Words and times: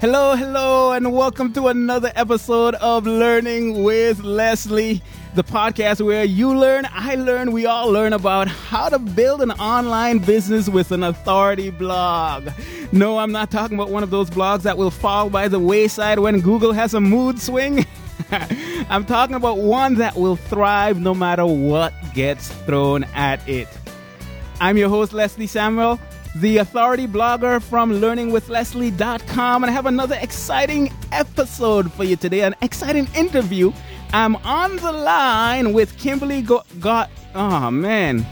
Hello, 0.00 0.36
hello, 0.36 0.92
and 0.92 1.12
welcome 1.12 1.52
to 1.54 1.66
another 1.66 2.12
episode 2.14 2.76
of 2.76 3.04
Learning 3.04 3.82
with 3.82 4.22
Leslie, 4.22 5.02
the 5.34 5.42
podcast 5.42 6.00
where 6.00 6.22
you 6.22 6.56
learn, 6.56 6.86
I 6.92 7.16
learn, 7.16 7.50
we 7.50 7.66
all 7.66 7.90
learn 7.90 8.12
about 8.12 8.46
how 8.46 8.88
to 8.90 9.00
build 9.00 9.42
an 9.42 9.50
online 9.50 10.20
business 10.20 10.68
with 10.68 10.92
an 10.92 11.02
authority 11.02 11.70
blog. 11.70 12.48
No, 12.92 13.18
I'm 13.18 13.32
not 13.32 13.50
talking 13.50 13.76
about 13.76 13.90
one 13.90 14.04
of 14.04 14.10
those 14.10 14.30
blogs 14.30 14.62
that 14.62 14.78
will 14.78 14.92
fall 14.92 15.30
by 15.30 15.48
the 15.48 15.58
wayside 15.58 16.20
when 16.20 16.42
Google 16.42 16.72
has 16.72 16.94
a 16.94 17.00
mood 17.00 17.40
swing. 17.40 17.84
I'm 18.88 19.04
talking 19.04 19.34
about 19.34 19.58
one 19.58 19.96
that 19.96 20.14
will 20.14 20.36
thrive 20.36 21.00
no 21.00 21.12
matter 21.12 21.44
what 21.44 21.92
gets 22.14 22.52
thrown 22.66 23.02
at 23.14 23.46
it. 23.48 23.66
I'm 24.60 24.76
your 24.76 24.90
host, 24.90 25.12
Leslie 25.12 25.48
Samuel, 25.48 25.98
the 26.40 26.58
authority 26.58 27.06
blogger 27.06 27.60
from 27.60 27.90
learningwithleslie.com, 27.92 29.64
and 29.64 29.70
I 29.70 29.72
have 29.74 29.86
another 29.86 30.16
exciting 30.20 30.92
episode 31.10 31.92
for 31.92 32.04
you 32.04 32.16
today, 32.16 32.42
an 32.42 32.54
exciting 32.62 33.08
interview. 33.16 33.72
I'm 34.12 34.36
on 34.36 34.76
the 34.76 34.92
line 34.92 35.72
with 35.72 35.96
Kimberly 35.98 36.42
Go- 36.42 36.62
Got, 36.80 37.10
oh 37.34 37.70
man, 37.70 38.24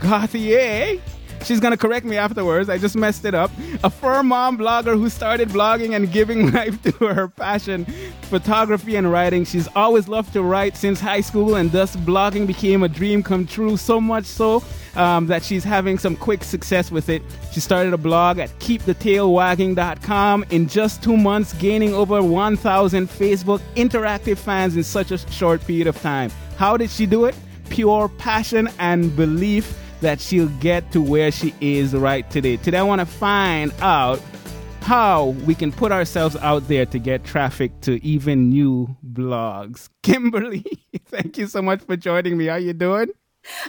Gauthier. 0.00 1.00
She's 1.44 1.60
gonna 1.60 1.76
correct 1.76 2.06
me 2.06 2.16
afterwards. 2.16 2.68
I 2.68 2.78
just 2.78 2.96
messed 2.96 3.24
it 3.24 3.34
up. 3.34 3.50
A 3.84 3.90
fur 3.90 4.22
mom 4.22 4.58
blogger 4.58 4.98
who 4.98 5.08
started 5.08 5.48
blogging 5.50 5.94
and 5.94 6.10
giving 6.10 6.50
life 6.52 6.80
to 6.82 6.92
her 7.06 7.28
passion, 7.28 7.84
photography 8.22 8.96
and 8.96 9.10
writing. 9.10 9.44
She's 9.44 9.68
always 9.76 10.08
loved 10.08 10.32
to 10.32 10.42
write 10.42 10.76
since 10.76 11.00
high 11.00 11.20
school, 11.20 11.54
and 11.56 11.70
thus 11.70 11.94
blogging 11.96 12.46
became 12.46 12.82
a 12.82 12.88
dream 12.88 13.22
come 13.22 13.46
true. 13.46 13.76
So 13.76 14.00
much 14.00 14.24
so 14.24 14.62
um, 14.96 15.26
that 15.26 15.42
she's 15.42 15.62
having 15.62 15.98
some 15.98 16.16
quick 16.16 16.42
success 16.42 16.90
with 16.90 17.08
it. 17.08 17.22
She 17.52 17.60
started 17.60 17.92
a 17.92 17.98
blog 17.98 18.38
at 18.38 18.50
keepthetailwagging.com 18.58 20.44
in 20.50 20.68
just 20.68 21.02
two 21.02 21.16
months, 21.16 21.52
gaining 21.54 21.94
over 21.94 22.22
1,000 22.22 23.08
Facebook 23.08 23.60
interactive 23.76 24.38
fans 24.38 24.76
in 24.76 24.82
such 24.82 25.10
a 25.10 25.18
short 25.30 25.60
period 25.66 25.86
of 25.86 26.00
time. 26.00 26.30
How 26.56 26.76
did 26.76 26.90
she 26.90 27.06
do 27.06 27.26
it? 27.26 27.34
Pure 27.68 28.08
passion 28.10 28.68
and 28.78 29.14
belief 29.14 29.78
that 30.00 30.20
she'll 30.20 30.48
get 30.60 30.90
to 30.92 31.00
where 31.00 31.30
she 31.30 31.54
is 31.60 31.94
right 31.94 32.28
today. 32.30 32.56
Today, 32.56 32.78
I 32.78 32.82
want 32.82 33.00
to 33.00 33.06
find 33.06 33.72
out 33.80 34.20
how 34.82 35.28
we 35.44 35.54
can 35.54 35.72
put 35.72 35.90
ourselves 35.90 36.36
out 36.36 36.68
there 36.68 36.86
to 36.86 36.98
get 36.98 37.24
traffic 37.24 37.72
to 37.80 38.02
even 38.04 38.48
new 38.48 38.96
blogs. 39.04 39.88
Kimberly, 40.02 40.64
thank 41.06 41.36
you 41.38 41.46
so 41.48 41.60
much 41.60 41.82
for 41.82 41.96
joining 41.96 42.36
me. 42.36 42.46
How 42.46 42.56
you 42.56 42.72
doing? 42.72 43.08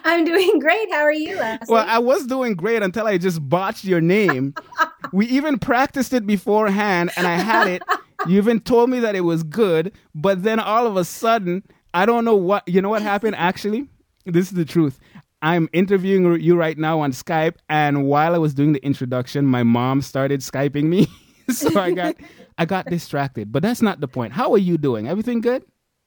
I'm 0.06 0.26
doing 0.26 0.60
great. 0.60 0.92
How 0.92 1.02
are 1.02 1.12
you, 1.12 1.36
Leslie? 1.36 1.74
Well, 1.74 1.86
I 1.88 2.00
was 2.00 2.26
doing 2.28 2.56
great 2.56 2.84
until 2.84 3.08
I 3.08 3.18
just 3.18 3.48
botched 3.48 3.84
your 3.84 4.02
name. 4.02 4.54
we 5.14 5.26
even 5.28 5.60
practiced 5.60 6.14
it 6.14 6.26
beforehand, 6.26 7.12
and 7.18 7.28
I 7.28 7.36
had 7.36 7.68
it. 7.68 7.84
You 8.28 8.38
even 8.38 8.60
told 8.60 8.90
me 8.90 9.00
that 9.00 9.16
it 9.16 9.22
was 9.22 9.44
good, 9.44 9.94
but 10.16 10.44
then 10.44 10.60
all 10.60 10.88
of 10.88 10.98
a 10.98 11.04
sudden, 11.04 11.64
I 11.94 12.06
don't 12.06 12.26
know 12.26 12.36
what. 12.36 12.68
You 12.68 12.82
know 12.82 12.90
what 12.90 13.02
happened? 13.02 13.36
Actually, 13.36 13.88
this 14.26 14.48
is 14.48 14.54
the 14.54 14.66
truth. 14.66 15.00
I'm 15.42 15.70
interviewing 15.72 16.42
you 16.42 16.56
right 16.56 16.78
now 16.78 17.00
on 17.02 17.12
Skype, 17.12 17.56
and 17.70 18.06
while 18.06 18.34
I 18.34 18.38
was 18.38 18.54
doing 18.54 18.74
the 18.74 18.84
introduction, 18.84 19.46
my 19.46 19.64
mom 19.64 20.02
started 20.02 20.42
skyping 20.42 20.86
me, 20.86 21.08
so 21.50 21.80
I 21.80 21.92
got 21.92 22.16
I 22.58 22.66
got 22.66 22.88
distracted. 22.88 23.52
But 23.52 23.62
that's 23.62 23.82
not 23.82 24.00
the 24.00 24.08
point. 24.08 24.34
How 24.34 24.52
are 24.54 24.58
you 24.58 24.78
doing? 24.78 25.08
Everything 25.08 25.42
good? 25.42 25.64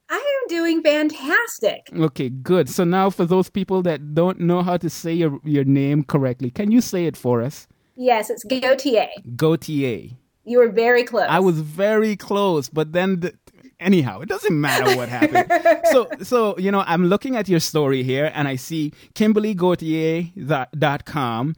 I 0.09 0.17
am 0.17 0.49
doing 0.49 0.83
fantastic. 0.83 1.89
Okay, 1.95 2.29
good. 2.29 2.69
So 2.69 2.83
now, 2.83 3.11
for 3.11 3.25
those 3.25 3.49
people 3.49 3.83
that 3.83 4.15
don't 4.15 4.41
know 4.41 4.63
how 4.63 4.77
to 4.79 4.91
say 4.91 5.13
your 5.13 5.39
your 5.45 5.65
name 5.65 6.03
correctly, 6.03 6.51
can 6.51 6.73
you 6.73 6.81
say 6.81 7.07
it 7.07 7.17
for 7.17 7.41
us? 7.41 7.69
Yes, 7.97 8.31
it's 8.31 8.45
Gauthier. 8.45 9.09
Gauthier. 9.37 10.11
You 10.45 10.59
were 10.59 10.71
very 10.71 11.05
close. 11.05 11.27
I 11.29 11.39
was 11.39 11.61
very 11.61 12.17
close, 12.17 12.69
but 12.69 12.93
then 12.93 13.21
the, 13.21 13.35
anyhow, 13.81 14.21
it 14.21 14.29
doesn't 14.29 14.61
matter 14.61 14.95
what 14.97 15.09
happened. 15.09 15.51
so, 15.91 16.09
so 16.23 16.57
you 16.59 16.71
know, 16.71 16.85
I'm 16.87 17.07
looking 17.07 17.37
at 17.37 17.49
your 17.49 17.61
story 17.61 18.03
here, 18.03 18.31
and 18.35 18.47
I 18.47 18.57
see 18.57 18.93
KimberlyGauthier.com, 19.15 21.57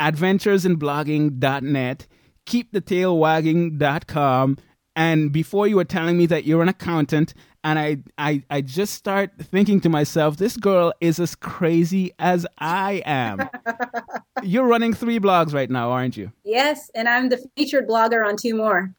AdventuresInBlogging.net, 0.00 2.06
KeepTheTailWagging.com, 2.46 4.58
and 4.96 5.32
before 5.32 5.66
you 5.66 5.76
were 5.76 5.84
telling 5.84 6.18
me 6.18 6.26
that 6.26 6.44
you're 6.44 6.62
an 6.62 6.68
accountant, 6.68 7.32
and 7.62 7.78
I, 7.78 7.98
I, 8.18 8.42
I 8.50 8.60
just 8.62 8.94
start 8.94 9.30
thinking 9.40 9.80
to 9.82 9.88
myself, 9.88 10.36
this 10.36 10.56
girl 10.56 10.92
is 11.00 11.20
as 11.20 11.34
crazy 11.34 12.12
as 12.18 12.46
I 12.58 13.02
am. 13.04 13.48
you're 14.42 14.66
running 14.66 14.94
three 14.94 15.20
blogs 15.20 15.52
right 15.52 15.70
now, 15.70 15.90
aren't 15.90 16.16
you? 16.16 16.32
yes, 16.44 16.90
and 16.94 17.08
I'm 17.08 17.28
the 17.28 17.38
featured 17.56 17.88
blogger 17.88 18.26
on 18.26 18.36
two 18.36 18.54
more. 18.54 18.94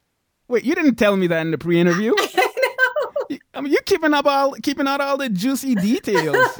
Wait, 0.48 0.64
you 0.64 0.74
didn't 0.74 0.96
tell 0.96 1.16
me 1.16 1.26
that 1.28 1.40
in 1.42 1.50
the 1.50 1.58
pre-interview. 1.58 2.12
I 3.54 3.60
mean, 3.60 3.72
you're 3.72 3.82
keeping 3.82 4.14
up 4.14 4.26
all 4.26 4.52
keeping 4.62 4.86
out 4.86 5.00
all 5.00 5.16
the 5.16 5.28
juicy 5.28 5.74
details, 5.88 6.58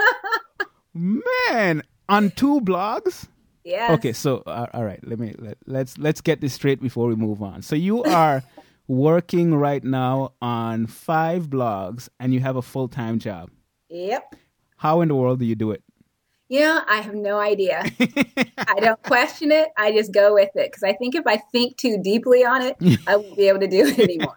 man. 0.95 1.83
On 2.09 2.31
two 2.31 2.61
blogs. 2.61 3.29
Yeah. 3.65 3.93
Okay, 3.93 4.13
so 4.13 4.43
uh, 4.47 4.67
all 4.75 4.85
right, 4.85 5.01
let 5.07 5.19
me 5.19 5.35
let, 5.39 5.57
let's 5.67 5.97
let's 5.97 6.21
get 6.21 6.41
this 6.41 6.53
straight 6.53 6.81
before 6.81 7.07
we 7.07 7.15
move 7.15 7.43
on. 7.43 7.63
So 7.63 7.77
you 7.77 8.03
are 8.03 8.43
working 8.89 9.55
right 9.55 9.83
now 9.83 10.33
on 10.43 10.87
five 10.87 11.49
blogs, 11.49 12.09
and 12.19 12.35
you 12.35 12.41
have 12.41 12.57
a 12.57 12.63
full 12.63 12.89
time 12.89 13.19
job. 13.19 13.51
Yep. 13.89 14.37
How 14.77 15.01
in 15.01 15.09
the 15.09 15.15
world 15.15 15.39
do 15.39 15.45
you 15.45 15.55
do 15.55 15.71
it? 15.71 15.83
You 16.49 16.61
know, 16.61 16.83
I 16.87 16.97
have 16.97 17.15
no 17.15 17.39
idea. 17.39 17.83
I 18.59 18.81
don't 18.81 19.03
question 19.05 19.53
it. 19.53 19.69
I 19.79 19.93
just 19.93 20.13
go 20.13 20.35
with 20.35 20.51
it 20.55 20.71
because 20.71 20.83
I 20.83 20.93
think 20.93 21.15
if 21.15 21.27
I 21.27 21.39
think 21.51 21.79
too 21.79 21.99
deeply 22.03 22.45
on 22.45 22.61
it, 22.61 22.77
I 23.07 23.17
won't 23.17 23.37
be 23.37 23.49
able 23.49 23.61
to 23.61 23.69
do 23.69 23.87
it 23.87 23.99
anymore. 23.99 24.37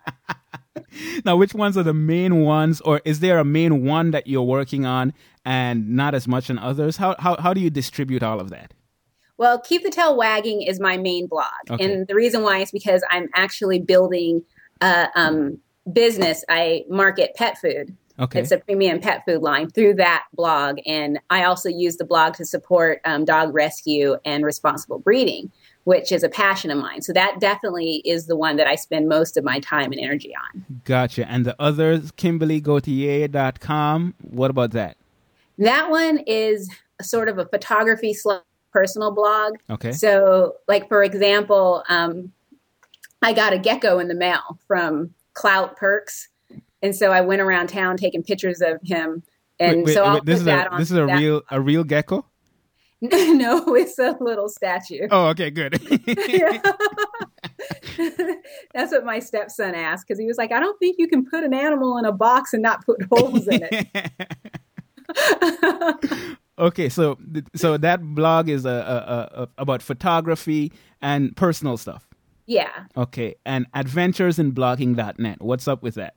Now, 1.25 1.35
which 1.35 1.53
ones 1.53 1.77
are 1.77 1.83
the 1.83 1.93
main 1.93 2.41
ones, 2.43 2.81
or 2.81 3.01
is 3.05 3.19
there 3.19 3.37
a 3.39 3.45
main 3.45 3.85
one 3.85 4.11
that 4.11 4.27
you're 4.27 4.43
working 4.43 4.85
on 4.85 5.13
and 5.43 5.89
not 5.89 6.13
as 6.13 6.27
much 6.27 6.49
on 6.49 6.57
others? 6.59 6.97
How 6.97 7.15
how 7.19 7.35
how 7.39 7.53
do 7.53 7.61
you 7.61 7.69
distribute 7.69 8.23
all 8.23 8.39
of 8.39 8.49
that? 8.49 8.73
Well, 9.37 9.59
Keep 9.59 9.83
the 9.83 9.89
Tail 9.89 10.15
Wagging 10.15 10.61
is 10.61 10.79
my 10.79 10.97
main 10.97 11.27
blog. 11.27 11.47
Okay. 11.69 11.83
And 11.83 12.07
the 12.07 12.15
reason 12.15 12.43
why 12.43 12.59
is 12.59 12.71
because 12.71 13.03
I'm 13.09 13.29
actually 13.33 13.79
building 13.79 14.43
a 14.81 15.09
um, 15.15 15.59
business. 15.91 16.43
I 16.49 16.85
market 16.89 17.35
pet 17.35 17.57
food. 17.57 17.95
Okay. 18.17 18.39
It's 18.39 18.51
a 18.51 18.57
premium 18.57 19.01
pet 19.01 19.23
food 19.25 19.41
line 19.41 19.69
through 19.69 19.95
that 19.95 20.25
blog. 20.33 20.79
And 20.85 21.19
I 21.29 21.43
also 21.43 21.67
use 21.67 21.97
the 21.97 22.05
blog 22.05 22.33
to 22.35 22.45
support 22.45 23.01
um, 23.03 23.25
dog 23.25 23.53
rescue 23.53 24.15
and 24.23 24.45
responsible 24.45 24.99
breeding, 24.99 25.51
which 25.85 26.11
is 26.11 26.23
a 26.23 26.29
passion 26.29 26.71
of 26.71 26.77
mine. 26.77 27.01
So 27.01 27.13
that 27.13 27.39
definitely 27.39 28.01
is 28.05 28.27
the 28.27 28.35
one 28.35 28.57
that 28.57 28.67
I 28.67 28.75
spend 28.75 29.07
most 29.07 29.37
of 29.37 29.43
my 29.43 29.59
time 29.59 29.91
and 29.91 30.01
energy 30.01 30.33
on. 30.35 30.65
Gotcha. 30.83 31.29
And 31.29 31.45
the 31.45 31.55
others, 31.59 32.11
KimberlyGauthier.com. 32.11 34.15
What 34.21 34.51
about 34.51 34.71
that? 34.71 34.97
That 35.57 35.89
one 35.89 36.19
is 36.27 36.69
a 36.99 37.03
sort 37.03 37.29
of 37.29 37.37
a 37.37 37.45
photography 37.45 38.13
slash 38.13 38.41
personal 38.73 39.11
blog. 39.11 39.55
Okay. 39.69 39.93
So, 39.93 40.55
like 40.67 40.89
for 40.89 41.03
example, 41.03 41.83
um, 41.87 42.31
I 43.21 43.33
got 43.33 43.53
a 43.53 43.59
gecko 43.59 43.99
in 43.99 44.09
the 44.09 44.15
mail 44.15 44.59
from 44.67 45.13
Klout 45.33 45.77
Perks, 45.77 46.27
and 46.81 46.95
so 46.95 47.11
I 47.11 47.21
went 47.21 47.41
around 47.41 47.67
town 47.67 47.95
taking 47.95 48.21
pictures 48.21 48.61
of 48.61 48.79
him. 48.83 49.23
And 49.59 49.77
Wait, 49.77 49.85
wait, 49.85 49.93
so 49.93 50.03
I'll 50.03 50.15
wait, 50.15 50.25
this 50.25 50.35
put 50.35 50.39
is 50.39 50.45
that 50.45 50.67
a 50.67 50.71
on. 50.71 50.79
this 50.79 50.91
is 50.91 50.97
a 50.97 51.05
real 51.05 51.41
a 51.49 51.61
real 51.61 51.85
gecko. 51.85 52.25
no, 53.37 53.75
it's 53.75 53.99
a 53.99 54.17
little 54.19 54.49
statue. 54.49 55.07
Oh, 55.11 55.27
okay, 55.27 55.49
good. 55.51 55.73
That's 58.73 58.91
what 58.91 59.05
my 59.05 59.19
stepson 59.19 59.75
asked 59.75 60.07
because 60.07 60.19
he 60.19 60.25
was 60.25 60.37
like, 60.37 60.51
"I 60.51 60.59
don't 60.59 60.77
think 60.79 60.97
you 60.99 61.07
can 61.07 61.25
put 61.25 61.43
an 61.43 61.53
animal 61.53 61.97
in 61.97 62.05
a 62.05 62.11
box 62.11 62.53
and 62.53 62.61
not 62.61 62.85
put 62.85 63.01
holes 63.11 63.47
in 63.47 63.67
it." 63.71 63.87
okay, 66.59 66.89
so 66.89 67.17
so 67.55 67.77
that 67.77 68.01
blog 68.03 68.49
is 68.49 68.65
a, 68.65 68.69
a, 68.69 69.41
a, 69.41 69.47
about 69.57 69.81
photography 69.81 70.71
and 71.01 71.35
personal 71.35 71.77
stuff. 71.77 72.07
yeah, 72.45 72.85
Okay, 72.97 73.35
and 73.45 73.71
adventuresinblogging.net. 73.73 75.41
What's 75.41 75.67
up 75.67 75.81
with 75.83 75.95
that? 75.95 76.15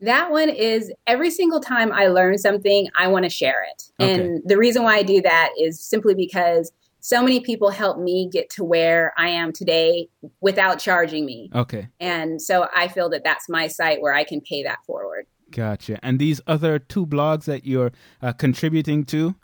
That 0.00 0.30
one 0.30 0.48
is 0.48 0.92
every 1.06 1.30
single 1.30 1.60
time 1.60 1.92
I 1.92 2.06
learn 2.06 2.38
something, 2.38 2.88
I 2.98 3.08
want 3.08 3.24
to 3.24 3.30
share 3.30 3.66
it. 3.70 3.82
Okay. 4.00 4.12
And 4.12 4.42
the 4.46 4.56
reason 4.56 4.82
why 4.82 4.96
I 4.96 5.02
do 5.02 5.20
that 5.20 5.50
is 5.58 5.82
simply 5.82 6.14
because 6.14 6.72
so 7.00 7.22
many 7.22 7.40
people 7.40 7.70
helped 7.70 8.00
me 8.00 8.28
get 8.30 8.50
to 8.50 8.64
where 8.64 9.12
I 9.16 9.28
am 9.28 9.52
today 9.52 10.08
without 10.40 10.78
charging 10.78 11.24
me. 11.24 11.50
Okay. 11.54 11.88
And 11.98 12.40
so 12.40 12.68
I 12.74 12.88
feel 12.88 13.08
that 13.10 13.24
that's 13.24 13.48
my 13.48 13.66
site 13.68 14.00
where 14.00 14.14
I 14.14 14.24
can 14.24 14.40
pay 14.40 14.62
that 14.62 14.78
forward. 14.86 15.26
Gotcha. 15.50 15.98
And 16.02 16.18
these 16.18 16.40
other 16.46 16.78
two 16.78 17.06
blogs 17.06 17.44
that 17.44 17.66
you're 17.66 17.92
uh, 18.22 18.32
contributing 18.32 19.04
to? 19.06 19.34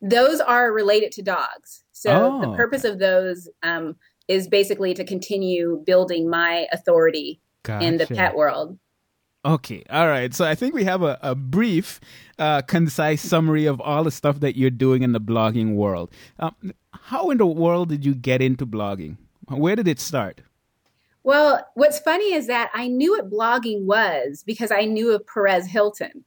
Those 0.00 0.40
are 0.40 0.72
related 0.72 1.12
to 1.12 1.22
dogs. 1.22 1.84
So 1.92 2.10
Oh, 2.10 2.40
the 2.40 2.56
purpose 2.56 2.84
of 2.84 2.98
those 2.98 3.48
um, 3.62 3.96
is 4.26 4.48
basically 4.48 4.94
to 4.94 5.04
continue 5.04 5.82
building 5.84 6.28
my 6.30 6.66
authority 6.72 7.40
in 7.80 7.98
the 7.98 8.06
pet 8.06 8.34
world. 8.34 8.78
Okay, 9.48 9.82
all 9.88 10.06
right. 10.06 10.34
So 10.34 10.44
I 10.44 10.54
think 10.54 10.74
we 10.74 10.84
have 10.84 11.02
a, 11.02 11.18
a 11.22 11.34
brief, 11.34 12.00
uh, 12.38 12.60
concise 12.62 13.22
summary 13.22 13.64
of 13.64 13.80
all 13.80 14.04
the 14.04 14.10
stuff 14.10 14.40
that 14.40 14.56
you're 14.58 14.68
doing 14.68 15.02
in 15.02 15.12
the 15.12 15.20
blogging 15.20 15.74
world. 15.74 16.10
Um, 16.38 16.54
how 16.92 17.30
in 17.30 17.38
the 17.38 17.46
world 17.46 17.88
did 17.88 18.04
you 18.04 18.14
get 18.14 18.42
into 18.42 18.66
blogging? 18.66 19.16
Where 19.48 19.74
did 19.74 19.88
it 19.88 20.00
start? 20.00 20.42
Well, 21.22 21.66
what's 21.74 21.98
funny 21.98 22.34
is 22.34 22.46
that 22.48 22.70
I 22.74 22.88
knew 22.88 23.12
what 23.12 23.30
blogging 23.30 23.86
was 23.86 24.42
because 24.46 24.70
I 24.70 24.84
knew 24.84 25.12
of 25.12 25.26
Perez 25.26 25.66
Hilton. 25.66 26.24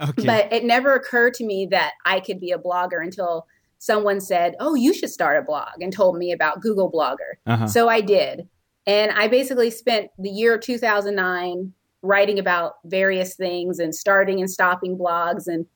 Okay. 0.00 0.24
But 0.24 0.52
it 0.52 0.64
never 0.64 0.94
occurred 0.94 1.34
to 1.34 1.44
me 1.44 1.66
that 1.72 1.94
I 2.04 2.20
could 2.20 2.38
be 2.38 2.52
a 2.52 2.58
blogger 2.58 3.02
until 3.02 3.46
someone 3.78 4.20
said, 4.20 4.54
Oh, 4.60 4.76
you 4.76 4.94
should 4.94 5.10
start 5.10 5.38
a 5.38 5.42
blog 5.42 5.80
and 5.80 5.92
told 5.92 6.18
me 6.18 6.30
about 6.30 6.60
Google 6.60 6.90
Blogger. 6.90 7.34
Uh-huh. 7.46 7.66
So 7.66 7.88
I 7.88 8.00
did. 8.00 8.48
And 8.86 9.10
I 9.12 9.28
basically 9.28 9.70
spent 9.70 10.10
the 10.18 10.30
year 10.30 10.54
of 10.54 10.60
2009 10.60 11.72
writing 12.04 12.38
about 12.38 12.74
various 12.84 13.34
things 13.34 13.78
and 13.78 13.94
starting 13.94 14.40
and 14.40 14.50
stopping 14.50 14.96
blogs. 14.98 15.46
And 15.46 15.66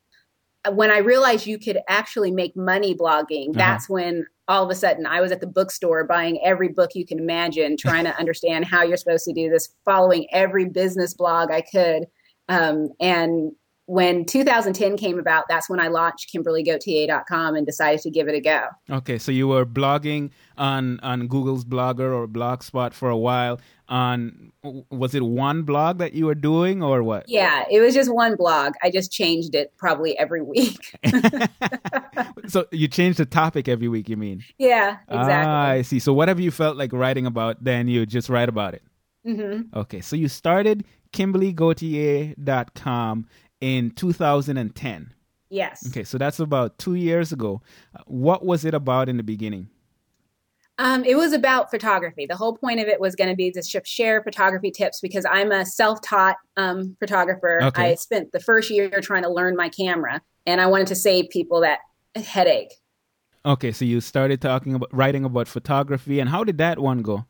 when 0.77 0.91
I 0.91 0.99
realized 0.99 1.47
you 1.47 1.59
could 1.59 1.79
actually 1.89 2.31
make 2.31 2.55
money 2.57 2.95
blogging, 2.95 3.51
Uh-huh. 3.51 3.59
that's 3.59 3.89
when 3.89 4.27
all 4.49 4.65
of 4.65 4.71
a 4.71 4.75
sudden 4.75 5.07
I 5.07 5.21
was 5.21 5.31
at 5.33 5.41
the 5.41 5.47
bookstore 5.47 6.05
buying 6.05 6.39
every 6.45 6.69
book 6.69 6.91
you 6.95 7.07
can 7.07 7.19
imagine, 7.19 7.77
trying 7.79 8.05
to 8.05 8.17
understand 8.19 8.65
how 8.67 8.83
you're 8.83 8.97
supposed 8.97 9.25
to 9.25 9.33
do 9.33 9.49
this, 9.51 9.69
following 9.85 10.27
every 10.33 10.67
business 10.67 11.15
blog 11.15 11.51
I 11.51 11.61
could. 11.63 12.07
Um, 12.49 12.89
and 13.01 13.53
when 13.87 14.27
2010 14.27 14.99
came 14.99 15.19
about, 15.19 15.45
that's 15.49 15.71
when 15.71 15.81
I 15.81 15.89
launched 15.89 16.31
KimberlyGauthier.com 16.35 17.55
and 17.57 17.67
decided 17.67 18.01
to 18.03 18.11
give 18.11 18.29
it 18.29 18.35
a 18.35 18.41
go. 18.41 18.65
Okay, 18.91 19.19
so 19.19 19.33
you 19.33 19.49
were 19.49 19.65
blogging 19.65 20.31
on 20.59 21.01
on 21.01 21.27
Google's 21.27 21.65
Blogger 21.65 22.13
or 22.15 22.27
Blogspot 22.29 22.93
for 22.93 23.09
a 23.09 23.17
while. 23.17 23.61
On 23.91 24.53
was 24.91 25.15
it 25.15 25.23
one 25.23 25.63
blog 25.63 25.97
that 25.99 26.13
you 26.13 26.27
were 26.27 26.35
doing 26.35 26.83
or 26.83 27.03
what? 27.03 27.27
Yeah, 27.27 27.65
it 27.71 27.81
was 27.81 27.95
just 27.95 28.13
one 28.13 28.37
blog. 28.37 28.75
I 28.83 28.91
just 28.91 29.11
changed 29.11 29.55
it 29.55 29.73
probably 29.79 30.15
every 30.19 30.43
week. 30.43 30.95
so 32.49 32.67
you 32.71 32.87
changed 32.89 33.19
the 33.19 33.25
topic 33.25 33.67
every 33.67 33.89
week. 33.89 34.11
You 34.11 34.19
mean? 34.19 34.45
yeah, 34.59 34.99
exactly. 35.09 35.51
Ah, 35.51 35.69
I 35.69 35.81
see. 35.83 35.99
So 36.01 36.13
whatever 36.13 36.43
you 36.43 36.51
felt 36.51 36.77
like 36.77 36.93
writing 36.93 37.25
about? 37.25 37.65
Then 37.65 37.89
you 37.89 38.05
just 38.05 38.29
write 38.29 38.51
about 38.51 38.75
it. 38.75 38.83
hmm 39.25 39.63
Okay, 39.75 40.03
so 40.03 40.17
you 40.17 40.29
started 40.29 40.85
KimberlyGauthier.com 41.15 43.27
in 43.61 43.91
2010. 43.93 45.15
Yes. 45.51 45.87
Okay, 45.89 46.05
so 46.05 46.19
that's 46.19 46.41
about 46.41 46.77
two 46.79 46.95
years 46.95 47.33
ago. 47.33 47.63
Uh, 47.97 48.01
What 48.07 48.45
was 48.45 48.65
it 48.67 48.75
about 48.75 49.09
in 49.09 49.17
the 49.17 49.23
beginning? 49.23 49.71
Um, 50.79 51.05
it 51.05 51.17
was 51.17 51.33
about 51.33 51.71
photography. 51.71 52.25
The 52.27 52.37
whole 52.37 52.57
point 52.57 52.79
of 52.79 52.87
it 52.87 53.01
was 53.01 53.17
going 53.17 53.31
to 53.31 53.35
be 53.35 53.51
to 53.51 53.63
sh- 53.63 53.77
share 53.85 54.23
photography 54.23 54.71
tips 54.71 55.01
because 55.01 55.27
I'm 55.29 55.51
a 55.51 55.67
self-taught 55.67 56.37
um, 56.57 56.97
photographer. 57.01 57.61
Okay. 57.63 57.91
I 57.91 57.95
spent 57.97 58.31
the 58.31 58.39
first 58.39 58.71
year 58.71 58.89
trying 59.01 59.25
to 59.25 59.29
learn 59.29 59.57
my 59.57 59.69
camera, 59.69 60.23
and 60.47 60.61
I 60.61 60.67
wanted 60.67 60.87
to 60.89 60.95
save 60.95 61.31
people 61.31 61.61
that 61.63 61.81
headache. 62.15 62.73
Okay, 63.45 63.73
so 63.73 63.85
you 63.85 64.01
started 64.01 64.41
talking 64.41 64.75
about 64.75 64.95
writing 64.95 65.25
about 65.25 65.49
photography, 65.49 66.21
and 66.21 66.29
how 66.31 66.45
did 66.45 66.59
that 66.59 66.79
one 66.79 67.03
go? 67.03 67.25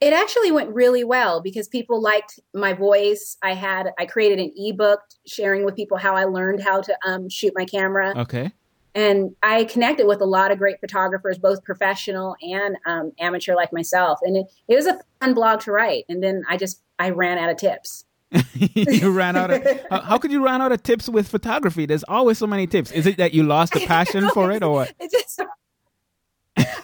It 0.00 0.12
actually 0.12 0.52
went 0.52 0.70
really 0.70 1.02
well 1.02 1.40
because 1.40 1.66
people 1.66 2.00
liked 2.00 2.38
my 2.54 2.72
voice. 2.72 3.36
I 3.42 3.54
had 3.54 3.90
I 3.98 4.06
created 4.06 4.38
an 4.38 4.52
ebook 4.56 5.00
sharing 5.26 5.64
with 5.64 5.74
people 5.74 5.96
how 5.96 6.14
I 6.14 6.24
learned 6.24 6.62
how 6.62 6.80
to 6.82 6.96
um, 7.04 7.28
shoot 7.28 7.52
my 7.56 7.64
camera, 7.64 8.14
Okay, 8.16 8.52
and 8.94 9.34
I 9.42 9.64
connected 9.64 10.06
with 10.06 10.20
a 10.20 10.26
lot 10.26 10.50
of 10.50 10.58
great 10.58 10.80
photographers, 10.80 11.38
both 11.38 11.64
professional 11.64 12.36
and 12.42 12.76
um, 12.86 13.12
amateur 13.18 13.54
like 13.54 13.72
myself. 13.72 14.18
And 14.22 14.36
it, 14.36 14.46
it 14.68 14.76
was 14.76 14.86
a 14.86 15.00
fun 15.20 15.34
blog 15.34 15.60
to 15.60 15.72
write. 15.72 16.04
And 16.08 16.22
then 16.22 16.42
I 16.48 16.56
just 16.56 16.82
I 16.98 17.10
ran 17.10 17.38
out 17.38 17.50
of 17.50 17.56
tips. 17.56 18.04
you 18.54 19.10
ran 19.10 19.36
out 19.36 19.50
of. 19.50 19.62
How, 19.90 20.00
how 20.00 20.18
could 20.18 20.32
you 20.32 20.44
run 20.44 20.62
out 20.62 20.72
of 20.72 20.82
tips 20.82 21.08
with 21.08 21.28
photography? 21.28 21.86
There's 21.86 22.04
always 22.04 22.38
so 22.38 22.46
many 22.46 22.66
tips. 22.66 22.90
Is 22.90 23.06
it 23.06 23.18
that 23.18 23.34
you 23.34 23.42
lost 23.42 23.74
the 23.74 23.80
passion 23.86 24.28
for 24.30 24.50
it, 24.52 24.62
or 24.62 24.72
what? 24.72 24.94
It 24.98 25.10
just 25.10 25.40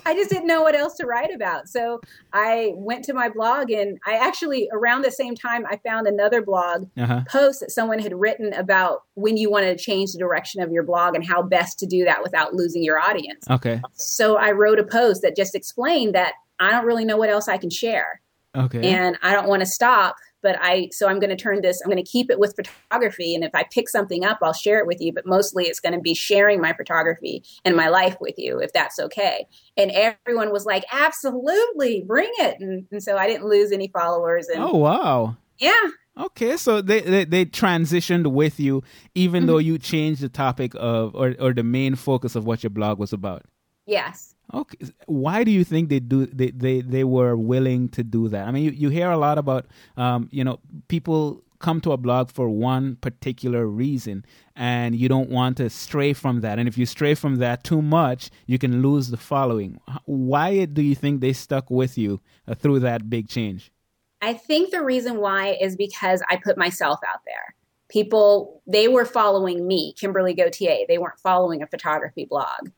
I 0.09 0.15
just 0.15 0.31
didn't 0.31 0.47
know 0.47 0.63
what 0.63 0.75
else 0.75 0.95
to 0.95 1.07
write 1.07 1.35
about. 1.35 1.69
So 1.69 2.01
I 2.33 2.73
went 2.77 3.05
to 3.05 3.13
my 3.13 3.29
blog 3.29 3.71
and 3.71 3.99
I 4.07 4.15
actually 4.15 4.67
around 4.73 5.03
the 5.03 5.11
same 5.11 5.35
time 5.35 5.67
I 5.69 5.77
found 5.87 6.07
another 6.07 6.41
blog 6.41 6.89
Uh 6.97 7.05
huh. 7.07 7.21
post 7.29 7.61
that 7.61 7.71
someone 7.71 7.99
had 7.99 8.15
written 8.15 8.55
about 8.55 9.03
when 9.15 9.37
you 9.37 9.51
wanted 9.51 9.77
to 9.77 9.85
change 9.85 10.13
the 10.13 10.19
direction 10.19 10.63
of 10.63 10.73
your 10.73 10.83
blog 10.83 11.15
and 11.15 11.27
how 11.27 11.43
best 11.43 11.79
to 11.81 11.87
do 11.87 12.05
that 12.07 12.23
without 12.23 12.55
losing 12.55 12.83
your 12.83 12.99
audience. 12.99 13.45
Okay. 13.51 13.83
So 13.93 14.37
I 14.39 14.53
wrote 14.53 14.79
a 14.79 14.85
post 14.85 15.21
that 15.23 15.37
just 15.37 15.55
explained 15.55 16.15
that 16.15 16.33
I 16.59 16.71
don't 16.71 16.87
really 16.87 17.05
know 17.05 17.19
what 17.19 17.29
else 17.29 17.47
I 17.47 17.59
can 17.59 17.69
share 17.71 18.23
Okay. 18.57 18.81
and 18.89 19.19
I 19.23 19.35
don't 19.35 19.47
want 19.49 19.61
to 19.61 19.67
stop. 19.67 20.17
But 20.43 20.57
I, 20.61 20.89
so 20.93 21.09
I'm 21.09 21.19
going 21.19 21.31
to 21.31 21.37
turn 21.37 21.63
this, 21.63 21.81
I'm 21.83 21.91
going 21.91 22.03
to 22.03 22.11
keep 22.11 22.31
it 22.31 22.39
with 22.39 22.55
photography. 22.57 23.35
And 23.35 23.45
if 23.45 23.55
I 23.55 23.65
pick 23.73 23.89
something 23.89 24.25
up, 24.25 24.39
I'll 24.43 24.53
share 24.53 24.79
it 24.79 24.87
with 24.87 25.01
you. 25.01 25.13
But 25.13 25.27
mostly 25.27 25.65
it's 25.65 25.81
going 25.81 25.95
to 25.95 26.01
be 26.01 26.15
sharing 26.15 26.61
my 26.61 26.73
photography 26.73 27.43
and 27.65 27.77
my 27.77 27.89
life 27.89 28.17
with 28.21 28.35
you, 28.39 28.59
if 28.61 28.73
that's 28.73 28.99
okay. 28.99 29.47
And 29.77 29.91
everyone 29.91 30.53
was 30.53 30.65
like, 30.65 30.85
absolutely, 30.93 32.05
bring 32.07 32.31
it. 32.39 32.61
And, 32.61 32.87
and 32.93 33.03
so 33.03 33.17
I 33.17 33.27
didn't 33.27 33.49
lose 33.49 33.73
any 33.73 33.89
followers. 33.89 34.49
And 34.49 34.63
oh 34.63 34.77
wow. 34.77 35.37
yeah, 35.59 35.89
Okay, 36.19 36.57
so 36.57 36.83
they, 36.83 37.01
they 37.01 37.25
they 37.25 37.45
transitioned 37.47 38.27
with 38.27 38.59
you, 38.59 38.83
even 39.15 39.47
though 39.47 39.55
mm-hmm. 39.55 39.69
you 39.69 39.79
changed 39.79 40.21
the 40.21 40.29
topic 40.29 40.73
of 40.75 41.15
or 41.15 41.37
or 41.39 41.53
the 41.53 41.63
main 41.63 41.95
focus 41.95 42.35
of 42.35 42.45
what 42.45 42.65
your 42.65 42.71
blog 42.71 42.99
was 42.99 43.13
about. 43.13 43.45
yes. 43.87 44.35
Okay, 44.53 44.79
why 45.07 45.45
do 45.45 45.51
you 45.51 45.65
think 45.65 45.89
they 45.89 46.01
do 46.01 46.27
they 46.27 46.51
they, 46.51 46.81
they 46.81 47.05
were 47.05 47.37
willing 47.37 47.89
to 47.91 48.03
do 48.03 48.29
that? 48.29 48.49
I 48.49 48.51
mean, 48.51 48.65
you, 48.65 48.71
you 48.71 48.89
hear 48.89 49.11
a 49.11 49.19
lot 49.19 49.39
about 49.39 49.67
um 49.97 50.29
you 50.33 50.45
know 50.45 50.61
people 50.89 51.43
come 51.59 51.81
to 51.81 51.91
a 51.91 51.97
blog 51.97 52.31
for 52.31 52.49
one 52.49 52.95
particular 52.97 53.67
reason 53.67 54.25
and 54.55 54.95
you 54.95 55.09
don't 55.09 55.29
want 55.29 55.57
to 55.57 55.69
stray 55.69 56.13
from 56.13 56.41
that 56.41 56.57
and 56.57 56.69
if 56.69 56.79
you 56.79 56.87
stray 56.87 57.15
from 57.15 57.37
that 57.39 57.65
too 57.65 57.83
much 57.83 58.31
you 58.47 58.61
can 58.61 58.81
lose 58.81 59.09
the 59.09 59.17
following 59.17 59.77
why 60.05 60.65
do 60.67 60.81
you 60.81 60.95
think 60.95 61.21
they 61.21 61.33
stuck 61.33 61.69
with 61.69 61.99
you 61.99 62.21
uh, 62.47 62.55
through 62.55 62.79
that 62.79 63.11
big 63.11 63.29
change 63.29 63.73
I 64.21 64.35
think 64.35 64.71
the 64.71 64.83
reason 64.83 65.19
why 65.19 65.57
is 65.61 65.77
because 65.77 66.23
I 66.29 66.37
put 66.37 66.59
myself 66.59 66.99
out 67.09 67.21
there. 67.25 67.55
People, 67.89 68.63
they 68.67 68.89
were 68.89 69.05
following 69.05 69.67
me, 69.67 69.95
Kimberly 69.95 70.35
Gauthier. 70.35 70.85
They 70.87 70.99
weren't 70.99 71.21
following 71.21 71.63
a 71.63 71.67
photography 71.67 72.27
blog. 72.27 72.71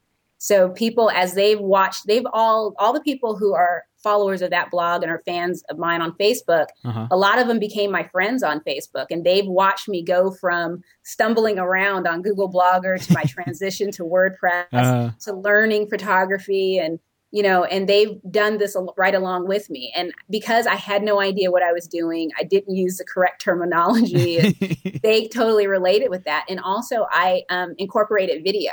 So 0.42 0.70
people, 0.70 1.10
as 1.10 1.34
they've 1.34 1.60
watched, 1.60 2.06
they've 2.06 2.26
all, 2.32 2.72
all 2.78 2.94
the 2.94 3.02
people 3.02 3.36
who 3.36 3.52
are 3.52 3.84
followers 4.02 4.40
of 4.40 4.48
that 4.48 4.70
blog 4.70 5.02
and 5.02 5.12
are 5.12 5.22
fans 5.26 5.62
of 5.68 5.76
mine 5.76 6.00
on 6.00 6.12
Facebook, 6.12 6.64
uh-huh. 6.82 7.08
a 7.10 7.16
lot 7.16 7.38
of 7.38 7.46
them 7.46 7.58
became 7.58 7.92
my 7.92 8.04
friends 8.04 8.42
on 8.42 8.60
Facebook 8.60 9.06
and 9.10 9.22
they've 9.22 9.46
watched 9.46 9.86
me 9.86 10.02
go 10.02 10.30
from 10.30 10.82
stumbling 11.02 11.58
around 11.58 12.08
on 12.08 12.22
Google 12.22 12.50
Blogger 12.50 12.98
to 13.06 13.12
my 13.12 13.22
transition 13.28 13.90
to 13.92 14.02
WordPress 14.02 14.64
Uh, 14.72 15.10
to 15.20 15.34
learning 15.34 15.90
photography 15.90 16.78
and 16.78 16.98
you 17.32 17.42
know 17.42 17.64
and 17.64 17.86
they've 17.86 18.18
done 18.30 18.56
this 18.56 18.74
right 18.96 19.14
along 19.14 19.46
with 19.46 19.68
me. 19.68 19.92
And 19.94 20.10
because 20.30 20.66
i 20.66 20.74
had 20.74 21.02
no 21.02 21.20
idea 21.20 21.50
what 21.50 21.62
i 21.62 21.72
was 21.72 21.86
doing 21.86 22.30
i 22.38 22.44
didn't 22.44 22.74
use 22.74 22.96
the 22.96 23.04
correct 23.04 23.42
terminology 23.42 24.56
they 25.02 25.28
totally 25.28 25.66
related 25.66 26.08
with 26.08 26.24
that. 26.24 26.46
And 26.48 26.60
also 26.60 27.06
i 27.10 27.42
um, 27.50 27.74
incorporated 27.76 28.42
video 28.42 28.72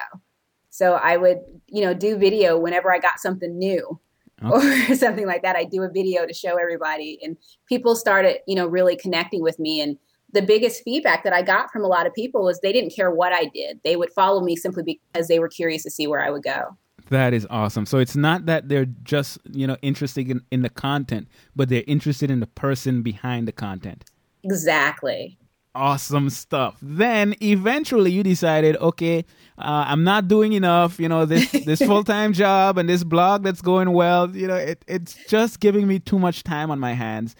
so 0.78 0.94
i 0.94 1.18
would 1.18 1.40
you 1.68 1.82
know 1.82 1.94
do 1.94 2.18
video 2.18 2.58
whenever 2.58 2.94
i 2.94 3.00
got 3.00 3.20
something 3.20 3.58
new 3.58 4.00
oh. 4.44 4.90
or 4.90 4.96
something 4.96 5.26
like 5.26 5.44
that. 5.44 5.56
I'd 5.56 5.72
do 5.72 5.84
a 5.84 5.90
video 5.90 6.26
to 6.26 6.34
show 6.34 6.58
everybody 6.58 7.20
and 7.22 7.38
people 7.68 7.96
started 7.96 8.38
you 8.48 8.56
know 8.56 8.68
really 8.68 8.96
connecting 8.96 9.42
with 9.42 9.60
me. 9.60 9.82
And 9.82 9.98
the 10.34 10.42
biggest 10.42 10.84
feedback 10.84 11.24
that 11.24 11.34
i 11.34 11.42
got 11.42 11.72
from 11.72 11.84
a 11.84 11.88
lot 11.88 12.06
of 12.06 12.14
people 12.14 12.44
was 12.44 12.60
they 12.60 12.74
didn't 12.74 12.94
care 12.94 13.12
what 13.12 13.34
i 13.34 13.46
did. 13.46 13.80
They 13.84 13.96
would 13.96 14.12
follow 14.12 14.42
me 14.42 14.56
simply 14.56 15.02
because 15.14 15.28
they 15.28 15.40
were 15.40 15.50
curious 15.50 15.84
to 15.84 15.92
see 15.92 16.08
where 16.08 16.24
i 16.24 16.30
would 16.30 16.44
go. 16.44 16.78
That 17.10 17.34
is 17.34 17.48
awesome. 17.50 17.86
So 17.86 18.00
it's 18.00 18.18
not 18.18 18.48
that 18.48 18.68
they're 18.68 18.88
just, 19.04 19.40
you 19.54 19.66
know, 19.66 19.78
interested 19.82 20.30
in, 20.30 20.42
in 20.52 20.62
the 20.62 20.70
content, 20.70 21.30
but 21.56 21.70
they're 21.70 21.86
interested 21.88 22.30
in 22.30 22.42
the 22.42 22.48
person 22.48 23.02
behind 23.02 23.48
the 23.48 23.54
content. 23.54 24.04
exactly 24.44 25.38
Awesome 25.78 26.32
stuff. 26.32 26.76
Then 26.82 27.36
eventually 27.40 28.12
you 28.12 28.24
decided, 28.24 28.78
okay, 28.78 29.20
uh, 29.60 29.86
I'm 29.88 30.04
not 30.04 30.28
doing 30.28 30.54
enough. 30.54 31.00
You 31.00 31.08
know, 31.08 31.26
this 31.26 31.52
this 31.66 31.80
full 31.80 32.04
time 32.04 32.34
job 32.34 32.80
and 32.80 32.90
this 32.90 33.04
blog 33.04 33.44
that's 33.44 33.62
going 33.62 33.92
well. 33.92 34.36
You 34.36 34.48
know, 34.48 34.56
it, 34.56 34.84
it's 34.88 35.14
just 35.28 35.60
giving 35.60 35.88
me 35.88 36.00
too 36.00 36.18
much 36.18 36.44
time 36.44 36.72
on 36.72 36.80
my 36.80 36.94
hands. 36.94 37.36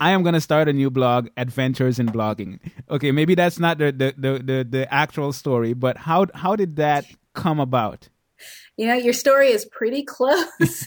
I 0.00 0.12
am 0.12 0.22
gonna 0.22 0.40
start 0.40 0.68
a 0.68 0.72
new 0.72 0.88
blog, 0.88 1.28
Adventures 1.36 1.98
in 1.98 2.06
Blogging. 2.06 2.60
Okay, 2.90 3.12
maybe 3.12 3.34
that's 3.34 3.58
not 3.58 3.76
the 3.76 3.92
the 3.92 4.14
the 4.16 4.38
the, 4.38 4.66
the 4.68 4.94
actual 4.94 5.34
story, 5.34 5.74
but 5.74 5.98
how 5.98 6.26
how 6.34 6.56
did 6.56 6.76
that 6.76 7.04
come 7.34 7.60
about? 7.60 8.08
you 8.76 8.86
know, 8.86 8.94
your 8.94 9.12
story 9.12 9.48
is 9.48 9.64
pretty 9.66 10.02
close. 10.02 10.86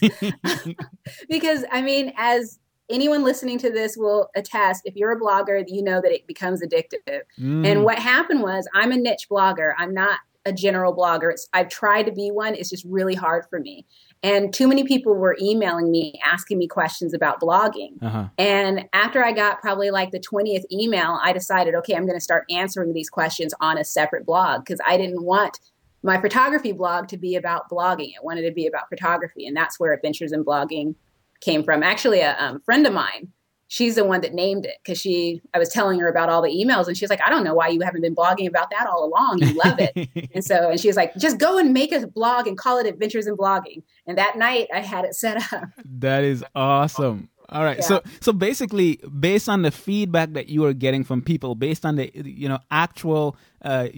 because, 1.28 1.64
I 1.70 1.82
mean, 1.82 2.12
as 2.16 2.58
anyone 2.90 3.24
listening 3.24 3.58
to 3.58 3.70
this 3.70 3.96
will 3.96 4.30
attest, 4.34 4.82
if 4.84 4.96
you're 4.96 5.12
a 5.12 5.20
blogger, 5.20 5.62
you 5.66 5.82
know 5.82 6.00
that 6.00 6.12
it 6.12 6.26
becomes 6.26 6.62
addictive. 6.62 7.22
Mm. 7.38 7.66
And 7.66 7.84
what 7.84 7.98
happened 7.98 8.42
was, 8.42 8.68
I'm 8.74 8.92
a 8.92 8.96
niche 8.96 9.28
blogger. 9.30 9.72
I'm 9.78 9.92
not 9.92 10.20
a 10.46 10.52
general 10.52 10.94
blogger. 10.94 11.32
It's, 11.32 11.48
I've 11.52 11.68
tried 11.68 12.04
to 12.04 12.12
be 12.12 12.30
one. 12.30 12.54
It's 12.54 12.70
just 12.70 12.84
really 12.84 13.14
hard 13.14 13.44
for 13.50 13.58
me. 13.58 13.84
And 14.22 14.54
too 14.54 14.68
many 14.68 14.84
people 14.84 15.14
were 15.14 15.36
emailing 15.40 15.90
me, 15.90 16.18
asking 16.24 16.58
me 16.58 16.68
questions 16.68 17.12
about 17.12 17.40
blogging. 17.40 18.00
Uh-huh. 18.00 18.28
And 18.38 18.88
after 18.92 19.24
I 19.24 19.32
got 19.32 19.60
probably 19.60 19.90
like 19.90 20.12
the 20.12 20.20
20th 20.20 20.64
email, 20.72 21.18
I 21.22 21.32
decided, 21.32 21.74
okay, 21.74 21.94
I'm 21.94 22.06
going 22.06 22.16
to 22.16 22.24
start 22.24 22.44
answering 22.48 22.92
these 22.92 23.10
questions 23.10 23.52
on 23.60 23.76
a 23.76 23.84
separate 23.84 24.24
blog 24.24 24.64
because 24.64 24.80
I 24.86 24.96
didn't 24.96 25.22
want 25.22 25.58
my 26.02 26.20
photography 26.20 26.72
blog 26.72 27.08
to 27.08 27.16
be 27.16 27.34
about 27.34 27.68
blogging. 27.68 28.12
I 28.16 28.22
wanted 28.22 28.42
to 28.42 28.52
be 28.52 28.66
about 28.66 28.88
photography. 28.88 29.46
And 29.46 29.56
that's 29.56 29.80
where 29.80 29.92
Adventures 29.92 30.30
in 30.30 30.44
Blogging 30.44 30.94
came 31.40 31.62
from. 31.62 31.82
Actually, 31.82 32.20
a 32.20 32.36
um, 32.38 32.60
friend 32.60 32.86
of 32.86 32.92
mine, 32.92 33.28
she's 33.68 33.96
the 33.96 34.04
one 34.04 34.20
that 34.20 34.34
named 34.34 34.64
it 34.64 34.76
because 34.82 34.98
she, 34.98 35.40
I 35.54 35.58
was 35.58 35.68
telling 35.68 35.98
her 36.00 36.08
about 36.08 36.28
all 36.28 36.42
the 36.42 36.50
emails 36.50 36.86
and 36.86 36.96
she's 36.96 37.10
like, 37.10 37.20
I 37.20 37.28
don't 37.28 37.44
know 37.44 37.54
why 37.54 37.68
you 37.68 37.80
haven't 37.80 38.02
been 38.02 38.14
blogging 38.14 38.48
about 38.48 38.70
that 38.70 38.86
all 38.86 39.04
along. 39.04 39.38
You 39.42 39.54
love 39.64 39.78
it. 39.78 40.30
and 40.34 40.44
so, 40.44 40.70
and 40.70 40.80
she 40.80 40.88
was 40.88 40.96
like, 40.96 41.14
just 41.16 41.38
go 41.38 41.58
and 41.58 41.72
make 41.72 41.92
a 41.92 42.06
blog 42.06 42.46
and 42.46 42.56
call 42.56 42.78
it 42.78 42.86
Adventures 42.86 43.26
in 43.26 43.36
Blogging. 43.36 43.82
And 44.06 44.16
that 44.18 44.36
night 44.36 44.68
I 44.72 44.80
had 44.80 45.04
it 45.04 45.14
set 45.14 45.52
up. 45.52 45.68
That 45.84 46.24
is 46.24 46.44
awesome. 46.54 47.28
All 47.48 47.62
right. 47.62 47.78
Yeah. 47.78 47.84
So 47.84 48.02
so 48.20 48.32
basically 48.32 49.00
based 49.18 49.48
on 49.48 49.62
the 49.62 49.70
feedback 49.70 50.32
that 50.32 50.48
you 50.48 50.64
are 50.64 50.72
getting 50.72 51.04
from 51.04 51.22
people, 51.22 51.54
based 51.54 51.86
on 51.86 51.96
the 51.96 52.10
you 52.12 52.48
know 52.48 52.58
actual 52.70 53.36
uh 53.62 53.88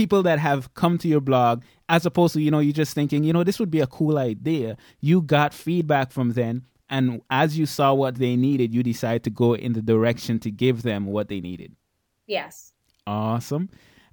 people 0.00 0.22
that 0.22 0.38
have 0.38 0.72
come 0.74 0.96
to 0.96 1.08
your 1.08 1.20
blog 1.20 1.62
as 1.88 2.06
opposed 2.06 2.32
to 2.34 2.40
you 2.40 2.50
know 2.50 2.60
you 2.60 2.72
just 2.72 2.94
thinking, 2.94 3.22
you 3.22 3.32
know, 3.34 3.44
this 3.44 3.58
would 3.60 3.70
be 3.70 3.80
a 3.80 3.86
cool 3.86 4.16
idea. 4.16 4.76
You 5.00 5.20
got 5.20 5.52
feedback 5.52 6.10
from 6.10 6.32
them 6.32 6.64
and 6.90 7.22
as 7.30 7.56
you 7.56 7.66
saw 7.66 7.94
what 7.94 8.16
they 8.16 8.34
needed, 8.34 8.74
you 8.74 8.82
decided 8.82 9.22
to 9.24 9.30
go 9.30 9.54
in 9.54 9.74
the 9.74 9.82
direction 9.82 10.40
to 10.40 10.50
give 10.50 10.82
them 10.82 11.06
what 11.06 11.28
they 11.28 11.40
needed. 11.40 11.76
Yes. 12.26 12.72
Awesome. 13.06 13.70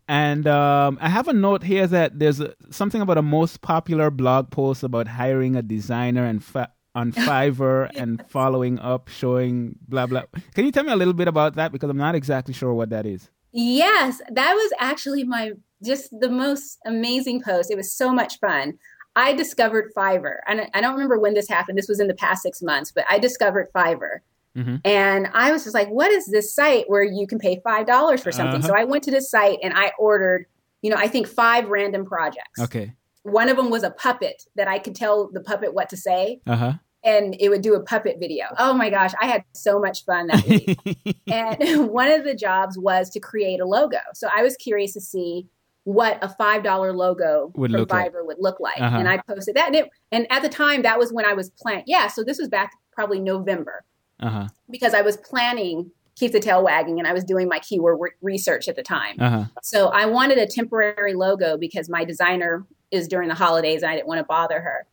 And 0.08 0.48
um, 0.48 0.98
I 1.02 1.10
have 1.10 1.28
a 1.28 1.34
note 1.34 1.64
here 1.64 1.88
that 1.88 2.20
there's 2.20 2.40
a, 2.40 2.54
something 2.70 3.02
about 3.02 3.18
a 3.18 3.22
most 3.22 3.62
popular 3.62 4.10
blog 4.12 4.52
post 4.52 4.84
about 4.84 5.08
hiring 5.08 5.56
a 5.56 5.62
designer 5.62 6.26
and 6.26 6.44
fa- 6.44 6.72
on 6.96 7.12
Fiverr 7.28 7.90
and 7.96 8.24
following 8.30 8.80
up, 8.80 9.08
showing 9.08 9.76
blah 9.88 10.06
blah. 10.06 10.24
Can 10.54 10.66
you 10.66 10.72
tell 10.72 10.84
me 10.84 10.92
a 10.92 10.96
little 10.96 11.14
bit 11.14 11.28
about 11.28 11.56
that 11.56 11.72
because 11.72 11.90
I'm 11.90 11.98
not 11.98 12.16
exactly 12.16 12.54
sure 12.54 12.74
what 12.74 12.90
that 12.92 13.06
is. 13.06 13.30
Yes, 13.52 14.22
that 14.32 14.54
was 14.54 14.72
actually 14.80 15.24
my 15.24 15.54
just 15.84 16.10
the 16.20 16.30
most 16.30 16.78
amazing 16.86 17.42
post. 17.42 17.72
It 17.72 17.76
was 17.78 17.92
so 17.94 18.12
much 18.12 18.40
fun. 18.40 18.78
I 19.16 19.34
discovered 19.34 19.92
Fiverr, 19.96 20.38
and 20.48 20.68
I- 20.74 20.82
don't 20.82 20.94
remember 20.94 21.18
when 21.20 21.34
this 21.34 21.48
happened. 21.50 21.78
This 21.78 21.88
was 21.88 22.00
in 22.00 22.08
the 22.08 22.14
past 22.14 22.44
six 22.44 22.62
months, 22.62 22.92
but 22.92 23.04
I 23.10 23.18
discovered 23.20 23.68
Fiverr, 23.74 24.20
Mhm. 24.56 24.82
and 24.86 25.28
I 25.34 25.52
was 25.52 25.64
just 25.64 25.74
like, 25.74 25.90
"What 25.90 26.12
is 26.12 26.28
this 26.28 26.54
site 26.54 26.88
where 26.90 27.04
you 27.04 27.26
can 27.28 27.40
pay 27.40 27.60
five 27.64 27.86
dollars 27.88 28.22
for 28.22 28.32
something?" 28.32 28.60
Uh-huh. 28.60 28.68
So 28.70 28.76
I 28.76 28.84
went 28.84 29.04
to 29.06 29.12
this 29.12 29.30
site 29.30 29.58
and 29.64 29.74
I 29.76 29.92
ordered, 29.98 30.46
you 30.84 30.90
know, 30.92 30.98
I 30.98 31.08
think 31.08 31.28
five 31.28 31.70
random 31.70 32.06
projects. 32.06 32.60
Okay. 32.60 32.94
One 33.24 33.50
of 33.50 33.58
them 33.58 33.70
was 33.70 33.84
a 33.84 33.90
puppet 33.92 34.44
that 34.56 34.68
I 34.68 34.78
could 34.80 34.96
tell 34.96 35.30
the 35.32 35.42
puppet 35.42 35.74
what 35.74 35.90
to 35.90 35.98
say, 35.98 36.40
Uh 36.48 36.56
huh. 36.56 36.74
and 37.04 37.36
it 37.40 37.50
would 37.50 37.62
do 37.62 37.74
a 37.76 37.82
puppet 37.82 38.18
video. 38.20 38.46
Oh 38.60 38.74
my 38.74 38.90
gosh, 38.90 39.14
I 39.20 39.26
had 39.28 39.44
so 39.54 39.80
much 39.80 40.06
fun 40.06 40.28
that 40.28 40.46
week. 40.48 40.78
and 41.28 41.58
one 41.92 42.10
of 42.12 42.24
the 42.24 42.36
jobs 42.36 42.78
was 42.78 43.10
to 43.12 43.20
create 43.20 43.60
a 43.60 43.66
logo. 43.66 43.98
So 44.14 44.30
I 44.36 44.44
was 44.44 44.56
curious 44.58 44.94
to 44.94 45.02
see 45.02 45.48
what 45.88 46.22
a 46.22 46.28
five 46.28 46.64
dollar 46.64 46.92
logo 46.92 47.50
Would 47.56 47.72
from 47.72 47.80
look 47.80 47.92
like. 47.94 48.12
Fiverr 48.12 48.26
would 48.26 48.40
look 48.40 48.60
like, 48.60 48.82
Uh-huh. 48.82 48.98
and 48.98 49.08
I 49.08 49.20
posted 49.26 49.56
that. 49.56 49.68
And, 49.68 49.76
it, 49.78 49.90
and 50.12 50.28
at 50.30 50.42
the 50.42 50.50
time, 50.50 50.82
that 50.82 51.00
was 51.00 51.14
when 51.14 51.24
I 51.24 51.32
was 51.32 51.50
planning. 51.52 51.86
Yeah, 51.88 52.08
so 52.08 52.26
this 52.26 52.38
was 52.38 52.50
back 52.50 52.74
probably 52.92 53.22
November 53.22 53.86
uh 54.20 54.30
huh. 54.30 54.48
because 54.70 54.94
I 54.94 55.02
was 55.02 55.16
planning 55.16 55.90
keep 56.18 56.32
the 56.34 56.40
tail 56.40 56.62
wagging, 56.64 56.98
and 57.00 57.08
I 57.08 57.14
was 57.14 57.24
doing 57.24 57.48
my 57.48 57.60
keyword 57.60 58.00
re- 58.02 58.12
research 58.22 58.68
at 58.68 58.76
the 58.76 58.84
time. 58.84 59.16
Uh 59.18 59.30
huh. 59.30 59.44
So 59.64 59.88
I 59.88 60.08
wanted 60.08 60.40
a 60.40 60.48
temporary 60.48 61.14
logo 61.14 61.58
because 61.58 61.88
my 61.90 62.04
designer 62.04 62.66
is 62.92 63.08
during 63.08 63.30
the 63.30 63.36
holidays 63.36 63.82
and 63.82 63.90
I 63.92 63.96
didn't 63.96 64.08
want 64.08 64.20
to 64.20 64.26
bother 64.26 64.60
her. 64.60 64.86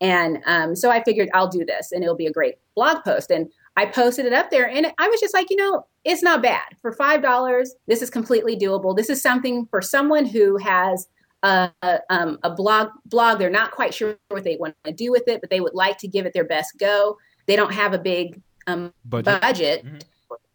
And 0.00 0.38
um, 0.46 0.74
so 0.74 0.90
I 0.90 1.02
figured 1.04 1.28
I'll 1.34 1.48
do 1.48 1.64
this 1.64 1.92
and 1.92 2.02
it'll 2.02 2.16
be 2.16 2.26
a 2.26 2.32
great 2.32 2.54
blog 2.74 3.04
post. 3.04 3.30
And 3.30 3.50
I 3.78 3.86
posted 3.86 4.26
it 4.26 4.32
up 4.32 4.50
there 4.50 4.68
and 4.68 4.92
I 4.98 5.08
was 5.08 5.20
just 5.20 5.32
like, 5.32 5.50
you 5.50 5.56
know, 5.56 5.86
it's 6.04 6.20
not 6.20 6.42
bad. 6.42 6.64
For 6.82 6.92
$5, 6.92 7.68
this 7.86 8.02
is 8.02 8.10
completely 8.10 8.56
doable. 8.56 8.96
This 8.96 9.08
is 9.08 9.22
something 9.22 9.66
for 9.70 9.80
someone 9.80 10.26
who 10.26 10.56
has 10.56 11.06
a, 11.44 11.70
um, 12.10 12.40
a 12.42 12.50
blog 12.50 12.88
blog. 13.06 13.38
They're 13.38 13.50
not 13.50 13.70
quite 13.70 13.94
sure 13.94 14.16
what 14.30 14.42
they 14.42 14.56
want 14.56 14.74
to 14.82 14.90
do 14.90 15.12
with 15.12 15.28
it, 15.28 15.40
but 15.40 15.50
they 15.50 15.60
would 15.60 15.74
like 15.74 15.96
to 15.98 16.08
give 16.08 16.26
it 16.26 16.32
their 16.32 16.44
best 16.44 16.76
go. 16.80 17.18
They 17.46 17.54
don't 17.54 17.72
have 17.72 17.94
a 17.94 17.98
big 18.00 18.42
um, 18.66 18.92
Budget. 19.04 19.40
budget. 19.40 20.04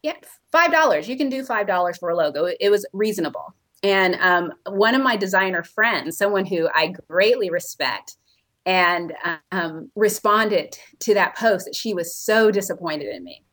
Yeah, 0.02 0.16
five 0.52 0.74
dollars. 0.74 1.08
You 1.08 1.16
can 1.16 1.30
do 1.30 1.46
five 1.46 1.66
dollars 1.66 1.98
for 1.98 2.10
a 2.10 2.16
logo. 2.18 2.44
It, 2.44 2.58
it 2.60 2.70
was 2.70 2.86
reasonable. 2.92 3.56
And 3.84 4.16
um, 4.16 4.52
one 4.66 4.96
of 4.96 5.02
my 5.02 5.16
designer 5.16 5.64
friends, 5.64 6.18
someone 6.18 6.46
who 6.46 6.68
I 6.76 6.94
greatly 7.08 7.50
respect, 7.50 8.18
and 8.66 9.14
um, 9.52 9.92
responded 9.96 10.78
to 11.00 11.14
that 11.14 11.36
post 11.38 11.66
that 11.66 11.76
she 11.76 11.94
was 11.94 12.16
so 12.16 12.52
disappointed 12.52 13.14
in 13.14 13.24
me. 13.24 13.44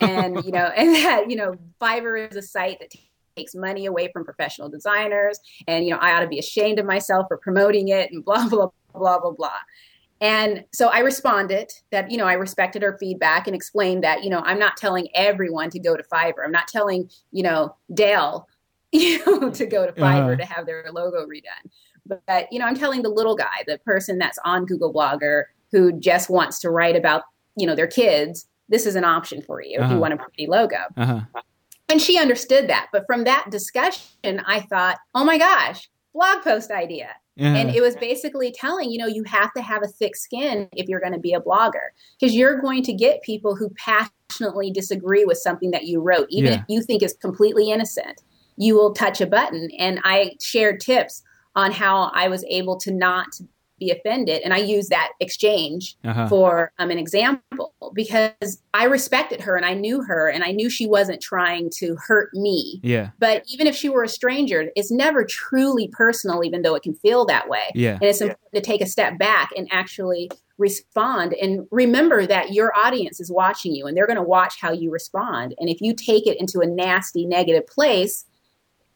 And 0.00 0.42
you 0.44 0.52
know, 0.52 0.66
and 0.76 0.94
that 0.94 1.30
you 1.30 1.36
know, 1.36 1.54
Fiverr 1.80 2.30
is 2.30 2.36
a 2.36 2.42
site 2.42 2.78
that 2.80 2.90
takes 3.36 3.54
money 3.54 3.86
away 3.86 4.10
from 4.12 4.24
professional 4.24 4.68
designers, 4.68 5.38
and 5.68 5.84
you 5.84 5.90
know, 5.90 5.98
I 5.98 6.12
ought 6.12 6.20
to 6.20 6.28
be 6.28 6.38
ashamed 6.38 6.78
of 6.78 6.86
myself 6.86 7.26
for 7.28 7.36
promoting 7.36 7.88
it, 7.88 8.10
and 8.10 8.24
blah 8.24 8.48
blah 8.50 8.68
blah 8.94 9.18
blah 9.20 9.32
blah. 9.32 9.58
And 10.20 10.64
so 10.72 10.88
I 10.88 11.00
responded 11.00 11.70
that, 11.90 12.10
you 12.10 12.16
know, 12.16 12.24
I 12.24 12.32
respected 12.34 12.80
her 12.82 12.96
feedback 12.98 13.46
and 13.46 13.54
explained 13.54 14.02
that, 14.02 14.24
you 14.24 14.30
know, 14.30 14.40
I'm 14.40 14.58
not 14.58 14.78
telling 14.78 15.08
everyone 15.14 15.68
to 15.70 15.78
go 15.78 15.94
to 15.94 16.02
Fiverr. 16.04 16.42
I'm 16.42 16.52
not 16.52 16.68
telling, 16.68 17.10
you 17.32 17.42
know, 17.42 17.76
Dale, 17.92 18.48
you 18.92 19.18
know, 19.26 19.50
to 19.50 19.66
go 19.66 19.84
to 19.84 19.92
Fiverr 19.92 20.32
Uh-huh. 20.32 20.36
to 20.36 20.44
have 20.46 20.64
their 20.64 20.86
logo 20.90 21.26
redone. 21.26 21.70
But, 22.08 22.50
you 22.52 22.58
know, 22.58 22.64
I'm 22.66 22.76
telling 22.76 23.02
the 23.02 23.08
little 23.08 23.36
guy, 23.36 23.64
the 23.66 23.78
person 23.78 24.18
that's 24.18 24.38
on 24.44 24.66
Google 24.66 24.92
Blogger 24.92 25.44
who 25.72 25.92
just 25.98 26.30
wants 26.30 26.58
to 26.60 26.70
write 26.70 26.96
about, 26.96 27.22
you 27.56 27.66
know, 27.66 27.74
their 27.74 27.86
kids, 27.86 28.46
this 28.68 28.86
is 28.86 28.96
an 28.96 29.04
option 29.04 29.42
for 29.42 29.62
you 29.62 29.76
if 29.78 29.82
Uh-huh. 29.82 29.94
you 29.94 30.00
want 30.00 30.14
a 30.14 30.16
pretty 30.16 30.46
logo. 30.46 30.76
Uh 30.96 31.06
huh. 31.06 31.20
And 31.88 32.00
she 32.02 32.18
understood 32.18 32.68
that. 32.68 32.88
But 32.92 33.04
from 33.06 33.24
that 33.24 33.46
discussion, 33.50 34.40
I 34.46 34.60
thought, 34.60 34.98
oh 35.14 35.24
my 35.24 35.38
gosh, 35.38 35.88
blog 36.12 36.42
post 36.42 36.70
idea. 36.70 37.10
And 37.38 37.68
it 37.68 37.82
was 37.82 37.94
basically 37.96 38.50
telling, 38.50 38.90
you 38.90 38.96
know, 38.96 39.06
you 39.06 39.22
have 39.24 39.52
to 39.52 39.60
have 39.60 39.82
a 39.82 39.86
thick 39.86 40.16
skin 40.16 40.70
if 40.72 40.88
you're 40.88 41.00
going 41.00 41.12
to 41.12 41.18
be 41.18 41.34
a 41.34 41.40
blogger 41.40 41.88
because 42.18 42.34
you're 42.34 42.58
going 42.62 42.82
to 42.84 42.94
get 42.94 43.20
people 43.22 43.54
who 43.54 43.68
passionately 43.76 44.70
disagree 44.70 45.26
with 45.26 45.36
something 45.36 45.70
that 45.72 45.84
you 45.84 46.00
wrote, 46.00 46.28
even 46.30 46.52
Yeah. 46.54 46.60
if 46.60 46.64
you 46.68 46.80
think 46.80 47.02
is 47.02 47.12
completely 47.20 47.70
innocent. 47.70 48.22
You 48.56 48.74
will 48.74 48.94
touch 48.94 49.20
a 49.20 49.26
button. 49.26 49.68
And 49.78 50.00
I 50.02 50.32
shared 50.40 50.80
tips 50.80 51.22
on 51.56 51.72
how 51.72 52.12
I 52.14 52.28
was 52.28 52.44
able 52.48 52.76
to 52.80 52.92
not 52.92 53.40
be 53.78 53.90
offended. 53.90 54.40
And 54.42 54.54
I 54.54 54.58
use 54.58 54.88
that 54.88 55.10
exchange 55.20 55.98
Uh-huh. 56.02 56.28
for 56.28 56.72
um, 56.78 56.90
an 56.90 56.96
example 56.96 57.74
because 57.92 58.62
I 58.72 58.84
respected 58.84 59.42
her 59.42 59.54
and 59.54 59.66
I 59.66 59.74
knew 59.74 60.02
her 60.02 60.30
and 60.30 60.42
I 60.42 60.52
knew 60.52 60.70
she 60.70 60.86
wasn't 60.86 61.20
trying 61.20 61.68
to 61.80 61.94
hurt 61.96 62.30
me. 62.32 62.80
yeah. 62.82 63.10
But 63.18 63.42
even 63.52 63.66
if 63.66 63.76
she 63.76 63.90
were 63.90 64.02
a 64.02 64.08
stranger, 64.08 64.70
it's 64.76 64.90
never 64.90 65.24
truly 65.26 65.88
personal, 65.88 66.42
even 66.42 66.62
though 66.62 66.74
it 66.74 66.84
can 66.84 66.94
feel 66.94 67.26
that 67.26 67.50
way. 67.50 67.64
Yeah. 67.74 67.94
And 68.00 68.04
it's 68.04 68.22
important 68.22 68.54
to 68.54 68.62
take 68.62 68.80
a 68.80 68.86
step 68.86 69.18
back 69.18 69.50
and 69.54 69.68
actually 69.70 70.30
respond 70.56 71.34
and 71.34 71.66
remember 71.70 72.26
that 72.26 72.54
your 72.54 72.72
audience 72.78 73.20
is 73.20 73.30
watching 73.30 73.74
you 73.74 73.86
and 73.86 73.94
they're 73.94 74.06
going 74.06 74.16
to 74.16 74.22
watch 74.22 74.54
how 74.58 74.72
you 74.72 74.90
respond. 74.90 75.54
And 75.58 75.68
if 75.68 75.82
you 75.82 75.94
take 75.94 76.26
it 76.26 76.40
into 76.40 76.60
a 76.60 76.66
nasty, 76.66 77.26
negative 77.26 77.66
place, 77.66 78.24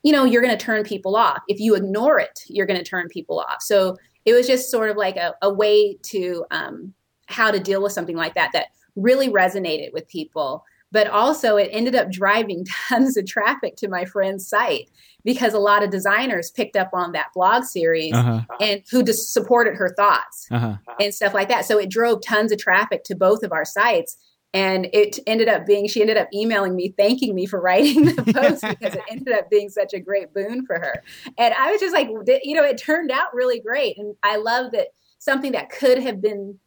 you 0.02 0.12
know, 0.12 0.24
you're 0.24 0.42
going 0.42 0.56
to 0.56 0.64
turn 0.64 0.82
people 0.84 1.16
off. 1.16 1.42
If 1.48 1.60
you 1.60 1.74
ignore 1.74 2.18
it, 2.18 2.40
you're 2.48 2.66
going 2.66 2.78
to 2.78 2.84
turn 2.84 3.08
people 3.08 3.38
off. 3.40 3.60
So 3.60 3.96
it 4.24 4.32
was 4.32 4.46
just 4.46 4.70
sort 4.70 4.90
of 4.90 4.96
like 4.96 5.16
a, 5.16 5.34
a 5.42 5.52
way 5.52 5.96
to 6.04 6.44
um, 6.50 6.92
how 7.26 7.50
to 7.50 7.58
deal 7.60 7.82
with 7.82 7.92
something 7.92 8.16
like 8.16 8.34
that 8.34 8.50
that 8.52 8.66
really 8.96 9.28
resonated 9.28 9.92
with 9.92 10.08
people. 10.08 10.64
But 10.92 11.06
also, 11.06 11.56
it 11.56 11.68
ended 11.72 11.94
up 11.94 12.10
driving 12.10 12.64
tons 12.88 13.16
of 13.16 13.24
traffic 13.26 13.76
to 13.76 13.88
my 13.88 14.04
friend's 14.04 14.46
site 14.48 14.90
because 15.22 15.52
a 15.54 15.58
lot 15.58 15.82
of 15.84 15.90
designers 15.90 16.50
picked 16.50 16.76
up 16.76 16.90
on 16.92 17.12
that 17.12 17.28
blog 17.34 17.64
series 17.64 18.12
Uh 18.14 18.22
huh. 18.22 18.40
and 18.60 18.82
who 18.90 19.02
just 19.04 19.32
supported 19.32 19.74
her 19.76 19.94
thoughts 19.96 20.48
Uh 20.50 20.58
huh. 20.58 20.76
and 20.98 21.14
stuff 21.14 21.32
like 21.34 21.48
that. 21.48 21.64
So 21.66 21.78
it 21.78 21.90
drove 21.90 22.22
tons 22.22 22.50
of 22.52 22.58
traffic 22.58 23.04
to 23.04 23.14
both 23.14 23.42
of 23.42 23.52
our 23.52 23.64
sites. 23.64 24.16
And 24.52 24.88
it 24.92 25.18
ended 25.26 25.48
up 25.48 25.64
being, 25.64 25.86
she 25.86 26.00
ended 26.00 26.16
up 26.16 26.28
emailing 26.34 26.74
me, 26.74 26.92
thanking 26.98 27.34
me 27.34 27.46
for 27.46 27.60
writing 27.60 28.04
the 28.06 28.22
post 28.34 28.64
because 28.68 28.94
it 28.94 29.02
ended 29.08 29.32
up 29.32 29.48
being 29.48 29.68
such 29.68 29.94
a 29.94 30.00
great 30.00 30.34
boon 30.34 30.66
for 30.66 30.76
her. 30.76 31.02
And 31.38 31.54
I 31.54 31.70
was 31.70 31.80
just 31.80 31.94
like, 31.94 32.08
you 32.42 32.54
know, 32.54 32.64
it 32.64 32.78
turned 32.78 33.10
out 33.12 33.32
really 33.32 33.60
great. 33.60 33.96
And 33.96 34.16
I 34.22 34.36
love 34.36 34.72
that 34.72 34.88
something 35.18 35.52
that 35.52 35.70
could 35.70 35.98
have 35.98 36.20
been, 36.20 36.58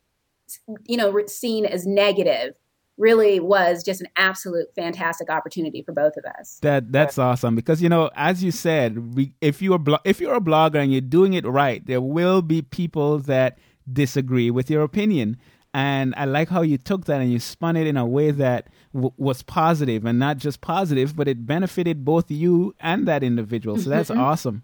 you 0.86 0.96
know, 0.96 1.26
seen 1.28 1.66
as 1.66 1.86
negative 1.86 2.54
really 2.98 3.40
was 3.40 3.84
just 3.84 4.02
an 4.02 4.08
absolute 4.18 4.68
fantastic 4.76 5.30
opportunity 5.30 5.82
for 5.82 5.94
both 5.94 6.14
of 6.18 6.26
us. 6.40 6.60
That 6.62 6.92
that's 6.92 7.18
awesome 7.18 7.56
because 7.56 7.82
you 7.82 7.90
know, 7.90 8.10
as 8.16 8.44
you 8.44 8.52
said, 8.52 9.16
we, 9.16 9.34
if 9.42 9.62
you're 9.62 9.80
blo- 9.80 10.00
if 10.06 10.22
you're 10.22 10.36
a 10.36 10.42
blogger 10.42 10.76
and 10.76 10.92
you're 10.92 11.02
doing 11.02 11.34
it 11.34 11.46
right, 11.46 11.86
there 11.86 12.02
will 12.02 12.42
be 12.42 12.62
people 12.62 13.20
that 13.20 13.58
disagree 13.92 14.52
with 14.52 14.70
your 14.70 14.84
opinion. 14.84 15.38
And 15.74 16.14
I 16.18 16.26
like 16.26 16.50
how 16.50 16.62
you 16.62 16.78
took 16.78 17.06
that 17.06 17.20
and 17.20 17.32
you 17.32 17.40
spun 17.40 17.76
it 17.76 17.88
in 17.88 17.98
a 17.98 18.06
way 18.06 18.30
that 18.32 18.68
w- 18.94 19.14
was 19.18 19.42
positive 19.42 20.06
and 20.06 20.20
not 20.20 20.38
just 20.38 20.62
positive, 20.62 21.16
but 21.16 21.28
it 21.28 21.48
benefited 21.48 22.06
both 22.06 22.30
you 22.30 22.76
and 22.80 23.08
that 23.08 23.24
individual. 23.24 23.78
So 23.78 23.90
that's 23.90 24.12
awesome. 24.12 24.64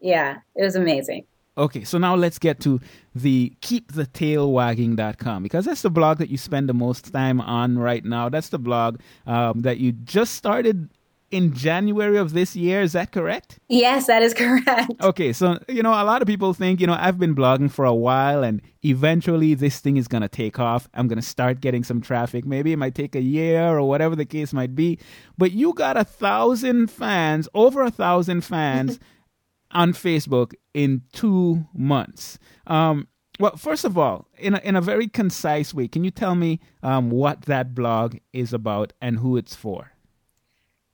Yeah, 0.00 0.38
it 0.54 0.62
was 0.62 0.76
amazing. 0.76 1.26
Okay, 1.56 1.82
so 1.82 1.98
now 1.98 2.14
let's 2.14 2.38
get 2.38 2.60
to 2.60 2.80
the 3.16 3.52
keepthetailwagging.com 3.62 5.42
because 5.42 5.64
that's 5.64 5.82
the 5.82 5.90
blog 5.90 6.18
that 6.18 6.28
you 6.28 6.38
spend 6.38 6.68
the 6.68 6.74
most 6.74 7.12
time 7.12 7.40
on 7.40 7.76
right 7.80 8.04
now. 8.04 8.28
That's 8.28 8.50
the 8.50 8.60
blog 8.60 9.00
um, 9.26 9.62
that 9.62 9.78
you 9.78 9.90
just 9.90 10.34
started 10.34 10.88
in 11.30 11.54
January 11.54 12.16
of 12.16 12.32
this 12.32 12.56
year. 12.56 12.80
Is 12.80 12.92
that 12.92 13.12
correct? 13.12 13.58
Yes, 13.68 14.06
that 14.06 14.22
is 14.22 14.34
correct. 14.42 14.92
Okay, 15.00 15.32
so 15.32 15.58
you 15.68 15.82
know, 15.82 15.90
a 15.90 16.04
lot 16.04 16.22
of 16.22 16.28
people 16.28 16.54
think, 16.54 16.80
you 16.80 16.86
know, 16.86 16.96
I've 16.98 17.18
been 17.18 17.34
blogging 17.34 17.70
for 17.70 17.84
a 17.84 17.94
while 17.94 18.42
and 18.42 18.62
eventually 18.84 19.54
this 19.54 19.80
thing 19.80 19.96
is 19.96 20.08
going 20.08 20.22
to 20.22 20.28
take 20.28 20.58
off. 20.58 20.88
I'm 20.94 21.08
going 21.08 21.18
to 21.18 21.26
start 21.26 21.60
getting 21.60 21.84
some 21.84 22.00
traffic. 22.00 22.44
Maybe 22.44 22.72
it 22.72 22.76
might 22.76 22.94
take 22.94 23.14
a 23.14 23.22
year 23.22 23.62
or 23.78 23.82
whatever 23.82 24.16
the 24.16 24.24
case 24.24 24.52
might 24.52 24.74
be. 24.74 24.98
But 25.36 25.52
you 25.52 25.72
got 25.74 25.96
a 25.96 26.04
thousand 26.04 26.90
fans, 26.90 27.48
over 27.54 27.82
a 27.82 27.90
thousand 27.90 28.42
fans 28.42 28.98
on 29.70 29.92
Facebook 29.92 30.54
in 30.74 31.02
two 31.12 31.66
months. 31.74 32.38
Um, 32.66 33.08
well, 33.38 33.56
first 33.56 33.84
of 33.84 33.96
all, 33.96 34.26
in 34.36 34.54
a, 34.54 34.58
in 34.58 34.74
a 34.74 34.80
very 34.80 35.06
concise 35.06 35.72
way, 35.72 35.86
can 35.86 36.02
you 36.02 36.10
tell 36.10 36.34
me 36.34 36.60
um, 36.82 37.10
what 37.10 37.42
that 37.42 37.74
blog 37.74 38.16
is 38.32 38.52
about 38.52 38.92
and 39.00 39.18
who 39.18 39.36
it's 39.36 39.54
for? 39.54 39.92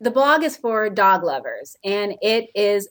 The 0.04 0.10
blog 0.10 0.44
is 0.44 0.54
for 0.58 0.90
dog 0.90 1.24
lovers, 1.24 1.78
and 1.82 2.14
it 2.20 2.50
is 2.54 2.90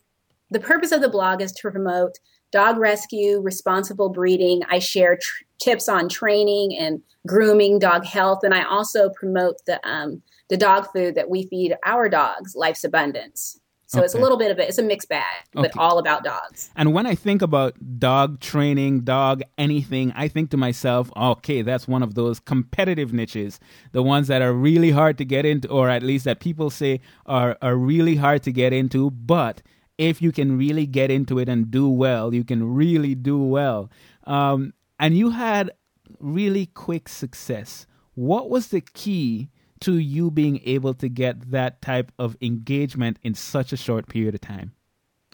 the 0.49 0.59
purpose 0.59 0.91
of 0.91 1.01
the 1.01 1.09
blog 1.09 1.43
is 1.43 1.51
to 1.51 1.69
promote 1.69 2.17
dog 2.51 2.79
rescue, 2.79 3.39
responsible 3.39 4.09
breeding. 4.09 4.63
I 4.67 4.79
share 4.79 5.17
tr- 5.17 5.43
tips 5.59 5.87
on 5.87 6.09
training 6.09 6.75
and 6.75 7.03
grooming, 7.27 7.77
dog 7.77 8.03
health, 8.03 8.39
and 8.43 8.51
I 8.51 8.63
also 8.63 9.11
promote 9.11 9.57
the 9.67 9.79
um, 9.87 10.23
the 10.49 10.57
dog 10.57 10.87
food 10.91 11.13
that 11.13 11.29
we 11.29 11.45
feed 11.45 11.75
our 11.85 12.09
dogs, 12.09 12.55
Life's 12.55 12.83
Abundance. 12.83 13.59
So 13.93 14.01
it's 14.03 14.15
a 14.15 14.17
little 14.17 14.37
bit 14.37 14.49
of 14.51 14.57
it. 14.59 14.67
It's 14.69 14.77
a 14.79 14.83
mixed 14.83 15.07
bag, 15.09 15.45
but 15.53 15.65
Okay. 15.65 15.79
all 15.79 15.99
about 15.99 16.23
dogs. 16.23 16.71
And 16.75 16.93
when 16.93 17.05
I 17.05 17.13
think 17.13 17.41
about 17.41 17.75
dog 17.99 18.39
training, 18.39 19.01
dog 19.01 19.43
anything, 19.57 20.11
I 20.15 20.27
think 20.27 20.49
to 20.51 20.57
myself, 20.57 21.11
okay, 21.15 21.61
that's 21.61 21.87
one 21.87 22.01
of 22.01 22.15
those 22.15 22.39
competitive 22.39 23.13
niches, 23.13 23.59
the 23.91 24.01
ones 24.01 24.27
that 24.29 24.41
are 24.41 24.53
really 24.53 24.91
hard 24.91 25.17
to 25.19 25.25
get 25.25 25.45
into, 25.45 25.67
or 25.69 25.89
at 25.89 26.01
least 26.01 26.25
that 26.25 26.39
people 26.39 26.69
say 26.69 27.01
are, 27.27 27.57
are 27.61 27.75
really 27.75 28.15
hard 28.15 28.41
to 28.43 28.51
get 28.51 28.73
into. 28.73 29.11
But 29.11 29.61
if 29.97 30.21
you 30.21 30.31
can 30.31 30.57
really 30.57 30.87
get 30.87 31.11
into 31.11 31.37
it 31.37 31.47
and 31.47 31.69
do 31.69 31.87
well, 31.87 32.33
you 32.33 32.43
can 32.43 32.73
really 32.73 33.13
do 33.13 33.37
well. 33.37 33.91
Um, 34.25 34.73
and 34.99 35.15
you 35.15 35.29
had 35.31 35.71
really 36.19 36.65
quick 36.65 37.07
success. 37.07 37.85
What 38.15 38.49
was 38.49 38.69
the 38.69 38.81
key 38.81 39.49
to 39.83 39.97
you 39.97 40.31
being 40.31 40.59
able 40.65 40.93
to 40.95 41.09
get 41.09 41.51
that 41.51 41.81
type 41.81 42.11
of 42.19 42.35
engagement 42.41 43.17
in 43.23 43.33
such 43.33 43.71
a 43.73 43.77
short 43.77 44.07
period 44.07 44.35
of 44.35 44.41
time? 44.41 44.73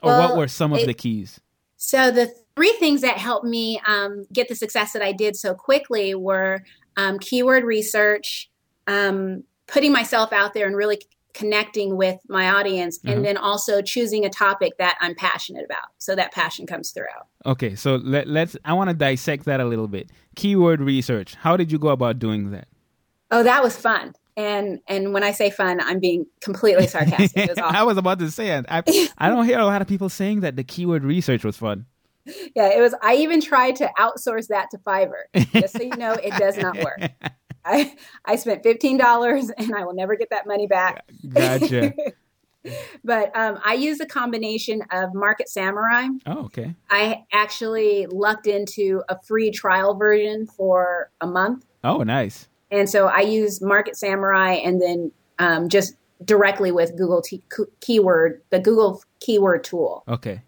Or 0.02 0.18
what 0.18 0.38
were 0.38 0.48
some 0.48 0.74
of 0.74 0.80
it- 0.80 0.86
the 0.88 0.94
keys? 0.94 1.40
So 1.82 2.12
the 2.12 2.30
three 2.56 2.74
things 2.80 3.00
that 3.02 3.18
helped 3.18 3.46
me 3.46 3.80
um, 3.88 4.26
get 4.34 4.50
the 4.50 4.56
success 4.56 4.92
that 4.92 5.02
I 5.02 5.14
did 5.14 5.38
so 5.38 5.54
quickly 5.54 6.14
were 6.14 6.62
um, 6.98 7.20
keyword 7.20 7.64
research, 7.64 8.50
um, 8.86 9.44
putting 9.68 9.94
myself 9.94 10.34
out 10.34 10.54
there 10.54 10.68
and 10.68 10.76
really 10.76 11.02
connecting 11.34 11.96
with 11.96 12.18
my 12.28 12.50
audience, 12.50 13.00
and 13.06 13.24
then 13.24 13.38
also 13.38 13.82
choosing 13.82 14.26
a 14.26 14.30
topic 14.30 14.78
that 14.78 14.98
I'm 15.00 15.16
passionate 15.16 15.64
about. 15.64 15.86
So 16.00 16.16
that 16.16 16.34
passion 16.34 16.66
comes 16.68 16.92
through. 16.92 17.06
Okay, 17.46 17.76
so 17.76 17.96
let, 17.96 18.28
let's. 18.28 18.58
I 18.66 18.74
want 18.74 18.90
to 18.90 18.94
dissect 18.96 19.46
that 19.46 19.62
a 19.62 19.66
little 19.66 19.88
bit. 19.88 20.10
Keyword 20.36 20.82
research. 20.82 21.36
How 21.36 21.56
did 21.56 21.72
you 21.72 21.80
go 21.80 21.90
about 21.90 22.20
doing 22.20 22.52
that? 22.52 22.68
Oh, 23.32 23.44
that 23.44 23.64
was 23.64 23.78
fun. 23.78 24.16
And 24.40 24.80
and 24.88 25.14
when 25.14 25.22
I 25.22 25.34
say 25.34 25.50
fun, 25.50 25.82
I'm 25.82 26.00
being 26.00 26.26
completely 26.40 26.88
sarcastic. 26.88 27.50
Was 27.50 27.58
I 27.62 27.84
was 27.84 27.98
about 27.98 28.20
to 28.20 28.32
say 28.32 28.52
it. 28.52 28.66
I, 28.70 28.82
I 29.18 29.28
don't 29.28 29.44
hear 29.44 29.60
a 29.60 29.66
lot 29.66 29.82
of 29.82 29.88
people 29.90 30.08
saying 30.08 30.40
that 30.40 30.56
the 30.56 30.64
keyword 30.64 31.04
research 31.04 31.44
was 31.44 31.58
fun. 31.58 31.88
yeah, 32.56 32.70
it 32.70 32.80
was. 32.80 32.96
I 33.02 33.16
even 33.16 33.42
tried 33.42 33.76
to 33.78 33.92
outsource 34.00 34.48
that 34.48 34.70
to 34.72 34.78
Fiverr. 34.78 35.24
Just 35.52 35.76
so 35.76 35.84
you 35.84 35.98
know, 35.98 36.14
it 36.14 36.32
does 36.38 36.58
not 36.58 36.78
work. 36.78 37.02
I 37.66 37.94
I 38.24 38.38
spent 38.38 38.64
fifteen 38.64 38.98
dollars, 38.98 39.52
and 39.58 39.76
I 39.76 39.84
will 39.84 39.94
never 39.94 40.16
get 40.16 40.30
that 40.30 40.48
money 40.48 40.68
back. 40.68 41.04
Gotcha. 41.28 41.92
but 43.04 43.36
um, 43.36 43.60
I 43.66 43.74
use 43.74 44.00
a 44.00 44.06
combination 44.06 44.84
of 44.92 45.14
Market 45.14 45.50
Samurai. 45.50 46.08
oh, 46.28 46.46
okay. 46.46 46.76
I 46.90 47.26
actually 47.34 48.08
lucked 48.10 48.48
into 48.48 49.04
a 49.10 49.22
free 49.22 49.52
trial 49.52 49.96
version 49.96 50.48
for 50.48 51.12
a 51.20 51.28
month. 51.28 51.66
Oh, 51.84 52.04
nice. 52.04 52.49
And 52.72 52.90
so 52.90 53.08
I 53.08 53.22
use 53.22 53.62
Market 53.62 53.98
Samurai 53.98 54.54
and 54.54 54.82
then 54.82 55.12
um, 55.40 55.70
just 55.70 55.96
directly 56.24 56.72
with 56.72 56.96
Google 56.98 57.22
t- 57.22 57.44
keyword, 57.80 58.42
the 58.50 58.60
Google 58.60 59.04
keyword 59.20 59.64
tool. 59.64 60.04
Okay. 60.08 60.42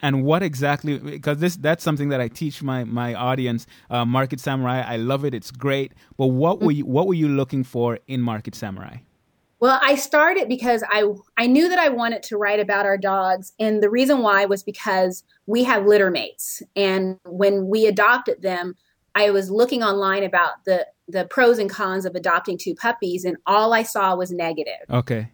And 0.00 0.24
what 0.24 0.42
exactly? 0.42 0.98
Because 0.98 1.38
this 1.38 1.56
that's 1.56 1.82
something 1.82 2.10
that 2.10 2.20
I 2.20 2.28
teach 2.28 2.62
my 2.62 2.84
my 2.84 3.14
audience. 3.14 3.66
Uh, 3.90 4.04
Market 4.04 4.38
Samurai. 4.38 4.80
I 4.80 4.96
love 4.96 5.24
it. 5.24 5.34
It's 5.34 5.50
great. 5.50 5.92
But 6.16 6.28
what 6.28 6.60
were 6.60 6.70
you 6.70 6.86
what 6.86 7.08
were 7.08 7.14
you 7.14 7.28
looking 7.28 7.64
for 7.64 7.98
in 8.06 8.20
Market 8.20 8.54
Samurai? 8.54 8.98
Well, 9.60 9.80
I 9.82 9.96
started 9.96 10.48
because 10.48 10.84
I 10.88 11.04
I 11.36 11.48
knew 11.48 11.68
that 11.68 11.80
I 11.80 11.88
wanted 11.88 12.22
to 12.24 12.36
write 12.36 12.60
about 12.60 12.86
our 12.86 12.96
dogs, 12.96 13.52
and 13.58 13.82
the 13.82 13.90
reason 13.90 14.18
why 14.18 14.44
was 14.44 14.62
because 14.62 15.24
we 15.46 15.64
have 15.64 15.84
litter 15.84 16.12
mates, 16.12 16.62
and 16.76 17.18
when 17.24 17.66
we 17.66 17.86
adopted 17.86 18.42
them, 18.42 18.76
I 19.16 19.30
was 19.30 19.50
looking 19.50 19.82
online 19.82 20.22
about 20.22 20.64
the 20.64 20.86
the 21.08 21.24
pros 21.26 21.58
and 21.58 21.70
cons 21.70 22.04
of 22.04 22.14
adopting 22.14 22.58
two 22.58 22.74
puppies, 22.74 23.24
and 23.24 23.36
all 23.46 23.72
I 23.72 23.82
saw 23.82 24.14
was 24.14 24.30
negative. 24.30 24.74
Okay. 24.90 25.30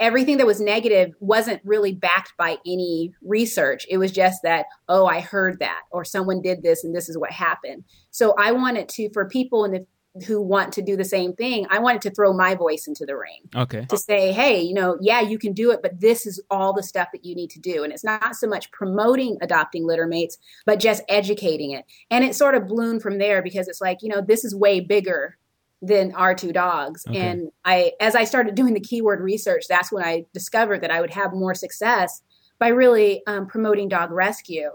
Everything 0.00 0.38
that 0.38 0.46
was 0.46 0.60
negative 0.60 1.12
wasn't 1.20 1.60
really 1.64 1.92
backed 1.92 2.32
by 2.36 2.58
any 2.66 3.12
research. 3.22 3.86
It 3.88 3.98
was 3.98 4.10
just 4.10 4.40
that, 4.42 4.66
oh, 4.88 5.06
I 5.06 5.20
heard 5.20 5.60
that, 5.60 5.82
or 5.92 6.04
someone 6.04 6.42
did 6.42 6.62
this, 6.62 6.82
and 6.82 6.94
this 6.96 7.08
is 7.08 7.16
what 7.16 7.30
happened. 7.30 7.84
So 8.10 8.34
I 8.38 8.52
wanted 8.52 8.88
to, 8.88 9.10
for 9.12 9.28
people 9.28 9.64
in 9.64 9.70
the 9.70 9.86
who 10.26 10.40
want 10.40 10.72
to 10.72 10.82
do 10.82 10.96
the 10.96 11.04
same 11.04 11.32
thing, 11.32 11.66
I 11.70 11.80
wanted 11.80 12.02
to 12.02 12.10
throw 12.10 12.32
my 12.32 12.54
voice 12.54 12.86
into 12.86 13.04
the 13.04 13.16
ring 13.16 13.48
Okay. 13.54 13.84
to 13.88 13.96
say, 13.96 14.32
hey, 14.32 14.60
you 14.60 14.72
know, 14.72 14.96
yeah, 15.00 15.20
you 15.20 15.38
can 15.38 15.52
do 15.52 15.72
it, 15.72 15.80
but 15.82 16.00
this 16.00 16.24
is 16.24 16.40
all 16.50 16.72
the 16.72 16.84
stuff 16.84 17.08
that 17.12 17.24
you 17.24 17.34
need 17.34 17.50
to 17.50 17.58
do. 17.58 17.82
And 17.82 17.92
it's 17.92 18.04
not 18.04 18.36
so 18.36 18.46
much 18.46 18.70
promoting 18.70 19.38
adopting 19.42 19.84
litter 19.84 20.06
mates, 20.06 20.38
but 20.66 20.78
just 20.78 21.02
educating 21.08 21.72
it. 21.72 21.84
And 22.10 22.22
it 22.24 22.36
sort 22.36 22.54
of 22.54 22.68
bloomed 22.68 23.02
from 23.02 23.18
there 23.18 23.42
because 23.42 23.66
it's 23.66 23.80
like, 23.80 24.02
you 24.02 24.08
know, 24.08 24.20
this 24.20 24.44
is 24.44 24.54
way 24.54 24.78
bigger 24.78 25.36
than 25.82 26.14
our 26.14 26.34
two 26.34 26.52
dogs. 26.52 27.04
Okay. 27.08 27.18
And 27.18 27.50
I, 27.64 27.92
as 28.00 28.14
I 28.14 28.24
started 28.24 28.54
doing 28.54 28.74
the 28.74 28.80
keyword 28.80 29.20
research, 29.20 29.64
that's 29.68 29.90
when 29.90 30.04
I 30.04 30.26
discovered 30.32 30.80
that 30.82 30.92
I 30.92 31.00
would 31.00 31.10
have 31.10 31.32
more 31.32 31.54
success 31.54 32.22
by 32.60 32.68
really 32.68 33.22
um, 33.26 33.46
promoting 33.48 33.88
dog 33.88 34.12
rescue. 34.12 34.70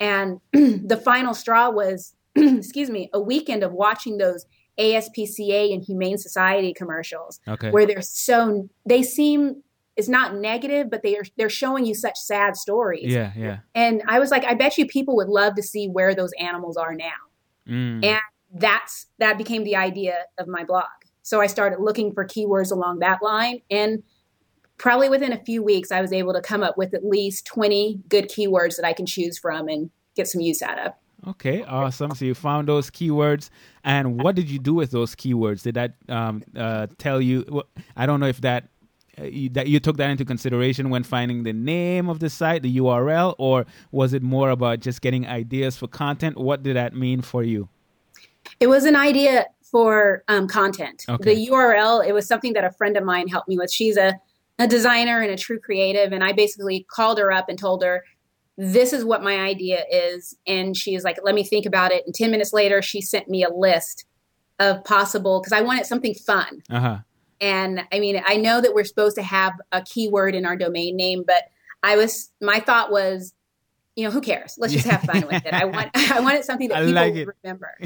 And 0.00 0.40
the 0.52 1.00
final 1.02 1.32
straw 1.32 1.70
was, 1.70 2.14
excuse 2.34 2.90
me, 2.90 3.08
a 3.14 3.20
weekend 3.20 3.62
of 3.62 3.72
watching 3.72 4.18
those 4.18 4.46
ASPCA 4.78 5.72
and 5.72 5.82
Humane 5.82 6.18
Society 6.18 6.72
commercials 6.72 7.40
Okay. 7.48 7.70
where 7.70 7.86
they're 7.86 8.02
so 8.02 8.68
they 8.86 9.02
seem 9.02 9.62
it's 9.96 10.08
not 10.08 10.34
negative, 10.36 10.88
but 10.88 11.02
they 11.02 11.16
are 11.16 11.24
they're 11.36 11.50
showing 11.50 11.84
you 11.84 11.94
such 11.94 12.16
sad 12.16 12.56
stories. 12.56 13.12
Yeah. 13.12 13.32
Yeah. 13.36 13.58
And 13.74 14.02
I 14.08 14.18
was 14.18 14.30
like, 14.30 14.44
I 14.44 14.54
bet 14.54 14.78
you 14.78 14.86
people 14.86 15.16
would 15.16 15.28
love 15.28 15.54
to 15.56 15.62
see 15.62 15.88
where 15.88 16.14
those 16.14 16.32
animals 16.38 16.76
are 16.76 16.94
now. 16.94 17.12
Mm. 17.68 18.04
And 18.04 18.20
that's 18.54 19.06
that 19.18 19.36
became 19.38 19.64
the 19.64 19.76
idea 19.76 20.24
of 20.38 20.48
my 20.48 20.64
blog. 20.64 20.84
So 21.22 21.40
I 21.40 21.46
started 21.46 21.80
looking 21.80 22.12
for 22.12 22.24
keywords 22.24 22.72
along 22.72 23.00
that 23.00 23.22
line 23.22 23.60
and 23.70 24.02
probably 24.78 25.10
within 25.10 25.32
a 25.32 25.44
few 25.44 25.62
weeks 25.62 25.92
I 25.92 26.00
was 26.00 26.12
able 26.12 26.32
to 26.32 26.40
come 26.40 26.62
up 26.62 26.78
with 26.78 26.94
at 26.94 27.04
least 27.04 27.44
20 27.46 28.00
good 28.08 28.30
keywords 28.30 28.76
that 28.76 28.86
I 28.86 28.94
can 28.94 29.04
choose 29.04 29.38
from 29.38 29.68
and 29.68 29.90
get 30.16 30.26
some 30.26 30.40
use 30.40 30.62
out 30.62 30.78
of. 30.78 30.92
Okay, 31.26 31.62
awesome. 31.64 32.14
So 32.14 32.24
you 32.24 32.34
found 32.34 32.68
those 32.68 32.90
keywords, 32.90 33.50
and 33.84 34.22
what 34.22 34.34
did 34.34 34.48
you 34.48 34.58
do 34.58 34.74
with 34.74 34.90
those 34.90 35.14
keywords? 35.14 35.62
Did 35.62 35.74
that 35.74 35.94
um, 36.08 36.42
uh, 36.56 36.86
tell 36.98 37.20
you? 37.20 37.44
well, 37.48 37.66
I 37.96 38.06
don't 38.06 38.20
know 38.20 38.26
if 38.26 38.40
that 38.40 38.68
uh, 39.18 39.24
you, 39.24 39.50
that 39.50 39.68
you 39.68 39.80
took 39.80 39.96
that 39.98 40.10
into 40.10 40.24
consideration 40.24 40.88
when 40.88 41.02
finding 41.02 41.42
the 41.42 41.52
name 41.52 42.08
of 42.08 42.20
the 42.20 42.30
site, 42.30 42.62
the 42.62 42.78
URL, 42.78 43.34
or 43.38 43.66
was 43.92 44.14
it 44.14 44.22
more 44.22 44.50
about 44.50 44.80
just 44.80 45.02
getting 45.02 45.26
ideas 45.26 45.76
for 45.76 45.88
content? 45.88 46.38
What 46.38 46.62
did 46.62 46.76
that 46.76 46.94
mean 46.94 47.20
for 47.20 47.42
you? 47.42 47.68
It 48.58 48.68
was 48.68 48.84
an 48.84 48.96
idea 48.96 49.46
for 49.62 50.24
um, 50.28 50.48
content. 50.48 51.04
Okay. 51.08 51.34
The 51.34 51.50
URL, 51.50 52.06
it 52.06 52.12
was 52.12 52.26
something 52.26 52.54
that 52.54 52.64
a 52.64 52.72
friend 52.72 52.96
of 52.96 53.04
mine 53.04 53.28
helped 53.28 53.48
me 53.48 53.58
with. 53.58 53.70
She's 53.70 53.96
a, 53.96 54.18
a 54.58 54.66
designer 54.66 55.20
and 55.20 55.30
a 55.30 55.36
true 55.36 55.58
creative. 55.58 56.12
And 56.12 56.24
I 56.24 56.32
basically 56.32 56.86
called 56.90 57.18
her 57.18 57.30
up 57.30 57.48
and 57.48 57.58
told 57.58 57.82
her, 57.82 58.04
this 58.62 58.92
is 58.92 59.06
what 59.06 59.22
my 59.22 59.38
idea 59.38 59.84
is. 59.90 60.36
And 60.46 60.76
she's 60.76 61.02
like, 61.02 61.18
let 61.22 61.34
me 61.34 61.42
think 61.42 61.64
about 61.64 61.92
it. 61.92 62.04
And 62.04 62.14
10 62.14 62.30
minutes 62.30 62.52
later, 62.52 62.82
she 62.82 63.00
sent 63.00 63.26
me 63.26 63.42
a 63.42 63.48
list 63.48 64.04
of 64.58 64.84
possible 64.84 65.40
because 65.40 65.54
I 65.54 65.62
wanted 65.62 65.86
something 65.86 66.12
fun. 66.12 66.62
Uh 66.68 66.80
huh. 66.80 66.98
And 67.40 67.80
I 67.90 68.00
mean, 68.00 68.22
I 68.26 68.36
know 68.36 68.60
that 68.60 68.74
we're 68.74 68.84
supposed 68.84 69.16
to 69.16 69.22
have 69.22 69.54
a 69.72 69.80
keyword 69.80 70.34
in 70.34 70.44
our 70.44 70.56
domain 70.56 70.94
name, 70.94 71.24
but 71.26 71.44
I 71.82 71.96
was 71.96 72.30
my 72.42 72.60
thought 72.60 72.92
was, 72.92 73.32
you 73.96 74.04
know, 74.04 74.10
who 74.10 74.20
cares? 74.20 74.56
Let's 74.58 74.74
just 74.74 74.86
have 74.86 75.00
fun 75.04 75.26
with 75.26 75.46
it. 75.46 75.54
I 75.54 75.64
want 75.64 75.90
I 75.94 76.20
wanted 76.20 76.44
something 76.44 76.68
that 76.68 76.76
I 76.76 76.80
people 76.80 76.92
like 76.92 77.14
would 77.14 77.28
remember. 77.42 77.78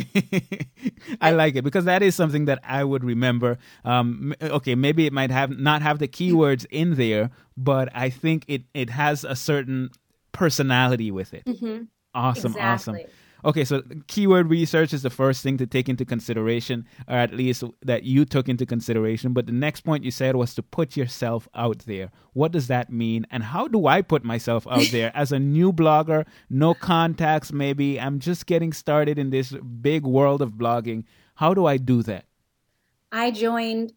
I 1.21 1.31
like 1.31 1.55
it 1.55 1.63
because 1.63 1.85
that 1.85 2.03
is 2.03 2.17
something 2.17 2.47
that 2.47 2.59
I 2.65 2.83
would 2.83 3.05
remember. 3.05 3.59
Um, 3.85 4.35
okay, 4.43 4.75
maybe 4.75 5.07
it 5.07 5.13
might 5.13 5.31
have 5.31 5.57
not 5.57 5.83
have 5.83 6.01
the 6.01 6.09
keywords 6.09 6.67
in 6.69 6.97
there, 6.97 7.31
but 7.57 7.91
I 7.95 8.11
think 8.11 8.45
it 8.49 8.65
it 8.75 8.91
has 8.91 9.23
a 9.23 9.37
certain 9.37 9.91
personality 10.35 11.11
with 11.11 11.33
it. 11.33 11.45
Awesome, 12.15 12.55
awesome. 12.61 12.95
Mm-hmm. 12.95 13.01
Exactly. 13.01 13.07
Okay, 13.45 13.65
so 13.65 13.83
keyword 14.07 14.49
research 14.49 14.95
is 14.95 15.03
the 15.03 15.11
first 15.11 15.43
thing 15.43 15.59
to 15.59 15.67
take 15.67 15.91
into 15.91 16.07
consideration, 16.07 16.87
or 17.07 17.17
at 17.17 17.35
least 17.35 17.63
that 17.83 18.05
you 18.05 18.25
took 18.25 18.49
into 18.49 18.65
consideration. 18.65 19.35
But 19.35 19.45
the 19.45 19.53
next 19.53 19.83
point 19.83 20.03
you 20.03 20.11
said 20.11 20.35
was 20.35 20.55
to 20.55 20.63
put 20.63 20.97
yourself 20.97 21.47
out 21.55 21.81
there. 21.81 22.11
What 22.33 22.53
does 22.53 22.69
that 22.69 22.91
mean? 22.91 23.27
And 23.31 23.43
how 23.43 23.69
do 23.69 23.87
I 23.87 24.01
put 24.01 24.25
myself 24.25 24.67
out 24.67 24.89
there 24.93 25.13
as 25.15 25.31
a 25.31 25.39
new 25.39 25.75
blogger? 25.75 26.25
No 26.49 26.73
contacts, 26.73 27.53
maybe. 27.53 28.01
I'm 28.01 28.19
just 28.19 28.47
getting 28.47 28.73
started 28.73 29.19
in 29.19 29.29
this 29.29 29.53
big 29.53 30.05
world 30.05 30.41
of 30.41 30.53
blogging. 30.53 31.05
How 31.35 31.53
do 31.53 31.67
I 31.67 31.77
do 31.77 32.03
that? 32.05 32.25
I 33.13 33.31
joined 33.31 33.93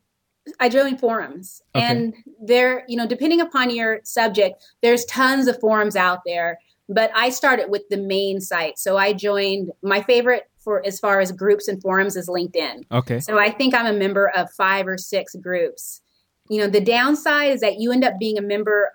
I 0.59 0.69
join 0.69 0.97
forums 0.97 1.61
Okay. 1.75 1.85
and 1.85 2.13
there, 2.41 2.83
you 2.87 2.97
know, 2.97 3.07
depending 3.07 3.41
upon 3.41 3.69
your 3.69 3.99
subject, 4.03 4.63
there's 4.81 5.05
tons 5.05 5.47
of 5.47 5.59
forums 5.59 5.95
out 5.95 6.19
there, 6.25 6.59
but 6.89 7.11
I 7.15 7.29
started 7.29 7.69
with 7.69 7.87
the 7.89 7.97
main 7.97 8.39
site. 8.41 8.79
So 8.79 8.97
I 8.97 9.13
joined 9.13 9.71
my 9.81 10.01
favorite 10.03 10.49
for 10.59 10.85
as 10.85 10.99
far 10.99 11.19
as 11.19 11.31
groups 11.31 11.67
and 11.67 11.81
forums 11.81 12.15
is 12.15 12.27
LinkedIn. 12.27 12.83
Okay. 12.91 13.19
So 13.19 13.37
I 13.39 13.49
think 13.49 13.73
I'm 13.73 13.85
a 13.85 13.97
member 13.97 14.29
of 14.29 14.51
5 14.51 14.87
or 14.87 14.97
6 14.97 15.35
groups. 15.35 16.01
You 16.49 16.59
know, 16.59 16.67
the 16.67 16.81
downside 16.81 17.51
is 17.51 17.61
that 17.61 17.79
you 17.79 17.91
end 17.91 18.03
up 18.03 18.19
being 18.19 18.37
a 18.37 18.41
member 18.41 18.91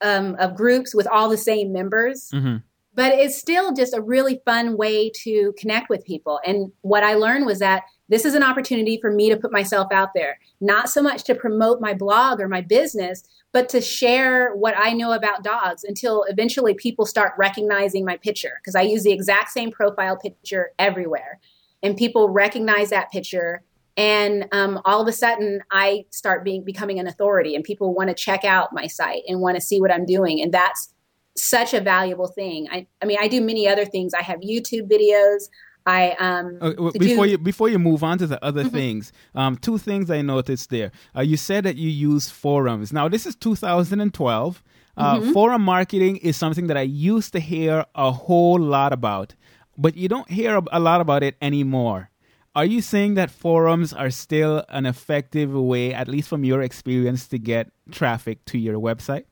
um, 0.00 0.36
of 0.38 0.56
groups 0.56 0.94
with 0.94 1.06
all 1.06 1.28
the 1.28 1.36
same 1.36 1.72
members 1.72 2.30
hmm 2.30 2.56
but 2.94 3.12
it's 3.12 3.38
still 3.38 3.72
just 3.72 3.94
a 3.94 4.00
really 4.00 4.40
fun 4.44 4.76
way 4.76 5.10
to 5.10 5.54
connect 5.56 5.88
with 5.88 6.04
people. 6.04 6.40
And 6.44 6.72
what 6.82 7.02
I 7.02 7.14
learned 7.14 7.46
was 7.46 7.58
that 7.60 7.84
this 8.12 8.26
is 8.26 8.34
an 8.34 8.42
opportunity 8.42 9.00
for 9.00 9.10
me 9.10 9.30
to 9.30 9.38
put 9.38 9.50
myself 9.50 9.90
out 9.90 10.10
there, 10.14 10.38
not 10.60 10.90
so 10.90 11.00
much 11.00 11.24
to 11.24 11.34
promote 11.34 11.80
my 11.80 11.94
blog 11.94 12.40
or 12.40 12.46
my 12.46 12.60
business, 12.60 13.22
but 13.52 13.70
to 13.70 13.80
share 13.80 14.54
what 14.54 14.74
I 14.76 14.92
know 14.92 15.12
about 15.12 15.42
dogs 15.42 15.82
until 15.82 16.24
eventually 16.28 16.74
people 16.74 17.06
start 17.06 17.32
recognizing 17.38 18.04
my 18.04 18.18
picture 18.18 18.60
because 18.60 18.74
I 18.74 18.82
use 18.82 19.02
the 19.02 19.12
exact 19.12 19.50
same 19.50 19.70
profile 19.70 20.18
picture 20.18 20.72
everywhere. 20.78 21.40
And 21.82 21.96
people 21.96 22.28
recognize 22.28 22.90
that 22.90 23.10
picture. 23.10 23.62
And 23.96 24.46
um, 24.52 24.82
all 24.84 25.00
of 25.00 25.08
a 25.08 25.12
sudden, 25.12 25.62
I 25.70 26.04
start 26.10 26.44
being 26.44 26.64
becoming 26.64 26.98
an 26.98 27.06
authority, 27.06 27.54
and 27.54 27.64
people 27.64 27.94
want 27.94 28.10
to 28.10 28.14
check 28.14 28.44
out 28.44 28.74
my 28.74 28.88
site 28.88 29.22
and 29.26 29.40
want 29.40 29.56
to 29.56 29.62
see 29.62 29.80
what 29.80 29.90
I'm 29.90 30.04
doing, 30.04 30.42
and 30.42 30.52
that's 30.52 30.92
such 31.36 31.72
a 31.72 31.80
valuable 31.80 32.28
thing. 32.28 32.68
I, 32.70 32.86
I 33.00 33.06
mean, 33.06 33.18
I 33.20 33.28
do 33.28 33.40
many 33.40 33.66
other 33.66 33.86
things. 33.86 34.12
I 34.12 34.22
have 34.22 34.40
YouTube 34.40 34.90
videos. 34.90 35.48
I 35.86 36.12
um 36.20 36.58
Uh, 36.60 36.90
before 36.98 37.24
do- 37.26 37.32
you 37.32 37.38
before 37.38 37.68
you 37.68 37.78
move 37.78 38.02
on 38.04 38.18
to 38.18 38.26
the 38.26 38.42
other 38.44 38.62
Mm-hmm. 38.64 38.76
things, 38.76 39.12
um, 39.34 39.56
two 39.56 39.78
things 39.78 40.10
I 40.10 40.22
noticed 40.22 40.70
there. 40.70 40.90
Uh, 41.16 41.22
you 41.22 41.36
said 41.36 41.64
that 41.64 41.76
you 41.76 41.90
use 41.90 42.30
forums. 42.30 42.92
Now 42.92 43.08
this 43.08 43.26
is 43.26 43.34
2012. 43.36 44.62
Uh, 44.96 45.16
Mm-hmm. 45.18 45.32
Forum 45.32 45.62
marketing 45.62 46.18
is 46.18 46.36
something 46.36 46.66
that 46.68 46.76
I 46.76 46.82
used 46.82 47.32
to 47.32 47.40
hear 47.40 47.84
a 47.94 48.12
whole 48.12 48.60
lot 48.60 48.92
about, 48.92 49.34
but 49.76 49.96
you 49.96 50.08
don't 50.08 50.30
hear 50.30 50.56
a- 50.58 50.62
a 50.72 50.80
lot 50.80 51.00
about 51.00 51.22
it 51.22 51.34
anymore. 51.40 52.10
Are 52.54 52.66
you 52.66 52.82
saying 52.82 53.14
that 53.14 53.30
forums 53.30 53.94
are 53.94 54.10
still 54.10 54.62
an 54.68 54.84
effective 54.84 55.50
way, 55.54 55.94
at 55.94 56.06
least 56.08 56.28
from 56.28 56.44
your 56.44 56.60
experience, 56.60 57.26
to 57.28 57.38
get 57.38 57.70
traffic 57.90 58.44
to 58.46 58.58
your 58.58 58.78
website? 58.78 59.24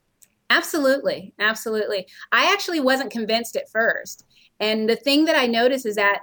Absolutely, 0.48 1.32
absolutely. 1.38 2.06
I 2.32 2.50
actually 2.52 2.80
wasn't 2.80 3.10
convinced 3.12 3.54
at 3.56 3.70
first. 3.70 4.24
And 4.58 4.88
the 4.88 4.96
thing 4.96 5.26
that 5.26 5.36
I 5.36 5.46
noticed 5.46 5.86
is 5.86 5.96
that 5.96 6.20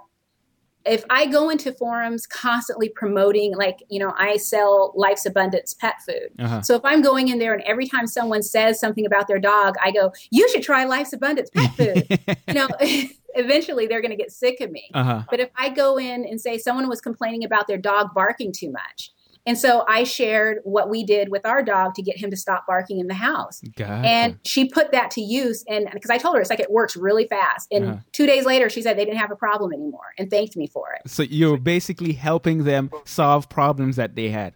if 0.87 1.03
I 1.09 1.25
go 1.25 1.49
into 1.49 1.71
forums 1.73 2.25
constantly 2.25 2.89
promoting, 2.89 3.55
like, 3.55 3.83
you 3.89 3.99
know, 3.99 4.13
I 4.17 4.37
sell 4.37 4.93
Life's 4.95 5.25
Abundance 5.25 5.73
pet 5.73 5.95
food. 6.05 6.29
Uh-huh. 6.39 6.61
So 6.61 6.75
if 6.75 6.83
I'm 6.83 7.01
going 7.01 7.27
in 7.27 7.39
there 7.39 7.53
and 7.53 7.63
every 7.63 7.87
time 7.87 8.07
someone 8.07 8.41
says 8.43 8.79
something 8.79 9.05
about 9.05 9.27
their 9.27 9.39
dog, 9.39 9.75
I 9.83 9.91
go, 9.91 10.11
you 10.31 10.49
should 10.49 10.63
try 10.63 10.85
Life's 10.85 11.13
Abundance 11.13 11.49
pet 11.49 11.73
food. 11.75 12.37
you 12.47 12.53
know, 12.53 12.67
eventually 13.35 13.87
they're 13.87 14.01
going 14.01 14.11
to 14.11 14.17
get 14.17 14.31
sick 14.31 14.61
of 14.61 14.71
me. 14.71 14.89
Uh 14.93 15.03
huh. 15.03 15.23
But 15.29 15.39
if 15.39 15.49
I 15.55 15.69
go 15.69 15.97
in 15.97 16.25
and 16.25 16.39
say 16.39 16.57
someone 16.57 16.89
was 16.89 17.01
complaining 17.01 17.43
about 17.43 17.67
their 17.67 17.77
dog 17.77 18.13
barking 18.13 18.51
too 18.51 18.71
much, 18.71 19.11
and 19.47 19.57
so 19.57 19.83
I 19.87 20.03
shared 20.03 20.59
what 20.63 20.89
we 20.89 21.03
did 21.03 21.29
with 21.29 21.43
our 21.45 21.63
dog 21.63 21.95
to 21.95 22.03
get 22.03 22.17
him 22.17 22.29
to 22.29 22.37
stop 22.37 22.67
barking 22.67 22.99
in 22.99 23.07
the 23.07 23.15
house. 23.15 23.61
Gotcha. 23.75 24.07
And 24.07 24.37
she 24.43 24.69
put 24.69 24.91
that 24.91 25.09
to 25.11 25.21
use. 25.21 25.63
And 25.67 25.87
because 25.91 26.11
I 26.11 26.19
told 26.19 26.35
her 26.35 26.41
it's 26.41 26.49
like 26.51 26.59
it 26.59 26.69
works 26.69 26.95
really 26.95 27.27
fast. 27.27 27.67
And 27.71 27.85
Uh-huh. 27.85 27.97
two 28.11 28.25
days 28.27 28.45
later, 28.45 28.69
she 28.69 28.81
said 28.83 28.97
they 28.97 29.05
didn't 29.05 29.17
have 29.19 29.31
a 29.31 29.35
problem 29.35 29.73
anymore 29.73 30.13
and 30.19 30.29
thanked 30.29 30.55
me 30.55 30.67
for 30.67 30.85
it. 30.93 31.09
so 31.09 31.23
you're 31.23 31.57
basically 31.57 32.13
helping 32.13 32.63
them 32.65 32.91
solve 33.05 33.47
problems 33.49 33.95
that 33.95 34.15
they 34.15 34.29
had. 34.29 34.53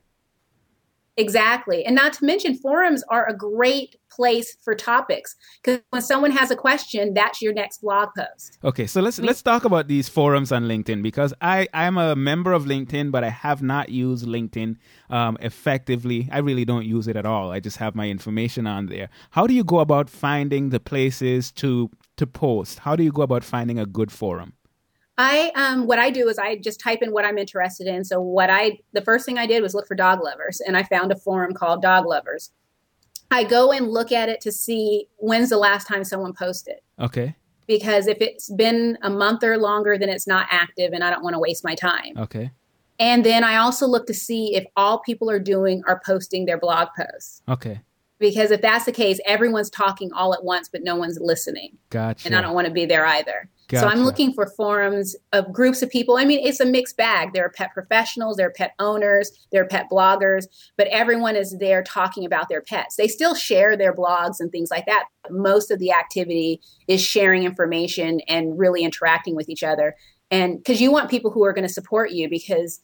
Exactly. 1.21 1.85
And 1.85 1.95
not 1.95 2.13
to 2.13 2.25
mention, 2.25 2.55
forums 2.55 3.03
are 3.09 3.27
a 3.27 3.35
great 3.35 3.95
place 4.09 4.57
for 4.63 4.75
topics 4.75 5.35
because 5.63 5.79
when 5.91 6.01
someone 6.01 6.31
has 6.31 6.51
a 6.51 6.55
question, 6.55 7.13
that's 7.13 7.41
your 7.41 7.53
next 7.53 7.81
blog 7.81 8.09
post. 8.17 8.57
Okay, 8.63 8.87
so 8.87 9.01
let's 9.01 9.19
let's 9.19 9.41
talk 9.41 9.63
about 9.63 9.87
these 9.87 10.09
forums 10.09 10.51
on 10.51 10.63
LinkedIn 10.63 11.01
because 11.01 11.33
I 11.41 11.67
I'm 11.73 11.97
a 11.97 12.15
member 12.15 12.51
of 12.53 12.65
LinkedIn, 12.65 13.11
but 13.11 13.23
I 13.23 13.29
have 13.29 13.61
not 13.61 13.89
used 13.89 14.25
LinkedIn 14.25 14.77
um, 15.09 15.37
effectively. 15.41 16.27
I 16.31 16.39
really 16.39 16.65
don't 16.65 16.85
use 16.85 17.07
it 17.07 17.15
at 17.15 17.25
all. 17.25 17.51
I 17.51 17.59
just 17.59 17.77
have 17.77 17.95
my 17.95 18.09
information 18.09 18.67
on 18.67 18.87
there. 18.87 19.09
How 19.31 19.47
do 19.47 19.53
you 19.53 19.63
go 19.63 19.79
about 19.79 20.09
finding 20.09 20.69
the 20.69 20.79
places 20.79 21.51
to 21.53 21.89
to 22.17 22.27
post? 22.27 22.79
How 22.79 22.95
do 22.95 23.03
you 23.03 23.11
go 23.11 23.21
about 23.21 23.43
finding 23.43 23.79
a 23.79 23.85
good 23.85 24.11
forum? 24.11 24.53
I 25.21 25.51
um 25.55 25.85
what 25.87 25.99
I 25.99 26.09
do 26.09 26.27
is 26.29 26.37
I 26.39 26.55
just 26.57 26.79
type 26.79 27.01
in 27.01 27.11
what 27.11 27.25
I'm 27.25 27.37
interested 27.37 27.85
in. 27.87 28.03
So 28.03 28.19
what 28.19 28.49
I 28.49 28.79
the 28.93 29.01
first 29.01 29.25
thing 29.25 29.37
I 29.37 29.45
did 29.45 29.61
was 29.61 29.73
look 29.75 29.87
for 29.87 29.95
dog 29.95 30.19
lovers 30.23 30.61
and 30.61 30.75
I 30.75 30.83
found 30.83 31.11
a 31.11 31.15
forum 31.15 31.53
called 31.53 31.81
Dog 31.81 32.05
Lovers. 32.05 32.51
I 33.29 33.43
go 33.43 33.71
and 33.71 33.87
look 33.87 34.11
at 34.11 34.27
it 34.29 34.41
to 34.41 34.51
see 34.51 35.07
when's 35.17 35.49
the 35.49 35.57
last 35.57 35.87
time 35.87 36.03
someone 36.03 36.33
posted. 36.33 36.79
Okay, 36.99 37.35
Because 37.67 38.07
if 38.07 38.17
it's 38.19 38.49
been 38.49 38.97
a 39.03 39.09
month 39.09 39.43
or 39.43 39.57
longer, 39.57 39.97
then 39.97 40.09
it's 40.09 40.27
not 40.27 40.47
active 40.49 40.91
and 40.91 41.03
I 41.03 41.09
don't 41.09 41.23
want 41.23 41.35
to 41.35 41.39
waste 41.39 41.63
my 41.63 41.75
time. 41.75 42.17
okay, 42.17 42.51
And 42.99 43.23
then 43.23 43.43
I 43.45 43.55
also 43.57 43.87
look 43.87 44.05
to 44.07 44.13
see 44.13 44.55
if 44.55 44.65
all 44.75 44.99
people 44.99 45.29
are 45.29 45.39
doing 45.39 45.81
are 45.87 46.01
posting 46.05 46.45
their 46.45 46.57
blog 46.59 46.89
posts. 46.97 47.41
okay, 47.47 47.79
Because 48.19 48.51
if 48.51 48.61
that's 48.61 48.83
the 48.85 48.91
case, 48.91 49.19
everyone's 49.25 49.69
talking 49.69 50.11
all 50.11 50.33
at 50.33 50.43
once, 50.43 50.67
but 50.67 50.83
no 50.83 50.95
one's 50.97 51.17
listening 51.21 51.77
gotcha. 51.89 52.25
and 52.27 52.35
I 52.35 52.41
don't 52.41 52.53
want 52.53 52.67
to 52.67 52.73
be 52.73 52.85
there 52.85 53.05
either. 53.05 53.49
So 53.79 53.87
I'm 53.87 54.03
looking 54.03 54.33
for 54.33 54.47
forums 54.47 55.15
of 55.31 55.51
groups 55.53 55.81
of 55.81 55.89
people. 55.89 56.17
I 56.17 56.25
mean, 56.25 56.45
it's 56.45 56.59
a 56.59 56.65
mixed 56.65 56.97
bag. 56.97 57.33
There 57.33 57.45
are 57.45 57.49
pet 57.49 57.71
professionals, 57.73 58.37
there 58.37 58.47
are 58.47 58.53
pet 58.53 58.73
owners, 58.79 59.31
there 59.51 59.63
are 59.63 59.67
pet 59.67 59.87
bloggers, 59.89 60.47
but 60.77 60.87
everyone 60.87 61.35
is 61.35 61.57
there 61.57 61.83
talking 61.83 62.25
about 62.25 62.49
their 62.49 62.61
pets. 62.61 62.95
They 62.95 63.07
still 63.07 63.35
share 63.35 63.77
their 63.77 63.93
blogs 63.93 64.39
and 64.39 64.51
things 64.51 64.71
like 64.71 64.85
that. 64.87 65.05
Most 65.29 65.71
of 65.71 65.79
the 65.79 65.93
activity 65.93 66.61
is 66.87 67.01
sharing 67.01 67.43
information 67.43 68.21
and 68.27 68.57
really 68.59 68.83
interacting 68.83 69.35
with 69.35 69.49
each 69.49 69.63
other. 69.63 69.95
And 70.29 70.57
because 70.57 70.81
you 70.81 70.91
want 70.91 71.09
people 71.09 71.31
who 71.31 71.43
are 71.43 71.53
going 71.53 71.67
to 71.67 71.73
support 71.73 72.11
you 72.11 72.29
because 72.29 72.81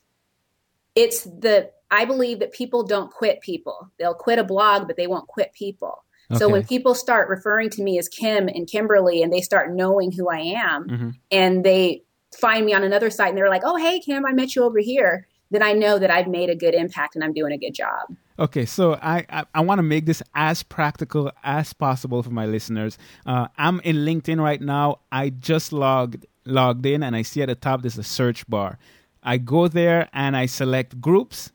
it's 0.95 1.23
the 1.23 1.71
I 1.89 2.05
believe 2.05 2.39
that 2.39 2.51
people 2.51 2.83
don't 2.83 3.11
quit 3.11 3.39
people. 3.41 3.89
They'll 3.97 4.13
quit 4.13 4.39
a 4.39 4.43
blog, 4.43 4.87
but 4.87 4.97
they 4.97 5.07
won't 5.07 5.27
quit 5.27 5.53
people. 5.53 6.03
So 6.35 6.49
when 6.49 6.65
people 6.65 6.93
start 6.93 7.29
referring 7.29 7.69
to 7.71 7.83
me 7.83 7.97
as 7.99 8.09
Kim 8.09 8.47
and 8.49 8.67
Kimberly 8.67 9.21
and 9.23 9.31
they 9.31 9.41
start 9.41 9.73
knowing 9.73 10.11
who 10.11 10.29
I 10.29 10.39
am 10.39 10.87
Mhm. 10.89 11.13
and 11.31 11.63
they 11.63 12.03
find 12.37 12.65
me 12.65 12.73
on 12.73 12.83
another 12.83 13.09
site 13.09 13.29
and 13.29 13.37
they're 13.37 13.49
like, 13.49 13.61
"Oh, 13.63 13.77
hey 13.77 13.99
Kim, 13.99 14.25
I 14.25 14.33
met 14.33 14.55
you 14.55 14.63
over 14.63 14.79
here." 14.79 15.27
Then 15.51 15.63
I 15.63 15.71
know 15.71 15.97
that 15.97 16.11
I've 16.11 16.27
made 16.27 16.49
a 16.49 16.55
good 16.55 16.73
impact 16.75 17.15
and 17.15 17.23
I'm 17.23 17.31
doing 17.31 17.53
a 17.53 17.57
good 17.57 17.73
job. 17.73 18.13
Okay, 18.37 18.65
so 18.65 18.95
I 19.01 19.25
I, 19.29 19.45
I 19.55 19.61
want 19.61 19.79
to 19.79 19.83
make 19.83 20.05
this 20.05 20.21
as 20.35 20.61
practical 20.63 21.31
as 21.43 21.71
possible 21.71 22.21
for 22.21 22.31
my 22.31 22.45
listeners. 22.45 22.97
Uh, 23.25 23.47
I'm 23.57 23.79
in 23.85 23.97
LinkedIn 23.97 24.41
right 24.41 24.61
now. 24.61 24.99
I 25.11 25.29
just 25.29 25.71
logged 25.71 26.25
logged 26.45 26.85
in, 26.85 27.03
and 27.03 27.15
I 27.15 27.21
see 27.21 27.41
at 27.41 27.47
the 27.47 27.55
top 27.55 27.81
there's 27.81 27.97
a 27.97 28.03
search 28.03 28.45
bar. 28.49 28.77
I 29.23 29.37
go 29.37 29.67
there 29.69 30.07
and 30.13 30.35
I 30.37 30.45
select 30.45 30.99
groups, 31.01 31.51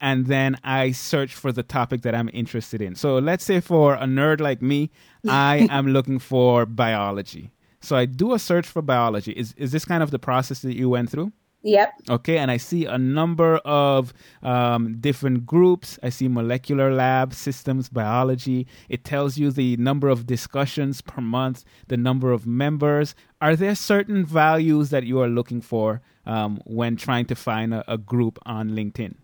and 0.00 0.26
then 0.26 0.56
I 0.64 0.92
search 0.92 1.34
for 1.34 1.52
the 1.52 1.62
topic 1.62 2.02
that 2.02 2.14
I'm 2.14 2.30
interested 2.32 2.80
in. 2.80 2.94
So 2.94 3.18
let's 3.18 3.44
say 3.44 3.60
for 3.60 3.94
a 3.94 4.04
nerd 4.04 4.40
like 4.40 4.62
me, 4.62 4.90
I 5.28 5.68
am 5.70 5.88
looking 5.88 6.18
for 6.18 6.66
biology. 6.66 7.50
So 7.80 7.96
I 7.96 8.06
do 8.06 8.34
a 8.34 8.38
search 8.38 8.66
for 8.66 8.82
biology. 8.82 9.32
Is 9.32 9.54
is 9.54 9.72
this 9.72 9.84
kind 9.84 10.02
of 10.02 10.10
the 10.10 10.18
process 10.18 10.62
that 10.62 10.76
you 10.76 10.90
went 10.90 11.10
through? 11.10 11.32
Yep. 11.62 11.92
Okay, 12.08 12.38
and 12.38 12.50
I 12.50 12.56
see 12.56 12.86
a 12.86 12.96
number 12.96 13.56
of 13.66 14.14
um, 14.42 14.96
different 14.98 15.44
groups. 15.44 15.98
I 16.02 16.08
see 16.08 16.26
molecular 16.26 16.92
lab, 16.92 17.34
systems 17.34 17.90
biology. 17.90 18.66
It 18.88 19.04
tells 19.04 19.36
you 19.36 19.50
the 19.50 19.76
number 19.76 20.08
of 20.08 20.26
discussions 20.26 21.02
per 21.02 21.20
month, 21.20 21.64
the 21.88 21.98
number 21.98 22.32
of 22.32 22.46
members. 22.46 23.14
Are 23.42 23.56
there 23.56 23.74
certain 23.74 24.24
values 24.24 24.88
that 24.88 25.04
you 25.04 25.20
are 25.20 25.28
looking 25.28 25.60
for 25.60 26.00
um, 26.24 26.60
when 26.64 26.96
trying 26.96 27.26
to 27.26 27.34
find 27.34 27.74
a, 27.74 27.84
a 27.92 27.98
group 27.98 28.38
on 28.46 28.70
LinkedIn? 28.70 29.16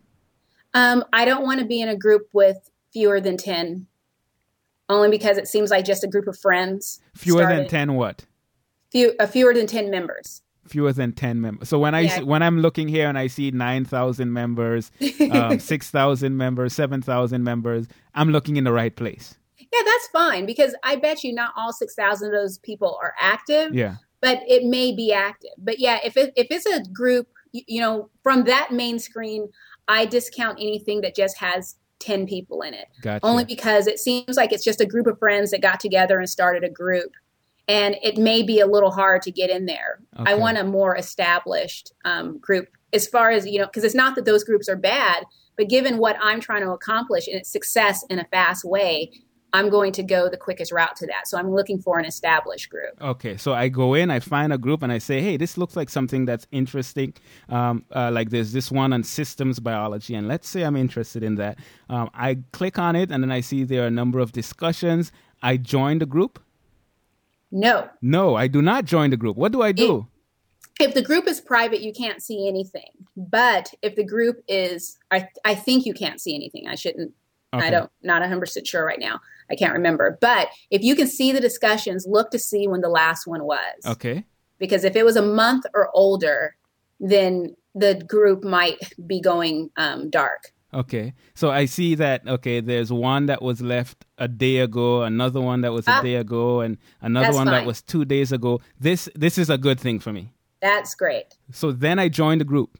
Um, 0.76 1.04
I 1.14 1.24
don't 1.24 1.42
want 1.42 1.58
to 1.60 1.64
be 1.66 1.80
in 1.80 1.88
a 1.88 1.96
group 1.96 2.28
with 2.34 2.58
fewer 2.92 3.18
than 3.18 3.38
10, 3.38 3.86
only 4.90 5.08
because 5.10 5.38
it 5.38 5.48
seems 5.48 5.70
like 5.70 5.86
just 5.86 6.04
a 6.04 6.06
group 6.06 6.26
of 6.28 6.38
friends. 6.38 7.00
Fewer 7.14 7.46
than 7.46 7.66
10 7.66 7.94
what? 7.94 8.26
Few, 8.92 9.14
uh, 9.18 9.26
fewer 9.26 9.54
than 9.54 9.66
10 9.66 9.90
members. 9.90 10.42
fewer 10.68 10.92
than 10.92 11.12
10 11.12 11.40
members 11.40 11.68
so 11.68 11.78
when 11.78 11.94
i 11.94 12.00
Yeah. 12.00 12.22
when 12.22 12.42
i'm 12.42 12.58
looking 12.60 12.88
here 12.88 13.08
and 13.08 13.16
i 13.16 13.28
see 13.28 13.52
9000 13.52 14.32
members 14.32 14.90
um, 15.30 15.60
6000 15.60 16.36
members 16.36 16.72
7000 16.72 17.44
members 17.44 17.86
i'm 18.16 18.30
looking 18.32 18.56
in 18.56 18.64
the 18.64 18.72
right 18.72 18.96
place 18.96 19.36
Yeah, 19.58 19.82
that's 19.84 20.08
fine 20.08 20.44
because 20.44 20.74
I 20.82 20.96
bet 20.96 21.22
you 21.22 21.32
not 21.34 21.52
all 21.56 21.72
6,000 21.72 22.26
of 22.28 22.32
those 22.34 22.58
people 22.58 22.98
are 23.00 23.14
active. 23.20 23.72
yeah 23.74 23.94
but 24.20 24.40
it 24.48 24.64
may 24.64 24.92
be 24.94 25.12
active. 25.12 25.52
But 25.58 25.78
yeah, 25.78 25.98
if 26.02 26.16
it, 26.16 26.32
if 26.36 26.48
it's 26.50 26.66
a 26.66 26.82
group, 26.90 27.28
you 27.52 27.80
know, 27.80 28.08
from 28.24 28.44
that 28.44 28.72
main 28.72 28.98
screen, 28.98 29.48
I 29.88 30.06
discount 30.06 30.58
anything 30.60 31.00
that 31.02 31.14
just 31.14 31.38
has 31.38 31.76
ten 31.98 32.26
people 32.26 32.62
in 32.62 32.74
it, 32.74 32.88
gotcha 33.02 33.24
only 33.24 33.44
because 33.44 33.86
it 33.86 33.98
seems 33.98 34.36
like 34.36 34.52
it's 34.52 34.64
just 34.64 34.80
a 34.80 34.86
group 34.86 35.06
of 35.06 35.18
friends 35.18 35.50
that 35.50 35.62
got 35.62 35.80
together 35.80 36.18
and 36.18 36.28
started 36.28 36.64
a 36.64 36.70
group, 36.70 37.12
and 37.68 37.96
it 38.02 38.18
may 38.18 38.42
be 38.42 38.60
a 38.60 38.66
little 38.66 38.90
hard 38.90 39.22
to 39.22 39.30
get 39.30 39.50
in 39.50 39.66
there. 39.66 40.00
I 40.16 40.34
want 40.34 40.58
a 40.58 40.64
more 40.64 40.96
established 40.96 41.92
um, 42.04 42.38
group 42.38 42.68
as 42.92 43.06
far 43.06 43.30
as 43.30 43.46
you 43.46 43.58
know, 43.58 43.66
because 43.66 43.84
it's 43.84 43.94
not 43.94 44.14
that 44.16 44.24
those 44.24 44.44
groups 44.44 44.68
are 44.68 44.76
bad, 44.76 45.24
but 45.56 45.68
given 45.68 45.98
what 45.98 46.16
I'm 46.20 46.40
trying 46.40 46.62
to 46.62 46.70
accomplish 46.70 47.26
and 47.26 47.36
its 47.36 47.50
success 47.50 48.04
in 48.10 48.18
a 48.18 48.24
fast 48.24 48.64
way. 48.64 49.10
I'm 49.56 49.70
going 49.70 49.92
to 49.92 50.02
go 50.02 50.28
the 50.28 50.36
quickest 50.36 50.70
route 50.70 50.96
to 50.96 51.06
that. 51.06 51.26
So 51.28 51.38
I'm 51.38 51.50
looking 51.50 51.78
for 51.80 51.98
an 51.98 52.04
established 52.04 52.68
group. 52.68 52.92
Okay, 53.00 53.36
so 53.38 53.54
I 53.54 53.68
go 53.68 53.94
in, 53.94 54.10
I 54.10 54.20
find 54.20 54.52
a 54.52 54.58
group, 54.58 54.82
and 54.82 54.92
I 54.92 54.98
say, 54.98 55.22
"Hey, 55.22 55.36
this 55.38 55.56
looks 55.56 55.74
like 55.76 55.88
something 55.88 56.26
that's 56.26 56.46
interesting." 56.52 57.14
Um, 57.48 57.84
uh, 57.94 58.10
like 58.12 58.28
there's 58.30 58.52
this 58.52 58.70
one 58.70 58.92
on 58.92 59.02
systems 59.02 59.58
biology, 59.60 60.14
and 60.14 60.28
let's 60.28 60.48
say 60.48 60.62
I'm 60.62 60.76
interested 60.76 61.22
in 61.22 61.36
that. 61.36 61.58
Um, 61.88 62.10
I 62.12 62.38
click 62.52 62.78
on 62.78 62.96
it, 62.96 63.10
and 63.10 63.22
then 63.22 63.32
I 63.32 63.40
see 63.40 63.64
there 63.64 63.84
are 63.84 63.86
a 63.86 63.98
number 64.02 64.18
of 64.18 64.32
discussions. 64.32 65.10
I 65.42 65.56
join 65.56 65.98
the 65.98 66.06
group. 66.06 66.38
No, 67.50 67.88
No, 68.02 68.34
I 68.34 68.48
do 68.48 68.60
not 68.60 68.84
join 68.84 69.10
the 69.10 69.16
group. 69.16 69.36
What 69.36 69.52
do 69.52 69.62
I 69.62 69.72
do? 69.72 70.06
if 70.78 70.92
the 70.92 71.02
group 71.02 71.26
is 71.26 71.40
private, 71.40 71.80
you 71.80 71.92
can't 71.92 72.20
see 72.22 72.46
anything. 72.46 72.90
But 73.16 73.72
if 73.80 73.94
the 73.96 74.04
group 74.04 74.42
is, 74.46 74.98
I, 75.10 75.28
I 75.44 75.54
think 75.54 75.86
you 75.86 75.94
can't 75.94 76.20
see 76.20 76.34
anything. 76.34 76.68
I 76.68 76.74
shouldn't. 76.74 77.12
Okay. 77.54 77.66
I 77.66 77.70
don't. 77.70 77.90
Not 78.02 78.20
100 78.20 78.40
percent 78.40 78.66
sure 78.66 78.84
right 78.84 79.00
now. 79.00 79.20
I 79.50 79.54
can't 79.56 79.72
remember. 79.72 80.18
But 80.20 80.48
if 80.70 80.82
you 80.82 80.94
can 80.96 81.06
see 81.06 81.32
the 81.32 81.40
discussions, 81.40 82.06
look 82.08 82.30
to 82.30 82.38
see 82.38 82.66
when 82.68 82.80
the 82.80 82.88
last 82.88 83.26
one 83.26 83.44
was. 83.44 83.86
Okay. 83.86 84.24
Because 84.58 84.84
if 84.84 84.96
it 84.96 85.04
was 85.04 85.16
a 85.16 85.22
month 85.22 85.66
or 85.74 85.90
older, 85.94 86.56
then 87.00 87.54
the 87.74 87.94
group 88.08 88.42
might 88.42 88.92
be 89.06 89.20
going 89.20 89.70
um, 89.76 90.08
dark. 90.10 90.52
Okay. 90.74 91.14
So 91.34 91.50
I 91.50 91.66
see 91.66 91.94
that 91.94 92.26
okay, 92.26 92.60
there's 92.60 92.92
one 92.92 93.26
that 93.26 93.40
was 93.40 93.60
left 93.60 94.04
a 94.18 94.28
day 94.28 94.58
ago, 94.58 95.02
another 95.02 95.40
one 95.40 95.60
that 95.60 95.72
was 95.72 95.86
a 95.86 95.92
Ah. 95.92 96.02
day 96.02 96.16
ago, 96.16 96.60
and 96.60 96.76
another 97.00 97.32
one 97.34 97.46
that 97.46 97.64
was 97.66 97.82
2 97.82 98.04
days 98.04 98.32
ago. 98.32 98.60
This 98.80 99.08
this 99.14 99.38
is 99.38 99.48
a 99.48 99.58
good 99.58 99.78
thing 99.78 100.00
for 100.00 100.12
me. 100.12 100.32
That's 100.60 100.94
great. 100.94 101.36
So 101.52 101.70
then 101.70 101.98
I 101.98 102.08
joined 102.08 102.40
the 102.40 102.44
group. 102.44 102.78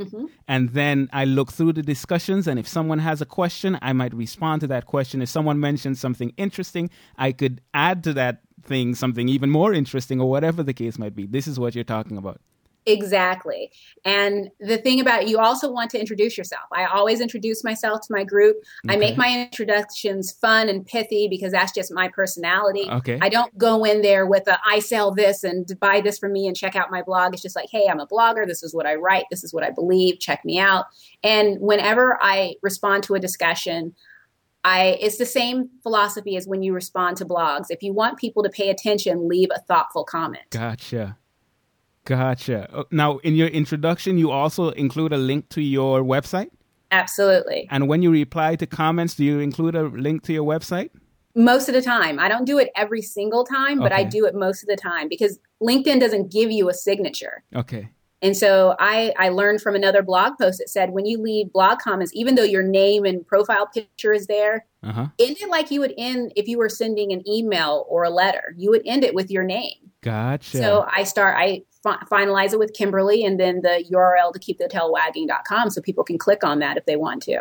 Hmm 0.00 0.26
And 0.48 0.70
then 0.70 1.08
I 1.12 1.24
look 1.24 1.52
through 1.52 1.74
the 1.74 1.82
discussions, 1.82 2.46
and 2.46 2.58
if 2.58 2.66
someone 2.66 2.98
has 2.98 3.20
a 3.20 3.26
question, 3.26 3.78
I 3.82 3.92
might 3.92 4.14
respond 4.14 4.60
to 4.62 4.66
that 4.68 4.86
question. 4.86 5.22
If 5.22 5.28
someone 5.28 5.60
mentions 5.60 6.00
something 6.00 6.32
interesting, 6.36 6.90
I 7.16 7.32
could 7.32 7.60
add 7.74 8.02
to 8.04 8.12
that 8.14 8.40
thing 8.62 8.94
something 8.94 9.28
even 9.28 9.50
more 9.50 9.72
interesting, 9.72 10.20
or 10.20 10.30
whatever 10.30 10.62
the 10.62 10.74
case 10.74 10.98
might 10.98 11.14
be. 11.14 11.26
This 11.26 11.46
is 11.46 11.58
what 11.58 11.74
you're 11.74 11.84
talking 11.84 12.16
about. 12.16 12.40
Exactly. 12.86 13.70
And 14.04 14.50
the 14.58 14.78
thing 14.78 15.00
about 15.00 15.28
you 15.28 15.38
also 15.38 15.70
want 15.70 15.90
to 15.90 16.00
introduce 16.00 16.38
yourself. 16.38 16.64
I 16.72 16.86
always 16.86 17.20
introduce 17.20 17.62
myself 17.62 18.00
to 18.06 18.12
my 18.12 18.24
group. 18.24 18.56
I 18.88 18.96
make 18.96 19.16
my 19.16 19.42
introductions 19.42 20.32
fun 20.32 20.68
and 20.68 20.86
pithy 20.86 21.28
because 21.28 21.52
that's 21.52 21.72
just 21.72 21.92
my 21.92 22.08
personality. 22.08 22.88
Okay. 22.90 23.18
I 23.20 23.28
don't 23.28 23.56
go 23.58 23.84
in 23.84 24.02
there 24.02 24.26
with 24.26 24.48
a 24.48 24.58
I 24.64 24.80
sell 24.80 25.12
this 25.12 25.44
and 25.44 25.78
buy 25.78 26.00
this 26.00 26.18
from 26.18 26.32
me 26.32 26.46
and 26.46 26.56
check 26.56 26.74
out 26.74 26.90
my 26.90 27.02
blog. 27.02 27.34
It's 27.34 27.42
just 27.42 27.56
like, 27.56 27.68
hey, 27.70 27.86
I'm 27.88 28.00
a 28.00 28.06
blogger. 28.06 28.46
This 28.46 28.62
is 28.62 28.74
what 28.74 28.86
I 28.86 28.94
write. 28.94 29.24
This 29.30 29.44
is 29.44 29.52
what 29.52 29.62
I 29.62 29.70
believe. 29.70 30.18
Check 30.18 30.44
me 30.44 30.58
out. 30.58 30.86
And 31.22 31.60
whenever 31.60 32.18
I 32.22 32.54
respond 32.62 33.04
to 33.04 33.14
a 33.14 33.20
discussion, 33.20 33.94
I 34.64 34.98
it's 35.00 35.18
the 35.18 35.26
same 35.26 35.70
philosophy 35.82 36.36
as 36.36 36.46
when 36.46 36.62
you 36.62 36.72
respond 36.72 37.16
to 37.18 37.24
blogs. 37.24 37.66
If 37.70 37.82
you 37.82 37.92
want 37.92 38.18
people 38.18 38.42
to 38.42 38.50
pay 38.50 38.70
attention, 38.70 39.28
leave 39.28 39.48
a 39.54 39.60
thoughtful 39.60 40.04
comment. 40.04 40.44
Gotcha. 40.50 41.18
Gotcha. 42.10 42.68
Uh, 42.74 42.84
Now, 42.90 43.18
in 43.18 43.36
your 43.36 43.46
introduction, 43.46 44.18
you 44.18 44.32
also 44.32 44.70
include 44.70 45.12
a 45.12 45.16
link 45.16 45.48
to 45.50 45.62
your 45.62 46.02
website. 46.02 46.50
Absolutely. 46.90 47.68
And 47.70 47.86
when 47.86 48.02
you 48.02 48.10
reply 48.10 48.56
to 48.56 48.66
comments, 48.66 49.14
do 49.14 49.24
you 49.24 49.38
include 49.38 49.76
a 49.76 49.84
link 49.84 50.24
to 50.24 50.32
your 50.32 50.44
website? 50.44 50.90
most 51.36 51.68
of 51.68 51.74
the 51.74 51.82
time. 51.82 52.18
I 52.18 52.28
don't 52.28 52.44
do 52.44 52.58
it 52.58 52.70
every 52.74 53.02
single 53.02 53.44
time, 53.44 53.78
but 53.78 53.92
I 53.92 54.02
do 54.02 54.26
it 54.26 54.34
most 54.34 54.64
of 54.64 54.68
the 54.68 54.74
time 54.74 55.08
because 55.08 55.38
LinkedIn 55.62 56.00
doesn't 56.00 56.32
give 56.32 56.50
you 56.50 56.68
a 56.68 56.74
signature. 56.74 57.44
Okay. 57.54 57.88
And 58.22 58.36
so 58.36 58.76
I, 58.78 59.12
I 59.18 59.30
learned 59.30 59.62
from 59.62 59.74
another 59.74 60.02
blog 60.02 60.34
post 60.38 60.58
that 60.58 60.68
said 60.68 60.90
when 60.90 61.06
you 61.06 61.20
leave 61.20 61.52
blog 61.52 61.78
comments, 61.78 62.12
even 62.14 62.34
though 62.34 62.42
your 62.44 62.62
name 62.62 63.04
and 63.04 63.26
profile 63.26 63.66
picture 63.66 64.12
is 64.12 64.26
there, 64.26 64.66
Uh 64.82 64.92
huh. 64.92 65.06
end 65.18 65.36
it 65.40 65.48
like 65.48 65.70
you 65.70 65.80
would 65.80 65.94
end 65.96 66.32
if 66.36 66.46
you 66.46 66.58
were 66.58 66.68
sending 66.68 67.12
an 67.12 67.26
email 67.28 67.86
or 67.88 68.04
a 68.04 68.10
letter. 68.10 68.54
You 68.56 68.70
would 68.70 68.82
end 68.84 69.04
it 69.04 69.14
with 69.14 69.30
your 69.30 69.44
name. 69.44 69.76
Gotcha. 70.02 70.58
So 70.58 70.86
I 70.94 71.04
start, 71.04 71.36
I 71.38 71.62
fi- 71.82 72.02
finalize 72.10 72.52
it 72.52 72.58
with 72.58 72.72
Kimberly 72.74 73.24
and 73.24 73.40
then 73.40 73.62
the 73.62 73.84
URL 73.90 74.32
to 74.32 74.38
keep 74.38 74.58
the 74.58 74.68
tail 74.68 74.92
wagging.com 74.92 75.70
so 75.70 75.80
people 75.80 76.04
can 76.04 76.18
click 76.18 76.44
on 76.44 76.58
that 76.58 76.76
if 76.76 76.84
they 76.86 76.96
want 76.96 77.22
to. 77.22 77.40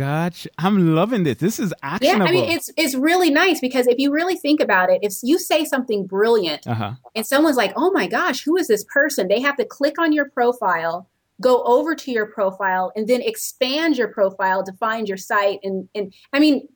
Gotcha. 0.00 0.48
I'm 0.58 0.94
loving 0.94 1.24
this. 1.24 1.36
This 1.36 1.60
is 1.60 1.74
actionable. 1.82 2.24
Yeah. 2.24 2.28
I 2.28 2.32
mean, 2.32 2.50
it's 2.50 2.70
it's 2.76 2.94
really 2.94 3.30
nice 3.30 3.60
because 3.60 3.86
if 3.86 3.98
you 3.98 4.12
really 4.12 4.36
think 4.36 4.60
about 4.60 4.90
it, 4.90 5.00
if 5.02 5.14
you 5.22 5.38
say 5.38 5.64
something 5.64 6.06
brilliant 6.06 6.66
uh 6.66 6.74
huh. 6.74 6.92
and 7.14 7.26
someone's 7.26 7.56
like, 7.56 7.72
"Oh 7.76 7.90
my 7.92 8.06
gosh, 8.06 8.42
who 8.42 8.56
is 8.56 8.68
this 8.68 8.84
person?" 8.84 9.28
They 9.28 9.40
have 9.40 9.56
to 9.58 9.64
click 9.64 9.98
on 9.98 10.12
your 10.12 10.30
profile, 10.30 11.08
go 11.40 11.62
over 11.64 11.94
to 11.94 12.10
your 12.10 12.26
profile, 12.26 12.92
and 12.96 13.06
then 13.08 13.20
expand 13.20 13.98
your 13.98 14.08
profile 14.08 14.64
to 14.64 14.72
find 14.74 15.06
your 15.06 15.18
site. 15.18 15.60
And 15.62 15.88
and 15.94 16.14
I 16.32 16.40
mean, 16.40 16.68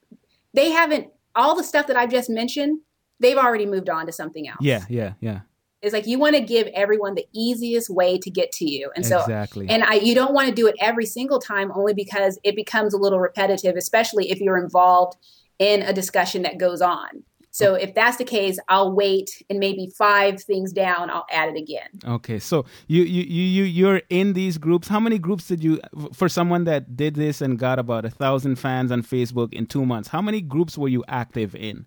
they 0.53 0.71
haven't 0.71 1.09
all 1.35 1.57
the 1.57 1.65
stuff 1.65 1.87
that 1.87 1.97
I've 1.97 2.11
just 2.11 2.29
mentioned. 2.29 2.81
They've 3.21 3.39
already 3.39 3.65
moved 3.65 3.89
on 3.89 4.07
to 4.07 4.13
something 4.13 4.49
else. 4.49 4.59
Yeah. 4.61 4.85
Yeah. 4.89 5.15
Yeah. 5.21 5.41
It's 5.85 5.93
like 5.93 6.07
you 6.07 6.19
want 6.19 6.35
to 6.35 6.41
give 6.41 6.67
everyone 6.69 7.15
the 7.15 7.27
easiest 7.33 7.91
way 7.91 8.19
to 8.19 8.31
get 8.31 8.53
to 8.53 8.71
you, 8.71 8.91
and 8.97 9.05
so 9.05 9.21
exactly. 9.21 9.69
and 9.69 9.85
I, 9.85 9.95
you 9.95 10.15
don't 10.15 10.35
want 10.35 10.49
to 10.49 10.55
do 10.55 10.67
it 10.67 10.75
every 10.81 11.07
single 11.07 11.39
time 11.39 11.71
only 11.75 11.95
because 11.95 12.39
it 12.43 12.57
becomes 12.57 12.95
a 12.95 12.99
little 12.99 13.21
repetitive, 13.21 13.77
especially 13.77 14.31
if 14.31 14.41
you're 14.41 14.59
involved 14.59 15.17
in 15.59 15.83
a 15.83 15.93
discussion 15.93 16.43
that 16.43 16.59
goes 16.59 16.81
on. 16.81 17.23
So 17.55 17.75
if 17.77 17.95
that's 17.95 18.17
the 18.17 18.25
case, 18.25 18.59
I'll 18.69 18.93
wait 18.93 19.41
and 19.49 19.61
maybe 19.61 19.89
five 19.97 20.43
things 20.43 20.73
down, 20.73 21.09
I'll 21.09 21.25
add 21.31 21.51
it 21.51 21.57
again. 21.57 21.89
Okay, 22.05 22.41
so 22.41 22.65
you 22.89 23.05
you 23.05 23.23
you 23.23 23.43
you 23.43 23.63
you're 23.63 24.03
in 24.11 24.33
these 24.33 24.59
groups. 24.59 24.89
How 24.89 24.99
many 24.99 25.21
groups 25.21 25.47
did 25.47 25.63
you 25.63 25.81
for 26.13 26.29
someone 26.29 26.65
that 26.65 26.97
did 26.97 27.15
this 27.15 27.41
and 27.41 27.57
got 27.57 27.79
about 27.79 28.05
a 28.05 28.11
thousand 28.11 28.57
fans 28.57 28.91
on 28.91 29.03
Facebook 29.03 29.53
in 29.53 29.67
two 29.67 29.87
months? 29.87 30.09
How 30.09 30.21
many 30.21 30.41
groups 30.41 30.77
were 30.77 30.89
you 30.89 31.05
active 31.07 31.55
in? 31.55 31.87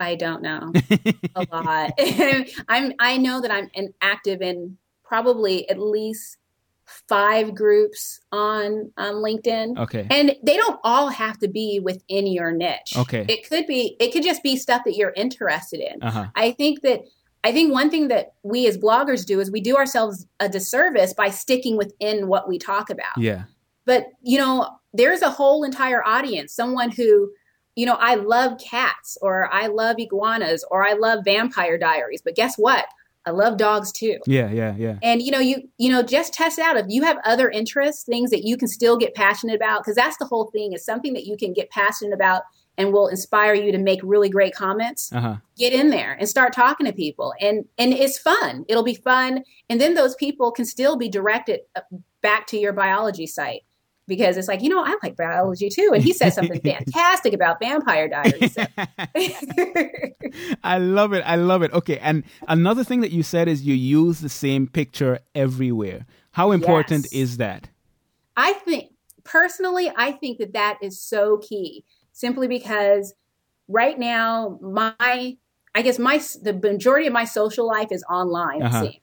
I 0.00 0.14
don't 0.14 0.42
know. 0.42 0.72
a 1.34 1.46
lot. 1.50 1.92
I'm 2.68 2.92
I 2.98 3.16
know 3.16 3.40
that 3.40 3.50
I'm 3.50 3.70
an 3.74 3.94
active 4.00 4.42
in 4.42 4.78
probably 5.04 5.68
at 5.70 5.78
least 5.78 6.36
five 6.86 7.54
groups 7.54 8.20
on 8.32 8.92
on 8.96 9.14
LinkedIn. 9.16 9.78
Okay, 9.78 10.06
And 10.10 10.36
they 10.42 10.56
don't 10.56 10.80
all 10.84 11.08
have 11.08 11.38
to 11.38 11.48
be 11.48 11.80
within 11.80 12.26
your 12.26 12.52
niche. 12.52 12.94
Okay. 12.96 13.26
It 13.28 13.48
could 13.48 13.66
be 13.66 13.96
it 14.00 14.12
could 14.12 14.22
just 14.22 14.42
be 14.42 14.56
stuff 14.56 14.82
that 14.84 14.96
you're 14.96 15.12
interested 15.16 15.80
in. 15.80 16.02
uh 16.02 16.10
huh, 16.10 16.26
I 16.34 16.52
think 16.52 16.82
that 16.82 17.02
I 17.44 17.52
think 17.52 17.72
one 17.72 17.90
thing 17.90 18.08
that 18.08 18.32
we 18.42 18.66
as 18.66 18.76
bloggers 18.76 19.24
do 19.24 19.40
is 19.40 19.50
we 19.50 19.60
do 19.60 19.76
ourselves 19.76 20.26
a 20.40 20.48
disservice 20.48 21.14
by 21.14 21.30
sticking 21.30 21.76
within 21.76 22.26
what 22.26 22.48
we 22.48 22.58
talk 22.58 22.90
about. 22.90 23.16
yeah, 23.16 23.44
But, 23.84 24.06
you 24.22 24.38
know, 24.38 24.68
there's 24.92 25.22
a 25.22 25.30
whole 25.30 25.62
entire 25.62 26.04
audience, 26.04 26.52
someone 26.52 26.90
who, 26.90 27.30
you 27.78 27.86
know, 27.86 27.96
I 28.00 28.16
love 28.16 28.58
cats 28.58 29.16
or 29.22 29.48
I 29.52 29.68
love 29.68 29.96
iguanas 29.98 30.64
or 30.70 30.84
I 30.86 30.94
love 30.94 31.24
vampire 31.24 31.78
diaries, 31.78 32.20
but 32.22 32.34
guess 32.34 32.56
what? 32.56 32.86
I 33.24 33.30
love 33.30 33.56
dogs 33.58 33.92
too. 33.92 34.16
yeah, 34.26 34.50
yeah, 34.50 34.74
yeah. 34.76 34.96
And 35.02 35.22
you 35.22 35.30
know, 35.30 35.38
you 35.38 35.56
you 35.76 35.90
know, 35.92 36.02
just 36.02 36.32
test 36.34 36.58
out. 36.58 36.76
If 36.76 36.86
you 36.88 37.02
have 37.04 37.18
other 37.24 37.48
interests, 37.50 38.04
things 38.04 38.30
that 38.30 38.42
you 38.44 38.56
can 38.56 38.68
still 38.68 38.96
get 38.96 39.14
passionate 39.14 39.54
about, 39.54 39.82
because 39.82 39.96
that's 39.96 40.16
the 40.18 40.24
whole 40.24 40.46
thing 40.50 40.72
is 40.72 40.84
something 40.84 41.12
that 41.12 41.26
you 41.26 41.36
can 41.36 41.52
get 41.52 41.70
passionate 41.70 42.14
about 42.14 42.42
and 42.78 42.92
will 42.92 43.08
inspire 43.08 43.54
you 43.54 43.70
to 43.72 43.78
make 43.78 44.00
really 44.02 44.28
great 44.30 44.54
comments, 44.54 45.12
Uh 45.12 45.20
huh. 45.20 45.36
get 45.56 45.72
in 45.72 45.90
there 45.90 46.12
and 46.18 46.28
start 46.28 46.52
talking 46.52 46.86
to 46.86 46.92
people. 46.92 47.34
And 47.40 47.64
and 47.76 47.92
it's 47.92 48.18
fun. 48.18 48.64
It'll 48.68 48.84
be 48.94 48.94
fun. 48.94 49.44
And 49.68 49.80
then 49.80 49.94
those 49.94 50.14
people 50.16 50.50
can 50.50 50.64
still 50.64 50.96
be 50.96 51.08
directed 51.08 51.60
uh, 51.76 51.82
back 52.22 52.46
to 52.48 52.56
your 52.58 52.72
biology 52.72 53.26
site. 53.26 53.62
Because 54.08 54.36
it's 54.38 54.48
like, 54.48 54.62
you 54.62 54.70
know, 54.70 54.82
I 54.82 54.96
like 55.02 55.16
biology 55.16 55.68
too. 55.68 55.90
And 55.94 56.02
he 56.02 56.12
said 56.12 56.30
something 56.30 56.60
fantastic 56.64 57.34
about 57.34 57.60
vampire 57.60 58.08
diaries. 58.08 58.54
So- 58.54 58.64
I 60.64 60.78
love 60.78 61.12
it. 61.12 61.22
I 61.26 61.36
love 61.36 61.62
it. 61.62 61.72
Okay. 61.72 61.98
And 61.98 62.24
another 62.48 62.82
thing 62.84 63.00
that 63.02 63.12
you 63.12 63.22
said 63.22 63.48
is 63.48 63.62
you 63.62 63.74
use 63.74 64.20
the 64.20 64.28
same 64.28 64.66
picture 64.66 65.20
everywhere. 65.34 66.06
How 66.32 66.52
important 66.52 67.04
Yes. 67.04 67.12
is 67.12 67.36
that? 67.36 67.68
I 68.36 68.54
think 68.54 68.92
personally, 69.24 69.92
I 69.96 70.12
think 70.12 70.38
that 70.38 70.54
that 70.54 70.78
is 70.82 71.00
so 71.00 71.38
key. 71.38 71.84
Simply 72.12 72.48
because 72.48 73.14
right 73.68 73.98
now, 73.98 74.58
my 74.60 75.36
I 75.74 75.82
guess 75.82 75.98
my 75.98 76.20
the 76.42 76.54
majority 76.54 77.06
of 77.06 77.12
my 77.12 77.24
social 77.24 77.66
life 77.66 77.92
is 77.92 78.02
online. 78.10 78.62
Uh-huh. 78.62 78.78
It 78.78 78.92
seems 78.92 79.02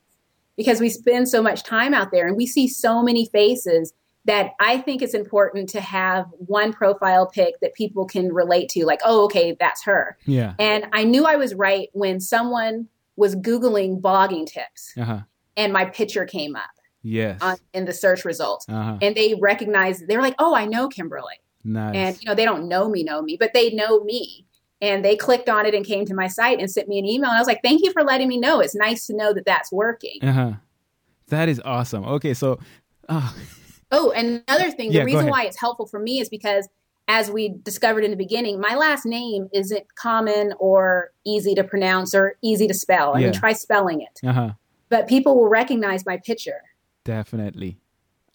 because 0.57 0.79
we 0.79 0.89
spend 0.89 1.29
so 1.29 1.41
much 1.43 1.63
time 1.63 1.93
out 1.93 2.11
there 2.11 2.27
and 2.27 2.35
we 2.37 2.47
see 2.47 2.67
so 2.67 3.03
many 3.03 3.25
faces 3.27 3.93
that 4.25 4.51
I 4.59 4.79
think 4.79 5.01
it's 5.01 5.13
important 5.13 5.69
to 5.69 5.81
have 5.81 6.25
one 6.37 6.73
profile 6.73 7.27
pic 7.27 7.59
that 7.61 7.73
people 7.75 8.05
can 8.05 8.33
relate 8.33 8.69
to. 8.69 8.85
Like, 8.85 9.01
oh, 9.05 9.23
okay, 9.25 9.55
that's 9.59 9.83
her. 9.83 10.17
Yeah. 10.25 10.53
And 10.59 10.85
I 10.93 11.03
knew 11.03 11.25
I 11.25 11.35
was 11.35 11.53
right 11.53 11.89
when 11.93 12.19
someone 12.19 12.87
was 13.15 13.35
googling 13.35 14.01
blogging 14.01 14.45
tips 14.45 14.93
Uh 14.97 15.03
huh. 15.03 15.19
and 15.55 15.71
my 15.71 15.85
picture 15.85 16.25
came 16.25 16.55
up 16.55 16.63
Yes. 17.01 17.37
on, 17.41 17.55
in 17.73 17.85
the 17.85 17.93
search 17.93 18.25
results 18.25 18.65
Uh 18.67 18.83
huh. 18.83 18.97
and 19.01 19.15
they 19.15 19.35
recognized 19.35 20.07
they 20.07 20.17
were 20.17 20.23
like 20.23 20.35
oh 20.39 20.53
i 20.53 20.65
know 20.65 20.89
kimberly 20.89 21.35
Nice. 21.63 21.95
and 21.95 22.17
you 22.21 22.27
know 22.27 22.35
they 22.35 22.43
don't 22.43 22.67
know 22.67 22.89
me 22.89 23.03
know 23.03 23.21
me 23.21 23.37
but 23.39 23.53
they 23.53 23.69
know 23.71 24.03
me 24.03 24.45
and 24.81 25.05
they 25.05 25.15
clicked 25.15 25.47
on 25.47 25.65
it 25.65 25.73
and 25.73 25.85
came 25.85 26.03
to 26.07 26.13
my 26.13 26.27
site 26.27 26.59
and 26.59 26.69
sent 26.69 26.89
me 26.89 26.99
an 26.99 27.05
email 27.05 27.29
and 27.29 27.37
i 27.37 27.39
was 27.39 27.47
like 27.47 27.61
thank 27.63 27.83
you 27.85 27.93
for 27.93 28.03
letting 28.03 28.27
me 28.27 28.37
know 28.37 28.59
it's 28.59 28.75
nice 28.75 29.07
to 29.07 29.15
know 29.15 29.31
that 29.33 29.45
that's 29.45 29.71
working 29.71 30.19
Uh 30.21 30.31
huh. 30.33 30.51
That 31.29 31.47
is 31.47 31.61
awesome. 31.63 32.03
Okay, 32.03 32.33
so 32.33 32.59
uh, 33.07 33.31
oh 33.91 34.11
and 34.11 34.43
another 34.47 34.71
thing 34.71 34.91
the 34.91 35.03
reason 35.03 35.27
why 35.27 35.43
it's 35.45 35.59
helpful 35.59 35.85
for 35.85 35.99
me 35.99 36.19
is 36.19 36.29
because 36.29 36.67
as 37.07 37.29
we 37.29 37.49
discovered 37.63 38.03
in 38.03 38.11
the 38.11 38.17
beginning 38.17 38.59
my 38.59 38.75
last 38.75 39.05
name 39.05 39.47
isn't 39.53 39.85
common 39.95 40.53
or 40.59 41.11
easy 41.25 41.53
to 41.55 41.63
pronounce 41.63 42.15
or 42.15 42.35
easy 42.41 42.67
to 42.67 42.73
spell 42.73 43.13
i 43.15 43.19
Yeah. 43.19 43.27
mean 43.27 43.33
try 43.33 43.53
spelling 43.53 44.01
it 44.01 44.19
uh 44.27 44.33
huh. 44.33 44.49
but 44.89 45.07
people 45.07 45.35
will 45.35 45.49
recognize 45.49 46.05
my 46.05 46.17
picture 46.17 46.61
Definitely. 47.05 47.77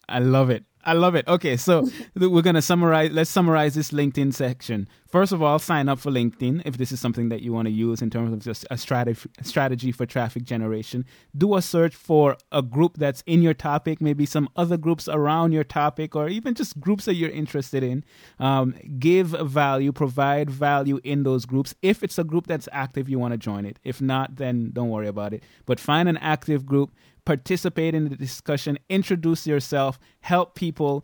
I 0.07 0.19
love 0.19 0.49
it. 0.49 0.63
I 0.83 0.93
love 0.93 1.15
it. 1.15 1.27
Okay, 1.27 1.57
so 1.57 1.89
we're 2.15 2.41
going 2.41 2.55
to 2.55 2.61
summarize. 2.61 3.11
Let's 3.11 3.29
summarize 3.29 3.75
this 3.75 3.91
LinkedIn 3.91 4.33
section. 4.33 4.87
First 5.07 5.33
of 5.33 5.41
all, 5.43 5.59
sign 5.59 5.89
up 5.89 5.99
for 5.99 6.09
LinkedIn 6.09 6.61
if 6.63 6.77
this 6.77 6.93
is 6.93 7.01
something 7.01 7.27
that 7.29 7.41
you 7.41 7.51
want 7.51 7.65
to 7.65 7.71
use 7.71 8.01
in 8.01 8.09
terms 8.09 8.31
of 8.31 8.39
just 8.39 8.65
a 8.71 8.77
strategy, 8.77 9.29
strategy 9.41 9.91
for 9.91 10.05
traffic 10.05 10.43
generation. 10.43 11.05
Do 11.37 11.55
a 11.55 11.61
search 11.61 11.95
for 11.95 12.37
a 12.51 12.61
group 12.61 12.97
that's 12.97 13.21
in 13.25 13.41
your 13.41 13.53
topic, 13.53 13.99
maybe 13.99 14.25
some 14.25 14.47
other 14.55 14.77
groups 14.77 15.09
around 15.09 15.51
your 15.51 15.65
topic, 15.65 16.15
or 16.15 16.29
even 16.29 16.55
just 16.55 16.79
groups 16.79 17.05
that 17.05 17.15
you're 17.15 17.29
interested 17.29 17.83
in. 17.83 18.05
Um, 18.39 18.73
give 18.99 19.27
value, 19.27 19.91
provide 19.91 20.49
value 20.49 21.01
in 21.03 21.23
those 21.23 21.45
groups. 21.45 21.75
If 21.81 22.03
it's 22.03 22.17
a 22.17 22.23
group 22.23 22.47
that's 22.47 22.69
active, 22.71 23.09
you 23.09 23.19
want 23.19 23.33
to 23.33 23.37
join 23.37 23.65
it. 23.65 23.79
If 23.83 24.01
not, 24.01 24.37
then 24.37 24.71
don't 24.71 24.89
worry 24.89 25.07
about 25.07 25.33
it. 25.33 25.43
But 25.65 25.79
find 25.79 26.07
an 26.07 26.17
active 26.17 26.65
group 26.65 26.91
participate 27.25 27.93
in 27.95 28.09
the 28.09 28.15
discussion, 28.15 28.77
introduce 28.89 29.45
yourself, 29.47 29.99
help 30.21 30.55
people, 30.55 31.03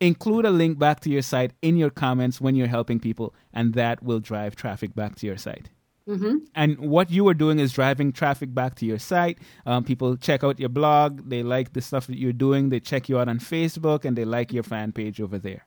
include 0.00 0.44
a 0.44 0.50
link 0.50 0.78
back 0.78 1.00
to 1.00 1.10
your 1.10 1.22
site 1.22 1.52
in 1.62 1.76
your 1.76 1.90
comments 1.90 2.40
when 2.40 2.56
you're 2.56 2.66
helping 2.68 2.98
people, 2.98 3.34
and 3.52 3.74
that 3.74 4.02
will 4.02 4.18
drive 4.20 4.56
traffic 4.56 4.94
back 4.94 5.14
to 5.16 5.26
your 5.26 5.36
site. 5.36 5.70
And 6.54 6.78
what 6.78 7.10
you 7.10 7.28
are 7.28 7.34
doing 7.34 7.58
is 7.58 7.70
driving 7.74 8.12
traffic 8.12 8.54
back 8.54 8.76
to 8.76 8.86
your 8.86 8.98
site. 8.98 9.38
Um, 9.66 9.84
people 9.84 10.16
check 10.16 10.42
out 10.42 10.58
your 10.58 10.70
blog, 10.70 11.28
they 11.28 11.42
like 11.42 11.74
the 11.74 11.82
stuff 11.82 12.06
that 12.06 12.16
you're 12.16 12.32
doing, 12.32 12.70
they 12.70 12.80
check 12.80 13.10
you 13.10 13.18
out 13.18 13.28
on 13.28 13.38
Facebook, 13.38 14.06
and 14.06 14.16
they 14.16 14.24
like 14.24 14.50
your 14.50 14.62
fan 14.62 14.92
page 14.92 15.20
over 15.20 15.38
there. 15.38 15.66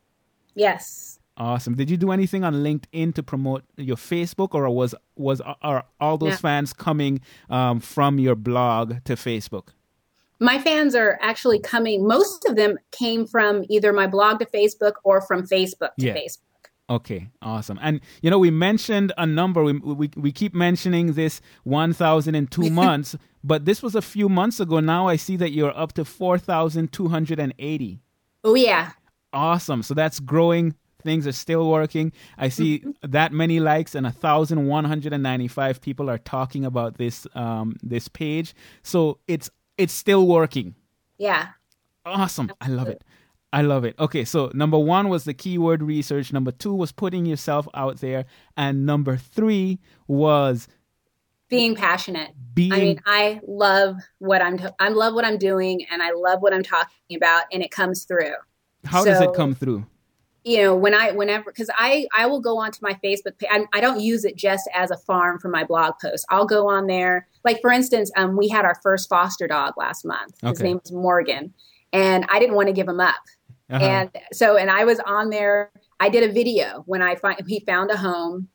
yes 0.56 1.20
Awesome. 1.38 1.76
Did 1.76 1.90
you 1.90 1.96
do 1.98 2.12
anything 2.12 2.44
on 2.44 2.56
LinkedIn 2.56 3.16
to 3.16 3.24
promote 3.24 3.64
your 3.78 3.96
Facebook, 3.96 4.54
or 4.54 4.70
was 4.70 4.94
was 5.16 5.40
are 5.42 5.86
all 6.00 6.18
those 6.18 6.32
No. 6.32 6.38
fans 6.38 6.74
coming 6.74 7.22
um, 7.50 7.80
from 7.80 8.20
your 8.20 8.36
blog 8.36 9.04
to 9.06 9.16
Facebook? 9.16 9.70
My 10.42 10.58
fans 10.60 10.96
are 10.96 11.18
actually 11.22 11.60
coming 11.60 12.06
most 12.06 12.46
of 12.50 12.56
them 12.56 12.78
came 12.92 13.26
from 13.26 13.64
either 13.70 13.94
my 13.94 14.08
blog 14.08 14.40
to 14.40 14.46
facebook 14.48 14.94
or 15.04 15.22
from 15.22 15.40
facebook 15.48 15.94
to 16.00 16.08
Yeah. 16.08 16.16
facebook 16.16 16.48
Okay, 16.90 17.30
awesome. 17.42 17.80
And 17.82 18.02
you 18.22 18.30
know, 18.30 18.38
we 18.38 18.52
mentioned 18.52 19.14
a 19.18 19.26
number. 19.26 19.64
We 19.64 19.74
we, 20.02 20.10
we 20.18 20.32
keep 20.34 20.54
mentioning 20.54 21.14
this 21.14 21.40
1,000 21.64 22.36
in 22.36 22.48
two 22.48 22.70
months, 22.84 23.16
but 23.46 23.64
this 23.64 23.82
was 23.82 23.96
a 23.96 24.02
few 24.02 24.28
months 24.28 24.60
ago. 24.60 24.82
Now 24.82 25.08
I 25.08 25.16
see 25.16 25.38
that 25.38 25.52
you're 25.54 25.78
up 25.84 25.94
to 25.94 26.04
4,280. 26.04 28.00
oh 28.44 28.56
yeah 28.56 28.92
Awesome. 29.34 29.82
So 29.84 29.94
that's 29.94 30.20
growing. 30.20 30.76
Things 31.04 31.26
are 31.26 31.32
still 31.32 31.70
working. 31.70 32.12
I 32.38 32.50
see 32.50 32.84
that 33.02 33.32
many 33.32 33.60
likes 33.62 33.96
and 33.96 34.06
1,195 34.06 35.82
people 35.82 36.10
are 36.10 36.18
talking 36.20 36.66
about 36.66 36.98
this 36.98 37.26
um, 37.36 37.78
this 37.82 38.08
page. 38.10 38.54
So 38.84 39.20
it's 39.28 39.50
it's 39.82 39.94
still 39.94 40.28
working. 40.28 40.76
yeah 41.18 41.48
Awesome. 42.04 42.52
I 42.60 42.68
love 42.68 42.88
it. 42.88 43.04
I 43.54 43.62
love 43.62 43.84
it. 43.84 43.96
Okay, 44.00 44.26
so 44.26 44.50
number 44.56 44.80
one 44.80 45.10
was 45.10 45.24
the 45.24 45.36
keyword 45.36 45.84
research. 45.84 46.34
Number 46.34 46.52
two 46.52 46.74
was 46.74 46.92
putting 46.92 47.28
yourself 47.28 47.68
out 47.76 47.98
there. 47.98 48.26
And 48.58 48.86
number 48.86 49.18
three 49.18 49.80
was 50.08 50.68
being 51.50 51.76
passionate 51.76 52.30
being. 52.54 52.72
i 52.72 52.80
mean 52.80 53.02
i 53.06 53.42
love 53.46 53.98
what 54.20 54.42
i'm 54.42 54.58
i 54.80 54.88
love 54.88 55.14
what 55.14 55.26
i'm 55.26 55.38
doing 55.38 55.86
and 55.92 56.02
i 56.02 56.10
love 56.12 56.42
what 56.42 56.54
i'm 56.54 56.64
talking 56.64 57.18
about 57.18 57.44
and 57.52 57.62
it 57.62 57.70
comes 57.72 58.06
through 58.06 58.32
how 58.86 59.04
does 59.04 59.22
it 59.22 59.34
come 59.34 59.54
through? 59.54 59.86
You 60.44 60.58
know 60.58 60.76
when 60.76 60.94
i 60.94 61.12
whenever 61.12 61.46
because 61.52 61.70
i 61.78 62.08
i 62.16 62.26
will 62.26 62.40
go 62.42 62.58
onto 62.58 62.80
my 62.82 62.94
facebook 63.04 63.38
page 63.38 63.50
I, 63.52 63.66
I 63.74 63.82
don't 63.82 64.00
use 64.00 64.26
it 64.26 64.36
just 64.36 64.68
as 64.74 64.90
a 64.90 64.98
farm 64.98 65.40
for 65.40 65.50
my 65.50 65.64
blog 65.64 65.94
post 66.02 66.26
i'll 66.30 66.46
go 66.48 66.68
on 66.68 66.88
there 66.88 67.28
like 67.46 67.62
for 67.62 67.72
instance 67.72 68.12
um, 68.18 68.36
we 68.38 68.48
had 68.48 68.66
our 68.66 68.76
first 68.82 69.08
foster 69.10 69.48
dog 69.48 69.74
last 69.78 70.04
month 70.06 70.34
his 70.42 70.60
Okay. 70.60 70.64
name 70.70 70.80
was 70.84 70.92
morgan 70.92 71.54
and 71.94 72.26
i 72.30 72.40
didn't 72.40 72.56
want 72.56 72.68
to 72.68 72.74
give 72.74 72.88
him 72.88 73.00
up 73.00 73.16
Uh-huh. 73.70 73.84
and 73.86 74.10
so 74.34 74.58
and 74.58 74.72
i 74.72 74.84
was 74.84 75.00
on 75.02 75.30
there 75.30 75.72
i 76.00 76.10
did 76.10 76.28
a 76.28 76.34
video 76.34 76.84
when 76.88 77.02
i 77.04 77.16
find 77.16 77.40
he 77.48 77.60
found 77.68 77.92
a 77.92 77.98
home 77.98 78.48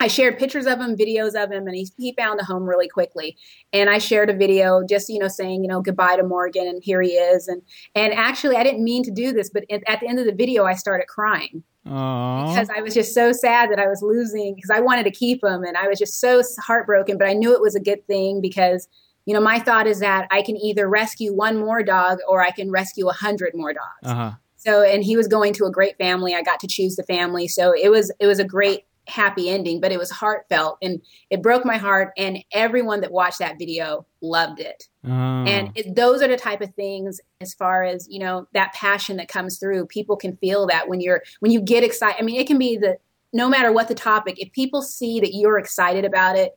i 0.00 0.08
shared 0.08 0.38
pictures 0.38 0.66
of 0.66 0.80
him 0.80 0.96
videos 0.96 1.40
of 1.40 1.52
him 1.52 1.66
and 1.66 1.76
he, 1.76 1.88
he 1.98 2.12
found 2.14 2.40
a 2.40 2.44
home 2.44 2.64
really 2.64 2.88
quickly. 2.88 3.36
And 3.72 3.88
i 3.88 3.98
shared 3.98 4.30
a 4.30 4.34
video 4.34 4.82
just 4.88 5.08
you 5.08 5.18
know 5.18 5.28
saying 5.28 5.62
you 5.62 5.68
know 5.68 5.80
goodbye 5.80 6.16
to 6.16 6.24
morgan 6.24 6.66
and 6.66 6.82
here 6.82 7.00
he 7.02 7.10
is. 7.10 7.46
And 7.46 7.62
and 7.94 8.12
actually 8.12 8.56
i 8.56 8.64
didn't 8.64 8.82
mean 8.82 9.04
to 9.04 9.10
do 9.10 9.32
this 9.32 9.50
but 9.50 9.64
at, 9.70 9.82
at 9.86 10.00
the 10.00 10.08
end 10.08 10.18
of 10.18 10.26
the 10.26 10.34
video 10.34 10.64
i 10.64 10.74
started 10.74 11.06
crying. 11.06 11.62
Aw. 11.86 12.48
because 12.48 12.68
i 12.76 12.82
was 12.82 12.92
just 12.92 13.14
so 13.14 13.32
sad 13.32 13.70
that 13.70 13.78
i 13.78 13.86
was 13.88 14.02
losing 14.02 14.54
because 14.54 14.68
i 14.68 14.80
wanted 14.80 15.04
to 15.04 15.10
keep 15.10 15.42
him 15.42 15.64
and 15.64 15.78
i 15.78 15.88
was 15.88 15.98
just 15.98 16.20
so 16.20 16.42
heartbroken 16.58 17.16
but 17.16 17.26
i 17.26 17.32
knew 17.32 17.54
it 17.54 17.62
was 17.62 17.74
a 17.74 17.80
good 17.80 18.06
thing 18.06 18.42
because 18.42 18.86
you 19.24 19.32
know 19.32 19.40
my 19.40 19.58
thought 19.58 19.86
is 19.86 19.98
that 20.00 20.28
i 20.30 20.42
can 20.42 20.58
either 20.58 20.86
rescue 20.86 21.32
one 21.32 21.58
more 21.58 21.82
dog 21.82 22.18
or 22.28 22.42
i 22.42 22.50
can 22.50 22.70
rescue 22.70 23.08
a 23.08 23.14
hundred 23.14 23.52
more 23.54 23.72
dogs. 23.72 24.04
Uh-huh. 24.04 24.32
so 24.56 24.82
and 24.82 25.04
he 25.04 25.16
was 25.16 25.26
going 25.26 25.54
to 25.54 25.64
a 25.64 25.70
great 25.70 25.96
family. 25.96 26.34
I 26.34 26.42
got 26.42 26.60
to 26.60 26.66
choose 26.66 26.96
the 26.96 27.02
family. 27.04 27.48
So 27.48 27.72
it 27.72 27.88
was 27.88 28.12
it 28.20 28.26
was 28.26 28.38
a 28.38 28.44
great 28.44 28.84
happy 29.10 29.50
ending 29.50 29.80
but 29.80 29.92
it 29.92 29.98
was 29.98 30.10
heartfelt 30.10 30.78
and 30.80 31.02
it 31.30 31.42
broke 31.42 31.64
my 31.64 31.76
heart 31.76 32.12
and 32.16 32.38
everyone 32.52 33.00
that 33.00 33.12
watched 33.12 33.38
that 33.40 33.58
video 33.58 34.06
loved 34.20 34.60
it 34.60 34.84
Ah. 35.04 35.44
and 35.44 35.70
it, 35.74 35.94
those 35.94 36.22
are 36.22 36.28
the 36.28 36.36
type 36.36 36.60
of 36.60 36.74
things 36.74 37.20
as 37.40 37.54
far 37.54 37.84
as 37.84 38.06
you 38.08 38.18
know 38.18 38.46
that 38.52 38.72
passion 38.74 39.16
that 39.16 39.28
comes 39.28 39.58
through 39.58 39.86
people 39.86 40.16
can 40.16 40.36
feel 40.36 40.66
that 40.68 40.88
when 40.88 41.00
you're 41.00 41.22
when 41.40 41.50
you 41.52 41.60
get 41.60 41.82
excited 41.84 42.16
i 42.20 42.22
mean 42.22 42.40
it 42.40 42.46
can 42.46 42.58
be 42.58 42.76
the 42.76 42.98
no 43.32 43.48
matter 43.48 43.72
what 43.72 43.88
the 43.88 43.94
topic 43.94 44.38
if 44.38 44.50
people 44.52 44.82
see 44.82 45.20
that 45.20 45.34
you're 45.34 45.58
excited 45.58 46.04
about 46.04 46.36
it 46.36 46.56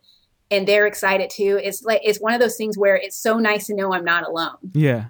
and 0.51 0.67
they're 0.67 0.87
excited 0.87 1.29
too 1.29 1.59
it's 1.63 1.83
like 1.83 2.01
it's 2.03 2.19
one 2.19 2.33
of 2.33 2.39
those 2.41 2.57
things 2.57 2.77
where 2.77 2.95
it's 2.97 3.15
so 3.15 3.39
nice 3.39 3.67
to 3.67 3.73
know 3.75 3.93
i'm 3.93 4.05
not 4.05 4.27
alone 4.27 4.57
Yeah. 4.73 5.05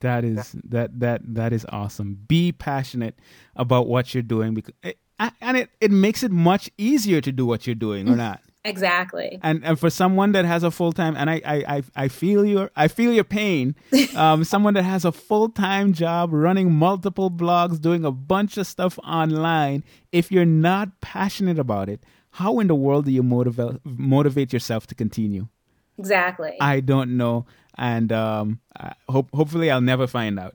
That 0.00 0.24
is 0.24 0.54
that 0.68 1.00
that 1.00 1.22
that 1.34 1.52
is 1.52 1.66
awesome. 1.70 2.16
Be 2.28 2.52
passionate 2.52 3.18
about 3.56 3.88
what 3.88 4.14
you're 4.14 4.22
doing 4.22 4.54
because 4.54 4.72
it, 4.84 4.96
and 5.40 5.56
it 5.56 5.70
it 5.80 5.90
makes 5.90 6.22
it 6.22 6.30
much 6.30 6.70
easier 6.78 7.20
to 7.20 7.32
do 7.32 7.46
what 7.46 7.66
you're 7.66 7.74
doing 7.74 8.08
or 8.08 8.16
not. 8.16 8.40
exactly 8.64 9.38
And 9.42 9.64
and 9.64 9.78
for 9.78 9.90
someone 9.90 10.32
that 10.32 10.44
has 10.44 10.62
a 10.62 10.70
full 10.70 10.92
time 10.92 11.16
and 11.16 11.30
I, 11.30 11.40
I 11.44 11.76
I 11.76 11.82
I 12.04 12.08
feel 12.08 12.44
your 12.44 12.70
I 12.76 12.88
feel 12.88 13.12
your 13.12 13.24
pain. 13.24 13.74
Um, 14.16 14.42
someone 14.42 14.74
that 14.74 14.82
has 14.82 15.04
a 15.04 15.12
full 15.12 15.48
time 15.48 15.92
job 15.92 16.30
running 16.32 16.72
multiple 16.72 17.30
blogs, 17.30 17.80
doing 17.80 18.04
a 18.04 18.10
bunch 18.10 18.56
of 18.58 18.66
stuff 18.66 18.98
online. 19.04 19.84
If 20.10 20.32
you're 20.32 20.44
not 20.44 21.00
passionate 21.00 21.58
about 21.58 21.88
it, 21.88 22.02
how 22.30 22.58
in 22.58 22.66
the 22.66 22.74
world 22.74 23.04
do 23.04 23.12
you 23.12 23.22
motivate 23.22 23.76
motivate 23.84 24.52
yourself 24.52 24.86
to 24.88 24.94
continue? 24.94 25.46
Exactly. 25.98 26.56
I 26.60 26.80
don't 26.80 27.16
know. 27.16 27.46
And 27.76 28.10
um, 28.12 28.60
I 28.76 28.92
hope 29.08 29.28
hopefully 29.32 29.70
I'll 29.70 29.80
never 29.80 30.08
find 30.08 30.38
out. 30.38 30.52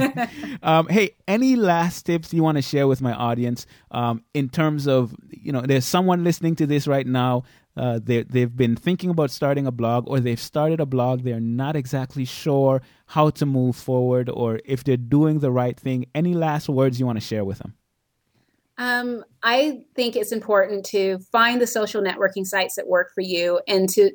um, 0.62 0.88
hey, 0.88 1.10
any 1.28 1.54
last 1.54 2.02
tips 2.02 2.34
you 2.34 2.42
want 2.42 2.58
to 2.58 2.62
share 2.62 2.88
with 2.88 3.00
my 3.00 3.12
audience 3.12 3.64
um, 3.92 4.24
in 4.34 4.48
terms 4.48 4.88
of 4.88 5.14
you 5.30 5.52
know, 5.52 5.60
there's 5.60 5.86
someone 5.86 6.24
listening 6.24 6.56
to 6.56 6.66
this 6.66 6.86
right 6.88 7.06
now. 7.06 7.44
Uh, 7.76 8.00
they 8.02 8.24
they've 8.24 8.56
been 8.56 8.74
thinking 8.74 9.08
about 9.08 9.30
starting 9.30 9.66
a 9.66 9.70
blog, 9.70 10.08
or 10.08 10.18
they've 10.18 10.40
started 10.40 10.80
a 10.80 10.86
blog. 10.86 11.22
They're 11.22 11.38
not 11.38 11.76
exactly 11.76 12.24
sure 12.24 12.82
how 13.06 13.30
to 13.30 13.46
move 13.46 13.76
forward, 13.76 14.28
or 14.28 14.58
if 14.64 14.82
they're 14.82 14.96
doing 14.96 15.38
the 15.38 15.52
right 15.52 15.78
thing. 15.78 16.06
Any 16.12 16.34
last 16.34 16.68
words 16.68 16.98
you 16.98 17.06
want 17.06 17.20
to 17.20 17.24
share 17.24 17.44
with 17.44 17.58
them? 17.58 17.74
Um, 18.78 19.24
I 19.42 19.82
think 19.94 20.16
it's 20.16 20.32
important 20.32 20.84
to 20.86 21.18
find 21.32 21.60
the 21.60 21.66
social 21.66 22.02
networking 22.02 22.46
sites 22.46 22.74
that 22.76 22.88
work 22.88 23.12
for 23.14 23.20
you 23.20 23.60
and 23.66 23.88
to 23.90 24.10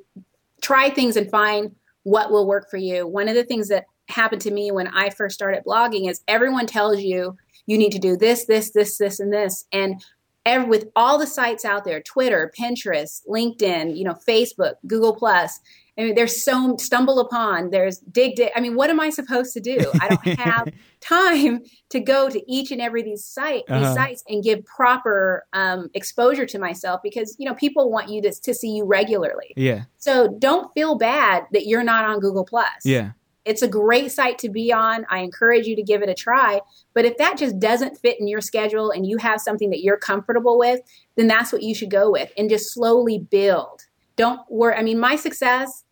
try 0.63 0.89
things 0.89 1.15
and 1.15 1.29
find 1.29 1.75
what 2.03 2.31
will 2.31 2.47
work 2.47 2.69
for 2.71 2.77
you. 2.77 3.05
One 3.05 3.27
of 3.27 3.35
the 3.35 3.43
things 3.43 3.67
that 3.67 3.85
happened 4.07 4.41
to 4.41 4.51
me 4.51 4.71
when 4.71 4.87
I 4.87 5.09
first 5.09 5.35
started 5.35 5.63
blogging 5.65 6.09
is 6.09 6.21
everyone 6.27 6.65
tells 6.65 7.01
you 7.01 7.37
you 7.67 7.77
need 7.77 7.91
to 7.91 7.99
do 7.99 8.17
this, 8.17 8.45
this, 8.45 8.71
this, 8.71 8.97
this, 8.97 9.19
and 9.19 9.31
this. 9.31 9.65
And 9.71 10.03
every, 10.45 10.67
with 10.67 10.89
all 10.95 11.17
the 11.17 11.27
sites 11.27 11.63
out 11.63 11.85
there, 11.85 12.01
Twitter, 12.01 12.51
Pinterest, 12.57 13.25
LinkedIn, 13.27 13.95
you 13.95 14.03
know, 14.03 14.17
Facebook, 14.27 14.75
Google 14.87 15.15
Plus, 15.15 15.59
I 15.97 16.03
mean, 16.05 16.15
there's 16.15 16.43
so 16.43 16.75
StumbleUpon. 16.75 17.69
There's 17.71 17.99
Digg 17.99 18.35
Digg. 18.35 18.49
I 18.55 18.59
mean, 18.61 18.75
what 18.75 18.89
am 18.89 18.99
I 18.99 19.09
supposed 19.11 19.53
to 19.53 19.59
do? 19.59 19.77
I 20.01 20.09
don't 20.09 20.27
have 20.39 20.67
time 21.01 21.61
to 21.89 21.99
go 21.99 22.29
to 22.29 22.41
each 22.51 22.71
and 22.71 22.81
every 22.81 23.03
these 23.03 23.23
site 23.25 23.63
these 23.67 23.75
Uh-huh. 23.77 23.93
sites 23.93 24.23
and 24.27 24.43
give 24.43 24.65
proper 24.65 25.45
um, 25.53 25.89
exposure 25.93 26.45
to 26.47 26.57
myself 26.57 27.01
because 27.03 27.35
you 27.37 27.47
know 27.47 27.53
people 27.55 27.91
want 27.91 28.09
you 28.09 28.21
to 28.23 28.31
to 28.31 28.53
see 28.53 28.69
you 28.71 28.85
regularly. 28.85 29.53
Yeah, 29.55 29.83
So 29.97 30.29
don't 30.39 30.73
feel 30.73 30.95
bad 30.95 31.45
that 31.51 31.67
you're 31.67 31.83
not 31.83 32.05
on 32.05 32.19
Google 32.19 32.45
Plus. 32.45 32.85
yeah, 32.85 33.11
It's 33.45 33.61
a 33.61 33.67
great 33.67 34.11
site 34.11 34.39
to 34.39 34.49
be 34.49 34.71
on. 34.73 35.05
I 35.11 35.19
encourage 35.19 35.67
you 35.67 35.75
to 35.75 35.83
give 35.83 36.01
it 36.01 36.09
a 36.09 36.13
try. 36.15 36.61
But 36.95 37.05
if 37.05 37.17
that 37.17 37.37
just 37.37 37.59
doesn't 37.59 37.97
fit 37.99 38.19
in 38.19 38.27
your 38.27 38.41
schedule 38.41 38.89
and 38.91 39.05
you 39.05 39.17
have 39.17 39.39
something 39.41 39.69
that 39.71 39.81
you're 39.83 39.97
comfortable 39.97 40.57
with, 40.57 40.79
then 41.17 41.27
that's 41.27 41.51
what 41.51 41.61
you 41.61 41.75
should 41.75 41.91
go 41.91 42.09
with 42.09 42.31
and 42.37 42.49
just 42.49 42.73
slowly 42.73 43.19
build. 43.19 43.81
Don't 44.15 44.39
worry. 44.49 44.75
I 44.75 44.83
mean, 44.83 44.99
my 44.99 45.15
success 45.15 45.82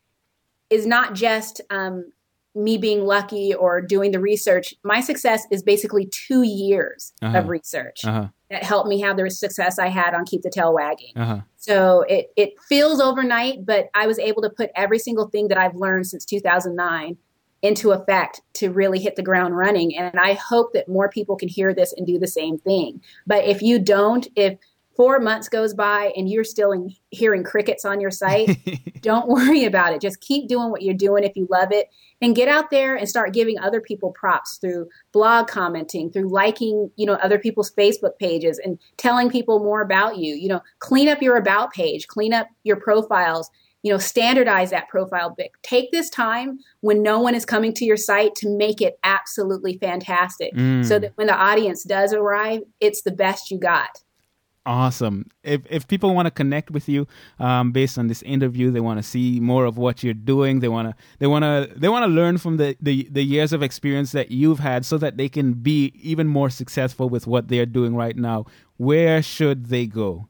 is 0.72 0.86
not 0.86 1.14
just 1.14 1.60
um, 1.70 2.10
me 2.54 2.76
being 2.78 3.04
lucky 3.06 3.54
or 3.54 3.80
doing 3.80 4.10
the 4.12 4.20
research. 4.20 4.74
My 4.84 5.00
success 5.00 5.46
is 5.50 5.62
basically 5.62 6.06
two 6.06 6.42
years 6.42 7.12
Uh-huh. 7.22 7.38
of 7.38 7.48
research 7.48 8.04
uh 8.04 8.12
huh, 8.12 8.28
that 8.50 8.62
helped 8.62 8.88
me 8.88 9.00
have 9.00 9.16
the 9.16 9.30
success 9.30 9.78
I 9.78 9.88
had 9.88 10.14
on 10.14 10.24
Keep 10.26 10.42
the 10.42 10.50
Tail 10.50 10.72
Wagging. 10.74 11.12
uh 11.16 11.24
huh. 11.24 11.40
So 11.56 12.02
it, 12.08 12.32
it 12.36 12.50
feels 12.68 13.00
overnight, 13.00 13.64
but 13.64 13.88
I 13.94 14.06
was 14.06 14.18
able 14.18 14.42
to 14.42 14.50
put 14.50 14.70
every 14.74 14.98
single 14.98 15.28
thing 15.28 15.48
that 15.48 15.58
I've 15.58 15.76
learned 15.76 16.06
since 16.08 16.24
2009 16.24 17.16
into 17.62 17.92
effect 17.92 18.40
to 18.54 18.72
really 18.72 18.98
hit 18.98 19.14
the 19.14 19.22
ground 19.22 19.56
running. 19.56 19.96
And 19.96 20.18
I 20.18 20.32
hope 20.34 20.72
that 20.72 20.88
more 20.88 21.08
people 21.08 21.36
can 21.36 21.48
hear 21.48 21.72
this 21.72 21.92
and 21.96 22.04
do 22.04 22.18
the 22.18 22.26
same 22.26 22.58
thing. 22.58 23.00
But 23.26 23.44
if 23.44 23.62
you 23.62 23.78
don't, 23.78 24.26
if 24.34 24.58
four 24.96 25.18
months 25.18 25.48
goes 25.48 25.74
by 25.74 26.12
and 26.16 26.28
you're 26.28 26.44
still 26.44 26.72
in, 26.72 26.90
hearing 27.10 27.42
crickets 27.44 27.84
on 27.84 28.00
your 28.00 28.10
site, 28.10 28.58
don't 29.00 29.28
worry 29.28 29.64
about 29.64 29.92
it. 29.92 30.00
Just 30.00 30.20
keep 30.20 30.48
doing 30.48 30.70
what 30.70 30.82
you're 30.82 30.94
doing 30.94 31.24
if 31.24 31.36
you 31.36 31.46
love 31.50 31.72
it 31.72 31.88
and 32.20 32.36
get 32.36 32.48
out 32.48 32.70
there 32.70 32.94
and 32.94 33.08
start 33.08 33.32
giving 33.32 33.58
other 33.58 33.80
people 33.80 34.12
props 34.12 34.58
through 34.58 34.88
blog 35.12 35.48
commenting, 35.48 36.10
through 36.10 36.28
liking, 36.28 36.90
you 36.96 37.06
know, 37.06 37.14
other 37.14 37.38
people's 37.38 37.72
Facebook 37.72 38.18
pages 38.18 38.60
and 38.62 38.78
telling 38.96 39.30
people 39.30 39.58
more 39.58 39.80
about 39.80 40.18
you. 40.18 40.34
You 40.34 40.48
know, 40.48 40.60
clean 40.78 41.08
up 41.08 41.22
your 41.22 41.36
about 41.36 41.72
page, 41.72 42.06
clean 42.06 42.32
up 42.32 42.48
your 42.64 42.76
profiles, 42.76 43.50
you 43.82 43.92
know, 43.92 43.98
standardize 43.98 44.70
that 44.70 44.88
profile 44.88 45.30
bit. 45.30 45.50
Take 45.62 45.90
this 45.90 46.08
time 46.08 46.60
when 46.82 47.02
no 47.02 47.18
one 47.18 47.34
is 47.34 47.44
coming 47.44 47.72
to 47.74 47.84
your 47.84 47.96
site 47.96 48.36
to 48.36 48.48
make 48.56 48.80
it 48.80 48.98
absolutely 49.02 49.76
fantastic 49.78 50.54
Mm. 50.54 50.84
so 50.84 50.98
that 51.00 51.12
when 51.16 51.26
the 51.26 51.34
audience 51.34 51.82
does 51.82 52.12
arrive, 52.12 52.60
it's 52.78 53.02
the 53.02 53.10
best 53.10 53.50
you 53.50 53.58
got. 53.58 53.88
Awesome. 54.64 55.26
If 55.42 55.62
if 55.68 55.88
people 55.88 56.14
want 56.14 56.26
to 56.26 56.30
connect 56.30 56.70
with 56.70 56.88
you, 56.88 57.08
um, 57.40 57.72
based 57.72 57.98
on 57.98 58.06
this 58.06 58.22
interview, 58.22 58.70
they 58.70 58.78
want 58.78 58.98
to 58.98 59.02
see 59.02 59.40
more 59.40 59.64
of 59.64 59.76
what 59.76 60.04
you're 60.04 60.14
doing. 60.14 60.60
They 60.60 60.68
want 60.68 60.88
to 60.88 60.94
they 61.18 61.26
want 61.26 61.42
to 61.42 61.68
they 61.76 61.88
want 61.88 62.04
to 62.04 62.06
learn 62.06 62.38
from 62.38 62.58
the, 62.58 62.76
the 62.80 63.08
the 63.10 63.24
years 63.24 63.52
of 63.52 63.60
experience 63.60 64.12
that 64.12 64.30
you've 64.30 64.60
had, 64.60 64.84
so 64.86 64.98
that 64.98 65.16
they 65.16 65.28
can 65.28 65.54
be 65.54 65.92
even 66.00 66.28
more 66.28 66.48
successful 66.48 67.08
with 67.08 67.26
what 67.26 67.48
they're 67.48 67.66
doing 67.66 67.96
right 67.96 68.16
now. 68.16 68.46
Where 68.76 69.20
should 69.20 69.66
they 69.66 69.86
go? 69.86 70.28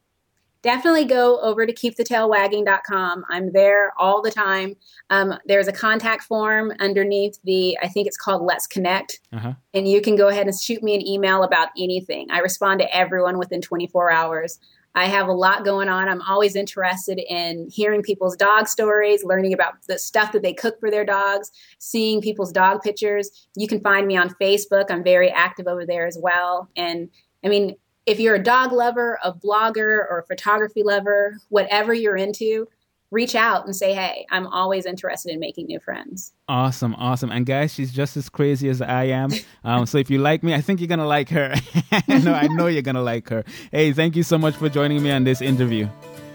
Definitely 0.62 1.04
go 1.04 1.40
over 1.40 1.66
to 1.66 1.72
keepthetailwagging.com. 1.72 3.24
I'm 3.28 3.52
there 3.52 3.92
all 3.98 4.22
the 4.22 4.30
time. 4.30 4.76
Um, 5.10 5.38
there's 5.46 5.68
a 5.68 5.72
contact 5.72 6.24
form 6.24 6.72
underneath 6.80 7.38
the, 7.44 7.76
I 7.82 7.88
think 7.88 8.06
it's 8.06 8.16
called 8.16 8.42
Let's 8.42 8.66
Connect. 8.66 9.20
Uh-huh. 9.32 9.54
And 9.74 9.88
you 9.88 10.00
can 10.00 10.16
go 10.16 10.28
ahead 10.28 10.46
and 10.46 10.58
shoot 10.58 10.82
me 10.82 10.94
an 10.94 11.06
email 11.06 11.42
about 11.42 11.68
anything. 11.76 12.30
I 12.30 12.38
respond 12.38 12.80
to 12.80 12.96
everyone 12.96 13.38
within 13.38 13.60
24 13.60 14.10
hours. 14.10 14.58
I 14.94 15.06
have 15.06 15.28
a 15.28 15.32
lot 15.32 15.64
going 15.64 15.88
on. 15.88 16.08
I'm 16.08 16.20
always 16.22 16.54
interested 16.54 17.18
in 17.18 17.68
hearing 17.70 18.02
people's 18.02 18.36
dog 18.36 18.68
stories, 18.68 19.24
learning 19.24 19.54
about 19.54 19.74
the 19.88 19.98
stuff 19.98 20.32
that 20.32 20.42
they 20.42 20.52
cook 20.52 20.78
for 20.80 20.90
their 20.90 21.04
dogs, 21.04 21.50
seeing 21.78 22.20
people's 22.20 22.52
dog 22.52 22.82
pictures. 22.82 23.30
You 23.56 23.66
can 23.66 23.80
find 23.80 24.06
me 24.06 24.16
on 24.16 24.34
Facebook. 24.40 24.90
I'm 24.90 25.02
very 25.02 25.30
active 25.30 25.66
over 25.66 25.86
there 25.86 26.06
as 26.06 26.18
well. 26.20 26.68
And 26.76 27.08
I 27.42 27.48
mean, 27.48 27.74
if 28.06 28.18
you're 28.18 28.34
a 28.34 28.42
dog 28.42 28.72
lover, 28.72 29.18
a 29.22 29.32
blogger, 29.32 30.00
or 30.10 30.18
a 30.18 30.26
photography 30.26 30.82
lover, 30.82 31.38
whatever 31.48 31.94
you're 31.94 32.16
into, 32.16 32.66
reach 33.12 33.34
out 33.34 33.66
and 33.66 33.76
say, 33.76 33.92
hey, 33.94 34.26
I'm 34.30 34.46
always 34.46 34.86
interested 34.86 35.32
in 35.32 35.38
making 35.38 35.66
new 35.66 35.78
friends. 35.78 36.32
Awesome, 36.48 36.94
awesome. 36.96 37.30
And 37.30 37.44
guys, 37.46 37.72
she's 37.72 37.92
just 37.92 38.16
as 38.16 38.28
crazy 38.28 38.68
as 38.68 38.82
I 38.82 39.04
am. 39.04 39.30
Um, 39.64 39.86
so 39.86 39.98
if 39.98 40.10
you 40.10 40.18
like 40.18 40.42
me, 40.42 40.54
I 40.54 40.60
think 40.60 40.80
you're 40.80 40.88
gonna 40.88 41.06
like 41.06 41.28
her. 41.28 41.54
no, 42.08 42.34
I 42.34 42.48
know 42.48 42.66
you're 42.66 42.82
gonna 42.82 43.02
like 43.02 43.28
her. 43.28 43.44
Hey, 43.70 43.92
thank 43.92 44.16
you 44.16 44.24
so 44.24 44.36
much 44.36 44.56
for 44.56 44.68
joining 44.68 45.00
me 45.00 45.12
on 45.12 45.22
this 45.22 45.40
interview. 45.40 45.88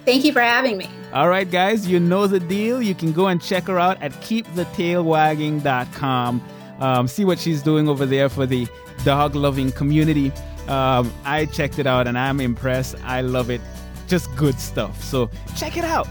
Thank 0.05 0.23
you 0.23 0.31
for 0.31 0.39
having 0.39 0.77
me. 0.77 0.89
All 1.11 1.27
right, 1.27 1.51
guys, 1.51 1.85
you 1.85 1.99
know 1.99 2.27
the 2.27 2.39
deal. 2.39 2.81
You 2.81 2.95
can 2.95 3.11
go 3.11 3.27
and 3.27 3.41
check 3.41 3.65
her 3.65 3.77
out 3.77 4.01
at 4.01 4.13
keepthetailwagging.com. 4.13 6.41
Um, 6.79 7.07
see 7.09 7.25
what 7.25 7.37
she's 7.37 7.61
doing 7.61 7.89
over 7.89 8.05
there 8.05 8.29
for 8.29 8.45
the 8.45 8.65
dog 9.03 9.35
loving 9.35 9.73
community. 9.73 10.31
Um, 10.67 11.13
I 11.23 11.45
checked 11.45 11.79
it 11.79 11.87
out 11.87 12.07
and 12.07 12.17
I'm 12.17 12.39
impressed. 12.39 12.95
I 13.03 13.21
love 13.21 13.49
it. 13.49 13.61
Just 14.07 14.33
good 14.35 14.59
stuff. 14.59 15.03
So 15.03 15.29
check 15.55 15.77
it 15.77 15.83
out. 15.83 16.07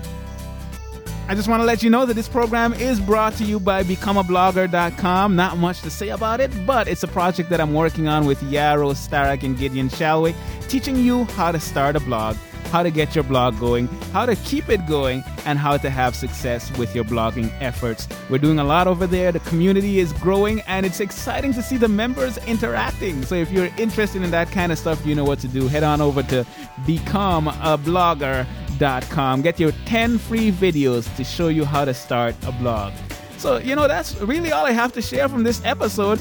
I 1.29 1.35
just 1.35 1.49
want 1.49 1.61
to 1.61 1.65
let 1.65 1.83
you 1.83 1.91
know 1.91 2.07
that 2.07 2.15
this 2.15 2.29
program 2.29 2.73
is 2.75 3.01
brought 3.01 3.33
to 3.35 3.45
you 3.45 3.59
by 3.59 3.83
becomeablogger.com. 3.83 5.35
Not 5.35 5.59
much 5.59 5.81
to 5.83 5.91
say 5.91 6.11
about 6.11 6.41
it, 6.41 6.53
but 6.65 6.87
it's 6.87 7.03
a 7.03 7.09
project 7.09 7.51
that 7.51 7.61
I'm 7.61 7.75
working 7.75 8.07
on 8.07 8.27
with 8.27 8.41
Yaro, 8.43 8.93
Starak, 8.95 9.43
and 9.43 9.59
Gideon 9.59 9.89
Shalwick, 9.89 10.37
teaching 10.69 10.95
you 10.97 11.25
how 11.25 11.51
to 11.51 11.59
start 11.59 11.97
a 11.97 12.01
blog, 12.01 12.37
how 12.77 12.83
to 12.83 12.91
get 12.91 13.15
your 13.15 13.25
blog 13.25 13.59
going, 13.59 13.87
how 14.13 14.27
to 14.27 14.37
keep 14.37 14.69
it 14.69 14.87
going, 14.87 15.25
and 15.47 15.59
how 15.59 15.79
to 15.79 15.89
have 15.89 16.15
success 16.15 16.71
with 16.77 16.95
your 16.95 17.05
blogging 17.05 17.51
efforts. 17.63 18.07
We're 18.29 18.37
doing 18.37 18.59
a 18.59 18.65
lot 18.65 18.87
over 18.87 19.07
there. 19.07 19.33
The 19.33 19.41
community 19.41 19.99
is 19.99 20.13
growing, 20.13 20.61
and 20.67 20.85
it's 20.85 21.01
exciting 21.01 21.55
to 21.55 21.63
see 21.63 21.79
the 21.79 21.89
members 21.89 22.37
interacting. 22.47 23.25
So 23.25 23.35
if 23.35 23.51
you're 23.51 23.71
interested 23.79 24.21
in 24.21 24.31
that 24.31 24.51
kind 24.51 24.73
of 24.73 24.79
stuff, 24.79 25.07
you 25.07 25.15
know 25.15 25.25
what 25.25 25.39
to 25.39 25.49
do. 25.49 25.69
Head 25.69 25.85
on 25.85 26.03
over 26.03 26.23
to 26.25 26.45
becomeablogger.com. 26.83 29.41
Get 29.41 29.59
your 29.59 29.73
10 29.87 30.19
free 30.19 30.53
videos 30.53 31.17
to 31.17 31.25
show 31.25 31.49
you 31.49 31.65
how 31.65 31.87
to 31.87 31.95
start 31.95 32.35
a 32.47 32.53
blog. 32.53 32.93
So, 33.39 33.57
you 33.57 33.75
know, 33.75 33.89
that's 33.89 34.21
really 34.21 34.53
all 34.53 34.67
I 34.67 34.73
have 34.73 34.93
to 34.93 35.01
share 35.01 35.31
from 35.31 35.45
this 35.45 35.63
episode. 35.65 36.21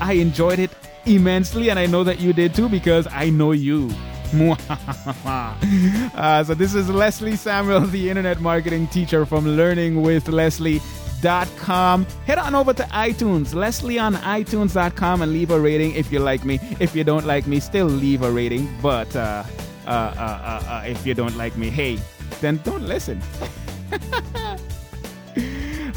I 0.00 0.12
enjoyed 0.12 0.60
it 0.60 0.70
immensely, 1.04 1.70
and 1.70 1.80
I 1.80 1.86
know 1.86 2.04
that 2.04 2.20
you 2.20 2.32
did 2.32 2.54
too 2.54 2.68
because 2.68 3.08
I 3.10 3.28
know 3.28 3.50
you. 3.50 3.90
uh, 6.14 6.44
so, 6.44 6.54
this 6.54 6.74
is 6.74 6.90
Leslie 6.90 7.36
Samuel, 7.36 7.82
the 7.82 8.10
internet 8.10 8.40
marketing 8.40 8.88
teacher 8.88 9.24
from 9.24 9.44
learningwithleslie.com. 9.44 12.06
Head 12.26 12.38
on 12.38 12.54
over 12.54 12.72
to 12.72 12.82
iTunes, 12.84 13.54
Leslie 13.54 13.98
on 13.98 14.14
iTunes.com, 14.16 15.22
and 15.22 15.32
leave 15.32 15.50
a 15.50 15.60
rating 15.60 15.94
if 15.94 16.10
you 16.10 16.18
like 16.18 16.44
me. 16.44 16.58
If 16.80 16.96
you 16.96 17.04
don't 17.04 17.26
like 17.26 17.46
me, 17.46 17.60
still 17.60 17.86
leave 17.86 18.22
a 18.22 18.30
rating. 18.30 18.68
But 18.82 19.14
uh, 19.14 19.44
uh, 19.86 19.90
uh, 19.90 19.90
uh, 19.90 20.62
uh, 20.68 20.82
if 20.86 21.06
you 21.06 21.14
don't 21.14 21.36
like 21.36 21.56
me, 21.56 21.70
hey, 21.70 21.98
then 22.40 22.60
don't 22.64 22.82
listen. 22.82 23.22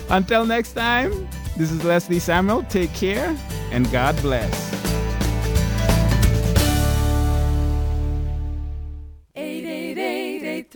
Until 0.10 0.46
next 0.46 0.74
time, 0.74 1.28
this 1.58 1.72
is 1.72 1.84
Leslie 1.84 2.20
Samuel. 2.20 2.64
Take 2.64 2.94
care 2.94 3.36
and 3.72 3.92
God 3.92 4.20
bless. 4.22 4.79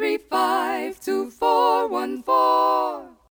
three 0.03 0.17
five 0.17 0.99
two 0.99 1.31
four 1.31 1.87
one 1.87 2.21
four. 2.23 3.12